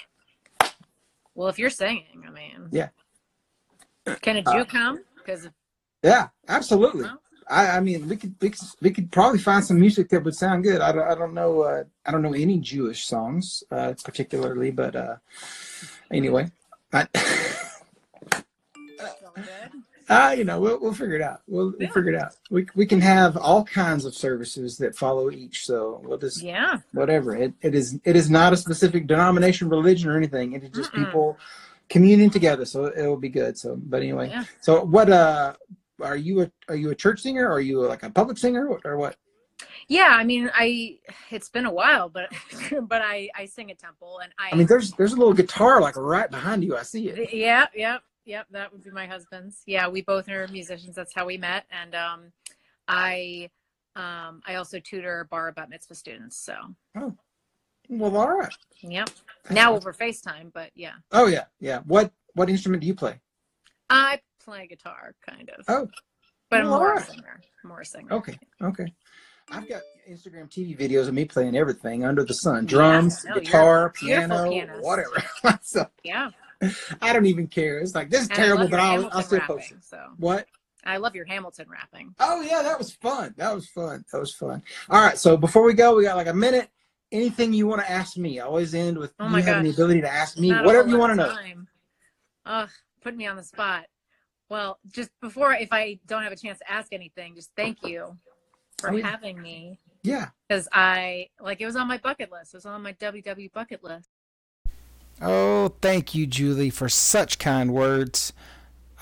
Well, 1.34 1.48
if 1.48 1.58
you're 1.58 1.70
singing, 1.70 2.22
I 2.24 2.30
mean, 2.30 2.68
Yeah. 2.70 2.90
Can 4.22 4.36
a 4.36 4.42
Uh, 4.48 4.58
Jew 4.58 4.64
come? 4.66 5.00
Because 5.24 5.48
yeah, 6.02 6.28
absolutely. 6.48 7.02
Well. 7.02 7.20
I, 7.48 7.76
I 7.76 7.80
mean, 7.80 8.08
we 8.08 8.16
could, 8.16 8.34
we 8.40 8.50
could 8.50 8.60
we 8.80 8.90
could 8.90 9.12
probably 9.12 9.38
find 9.38 9.64
some 9.64 9.78
music 9.78 10.08
that 10.10 10.24
would 10.24 10.34
sound 10.34 10.64
good. 10.64 10.80
I 10.80 10.92
don't, 10.92 11.08
I 11.08 11.14
don't 11.14 11.34
know 11.34 11.62
uh, 11.62 11.84
I 12.06 12.10
don't 12.10 12.22
know 12.22 12.34
any 12.34 12.58
Jewish 12.58 13.06
songs 13.06 13.62
uh, 13.70 13.94
particularly, 14.02 14.70
but 14.70 14.96
uh, 14.96 15.16
anyway, 16.10 16.50
I, 16.92 17.06
uh, 20.08 20.34
you 20.36 20.44
know 20.44 20.60
we'll 20.60 20.80
we'll 20.80 20.94
figure 20.94 21.16
it 21.16 21.22
out. 21.22 21.42
We'll, 21.46 21.74
we'll 21.78 21.88
figure 21.88 22.12
it 22.14 22.20
out. 22.20 22.36
We 22.50 22.66
we 22.74 22.86
can 22.86 23.00
have 23.00 23.36
all 23.36 23.64
kinds 23.64 24.04
of 24.04 24.14
services 24.14 24.78
that 24.78 24.96
follow 24.96 25.30
each. 25.30 25.66
So 25.66 26.00
we'll 26.04 26.18
just 26.18 26.42
yeah, 26.42 26.78
whatever. 26.92 27.36
It 27.36 27.52
it 27.60 27.74
is 27.74 27.98
it 28.04 28.16
is 28.16 28.30
not 28.30 28.52
a 28.54 28.56
specific 28.56 29.06
denomination, 29.06 29.68
religion, 29.68 30.08
or 30.10 30.16
anything. 30.16 30.52
It 30.52 30.64
is 30.64 30.70
just 30.70 30.92
Mm-mm. 30.92 31.04
people 31.04 31.38
communing 31.88 32.30
together. 32.30 32.64
So 32.64 32.86
it 32.86 33.06
will 33.06 33.16
be 33.16 33.28
good. 33.28 33.58
So, 33.58 33.76
but 33.76 34.02
anyway, 34.02 34.30
yeah. 34.30 34.44
so 34.60 34.84
what? 34.84 35.10
Uh, 35.10 35.54
are 36.02 36.16
you 36.16 36.42
a 36.42 36.50
are 36.68 36.76
you 36.76 36.90
a 36.90 36.94
church 36.94 37.20
singer? 37.20 37.48
Or 37.48 37.54
are 37.54 37.60
you 37.60 37.80
like 37.80 38.02
a 38.02 38.10
public 38.10 38.38
singer 38.38 38.68
or, 38.84 38.96
what? 38.96 39.16
Yeah, 39.88 40.08
I 40.10 40.24
mean, 40.24 40.50
I 40.54 40.98
it's 41.30 41.48
been 41.48 41.66
a 41.66 41.72
while, 41.72 42.08
but 42.08 42.32
but 42.82 43.02
I 43.02 43.28
I 43.34 43.46
sing 43.46 43.70
at 43.70 43.78
temple, 43.78 44.20
and 44.22 44.32
I, 44.38 44.50
I 44.52 44.56
mean, 44.56 44.66
there's 44.66 44.92
there's 44.92 45.12
a 45.12 45.16
little 45.16 45.34
guitar 45.34 45.80
like 45.80 45.96
right 45.96 46.30
behind 46.30 46.64
you. 46.64 46.76
I 46.76 46.82
see 46.82 47.08
it. 47.08 47.32
yeah, 47.32 47.66
yeah, 47.74 47.98
yep. 48.24 48.46
That 48.50 48.72
would 48.72 48.82
be 48.82 48.90
my 48.90 49.06
husband's. 49.06 49.62
Yeah, 49.66 49.88
we 49.88 50.02
both 50.02 50.28
are 50.28 50.48
musicians. 50.48 50.96
That's 50.96 51.14
how 51.14 51.26
we 51.26 51.36
met, 51.36 51.64
and 51.70 51.94
um, 51.94 52.32
I 52.88 53.50
um 53.94 54.42
I 54.46 54.56
also 54.56 54.80
tutor 54.80 55.28
bar 55.30 55.52
bat 55.52 55.70
mitzvah 55.70 55.94
students. 55.94 56.36
So 56.36 56.54
Well, 57.88 58.16
all 58.16 58.38
right. 58.38 58.52
yep. 58.82 59.10
Now 59.50 59.74
over 59.74 59.92
FaceTime, 59.92 60.52
but 60.52 60.70
yeah, 60.74 60.94
Oh 61.12 61.26
yeah, 61.26 61.44
yeah. 61.60 61.80
What 61.86 62.12
what 62.34 62.48
instrument 62.48 62.80
do 62.80 62.86
you 62.86 62.94
play? 62.94 63.20
I 63.90 64.20
play 64.42 64.66
guitar, 64.66 65.14
kind 65.28 65.50
of. 65.50 65.64
Oh, 65.68 65.88
but 66.50 66.60
I'm 66.60 66.70
well, 66.70 66.78
more 66.80 66.94
a 66.94 67.00
singer. 67.00 67.40
More 67.62 67.80
a 67.80 67.86
singer. 67.86 68.12
okay, 68.12 68.38
okay. 68.62 68.92
I've 69.50 69.68
got 69.68 69.82
Instagram 70.10 70.48
TV 70.48 70.78
videos 70.78 71.08
of 71.08 71.14
me 71.14 71.26
playing 71.26 71.56
everything 71.56 72.04
under 72.04 72.24
the 72.24 72.34
sun: 72.34 72.64
drums, 72.64 73.24
oh, 73.28 73.34
no, 73.34 73.40
guitar, 73.40 73.90
piano, 73.90 74.50
pianist. 74.50 74.82
whatever. 74.82 75.22
so 75.62 75.86
Yeah. 76.02 76.30
I 77.02 77.12
don't 77.12 77.26
even 77.26 77.46
care. 77.46 77.78
It's 77.78 77.94
like 77.94 78.08
this 78.10 78.22
is 78.22 78.28
And 78.28 78.38
terrible, 78.38 78.64
I 78.64 78.70
but 78.70 78.80
I'll 78.80 79.10
I'll 79.12 79.22
still 79.22 79.38
rapping, 79.38 79.56
post 79.56 79.72
it. 79.72 79.84
So 79.84 79.98
What? 80.18 80.46
I 80.86 80.98
love 80.98 81.14
your 81.14 81.24
Hamilton 81.24 81.66
rapping. 81.68 82.14
Oh 82.18 82.40
yeah, 82.40 82.62
that 82.62 82.78
was 82.78 82.92
fun. 82.92 83.34
That 83.36 83.54
was 83.54 83.68
fun. 83.68 84.04
That 84.12 84.18
was 84.18 84.34
fun. 84.34 84.62
All 84.88 85.02
right, 85.02 85.18
so 85.18 85.36
before 85.36 85.62
we 85.64 85.74
go, 85.74 85.94
we 85.94 86.04
got 86.04 86.16
like 86.16 86.26
a 86.26 86.34
minute. 86.34 86.70
Anything 87.14 87.52
you 87.52 87.68
want 87.68 87.80
to 87.80 87.88
ask 87.88 88.16
me? 88.16 88.40
I 88.40 88.44
always 88.44 88.74
end 88.74 88.98
with 88.98 89.14
Oh 89.20 89.26
you 89.26 89.30
my 89.30 89.40
having 89.40 89.62
the 89.62 89.70
ability 89.70 90.00
to 90.00 90.12
ask 90.12 90.36
me 90.36 90.50
Not 90.50 90.64
whatever 90.64 90.88
you 90.88 90.98
want 90.98 91.14
to 91.16 91.22
of 91.22 91.28
know. 91.28 91.34
time. 91.34 91.68
Ugh, 92.44 92.68
put 93.02 93.16
me 93.16 93.28
on 93.28 93.36
the 93.36 93.44
spot. 93.44 93.86
Well, 94.50 94.80
just 94.90 95.10
before, 95.20 95.52
if 95.52 95.68
I 95.72 96.00
don't 96.08 96.24
have 96.24 96.32
a 96.32 96.36
chance 96.36 96.58
to 96.58 96.68
ask 96.68 96.92
anything, 96.92 97.36
just 97.36 97.50
thank 97.56 97.84
you 97.84 98.18
for 98.78 98.90
Oh, 98.90 98.96
yeah. 98.96 99.08
having 99.08 99.40
me 99.40 99.78
Yeah. 100.02 100.30
because 100.48 100.66
I 100.72 101.28
like 101.40 101.60
it 101.60 101.66
was 101.66 101.76
on 101.76 101.86
my 101.86 101.98
bucket 101.98 102.32
list. 102.32 102.52
It 102.52 102.56
was 102.56 102.66
on 102.66 102.82
my 102.82 102.94
WW 102.94 103.52
bucket 103.52 103.84
list. 103.84 104.08
Oh, 105.22 105.68
thank 105.80 106.16
you, 106.16 106.26
Julie, 106.26 106.70
for 106.70 106.88
such 106.88 107.38
kind 107.38 107.72
words. 107.72 108.32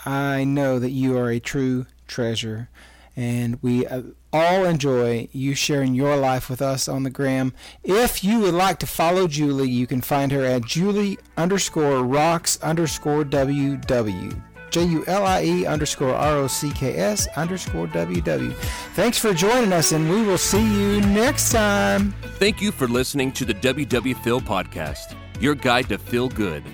I 0.05 0.45
know 0.45 0.79
that 0.79 0.91
you 0.91 1.17
are 1.17 1.31
a 1.31 1.41
true 1.41 1.87
treasure, 2.07 2.69
and 3.17 3.59
we 3.63 3.87
uh, 3.87 4.03
all 4.33 4.65
enjoy 4.65 5.29
you 5.33 5.55
sharing 5.55 5.95
your 5.95 6.17
life 6.17 6.49
with 6.49 6.63
us 6.63 6.89
on 6.89 7.03
the 7.03 7.11
gram. 7.11 7.53
If 7.83 8.25
you 8.25 8.41
would 8.41 8.55
like 8.55 8.79
to 8.81 8.87
follow 8.87 9.29
Julie, 9.29 9.69
you 9.69 9.87
can 9.87 10.01
find 10.01 10.33
her 10.33 10.45
at 10.45 10.65
Julie 10.65 11.19
underscore 11.37 12.03
rocks 12.03 12.59
underscore 12.63 13.25
WW. 13.25 14.43
J 14.71 14.85
U 14.85 15.05
L 15.07 15.27
I 15.27 15.43
E 15.45 15.67
underscore 15.67 16.15
R 16.15 16.39
O 16.39 16.47
C 16.47 16.71
K 16.71 16.97
S 16.97 17.29
underscore 17.37 17.87
WW. 17.89 18.55
Thanks 18.95 19.19
for 19.19 19.35
joining 19.35 19.73
us, 19.73 19.93
and 19.93 20.09
we 20.09 20.23
will 20.23 20.39
see 20.39 20.63
you 20.63 21.03
next 21.03 21.53
time. 21.53 22.15
Thank 22.39 22.63
you 22.63 22.73
for 22.73 22.89
listening 22.89 23.33
to 23.33 23.45
the 23.45 23.55
WW 23.55 24.17
Phil 24.25 24.41
podcast, 24.41 25.15
your 25.41 25.55
guide 25.55 25.91
to 25.91 25.99
feel 25.99 26.31
good. 26.31 26.65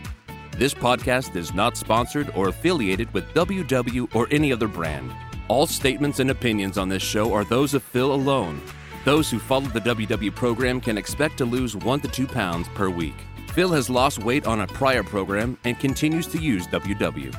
This 0.52 0.74
podcast 0.74 1.34
is 1.34 1.52
not 1.52 1.76
sponsored 1.76 2.30
or 2.36 2.48
affiliated 2.48 3.12
with 3.12 3.24
WW 3.34 4.14
or 4.14 4.28
any 4.30 4.52
other 4.52 4.68
brand. 4.68 5.12
All 5.48 5.66
statements 5.66 6.20
and 6.20 6.30
opinions 6.30 6.76
on 6.76 6.90
this 6.90 7.02
show 7.02 7.32
are 7.32 7.42
those 7.42 7.72
of 7.72 7.82
Phil 7.82 8.12
alone. 8.12 8.60
Those 9.06 9.30
who 9.30 9.38
follow 9.38 9.66
the 9.68 9.80
WW 9.80 10.34
program 10.34 10.78
can 10.78 10.98
expect 10.98 11.38
to 11.38 11.46
lose 11.46 11.74
1 11.74 12.00
to 12.00 12.08
2 12.08 12.26
pounds 12.26 12.68
per 12.74 12.90
week. 12.90 13.14
Phil 13.54 13.72
has 13.72 13.88
lost 13.88 14.18
weight 14.22 14.46
on 14.46 14.60
a 14.60 14.66
prior 14.66 15.02
program 15.02 15.56
and 15.64 15.80
continues 15.80 16.26
to 16.26 16.38
use 16.38 16.66
WW. 16.66 17.34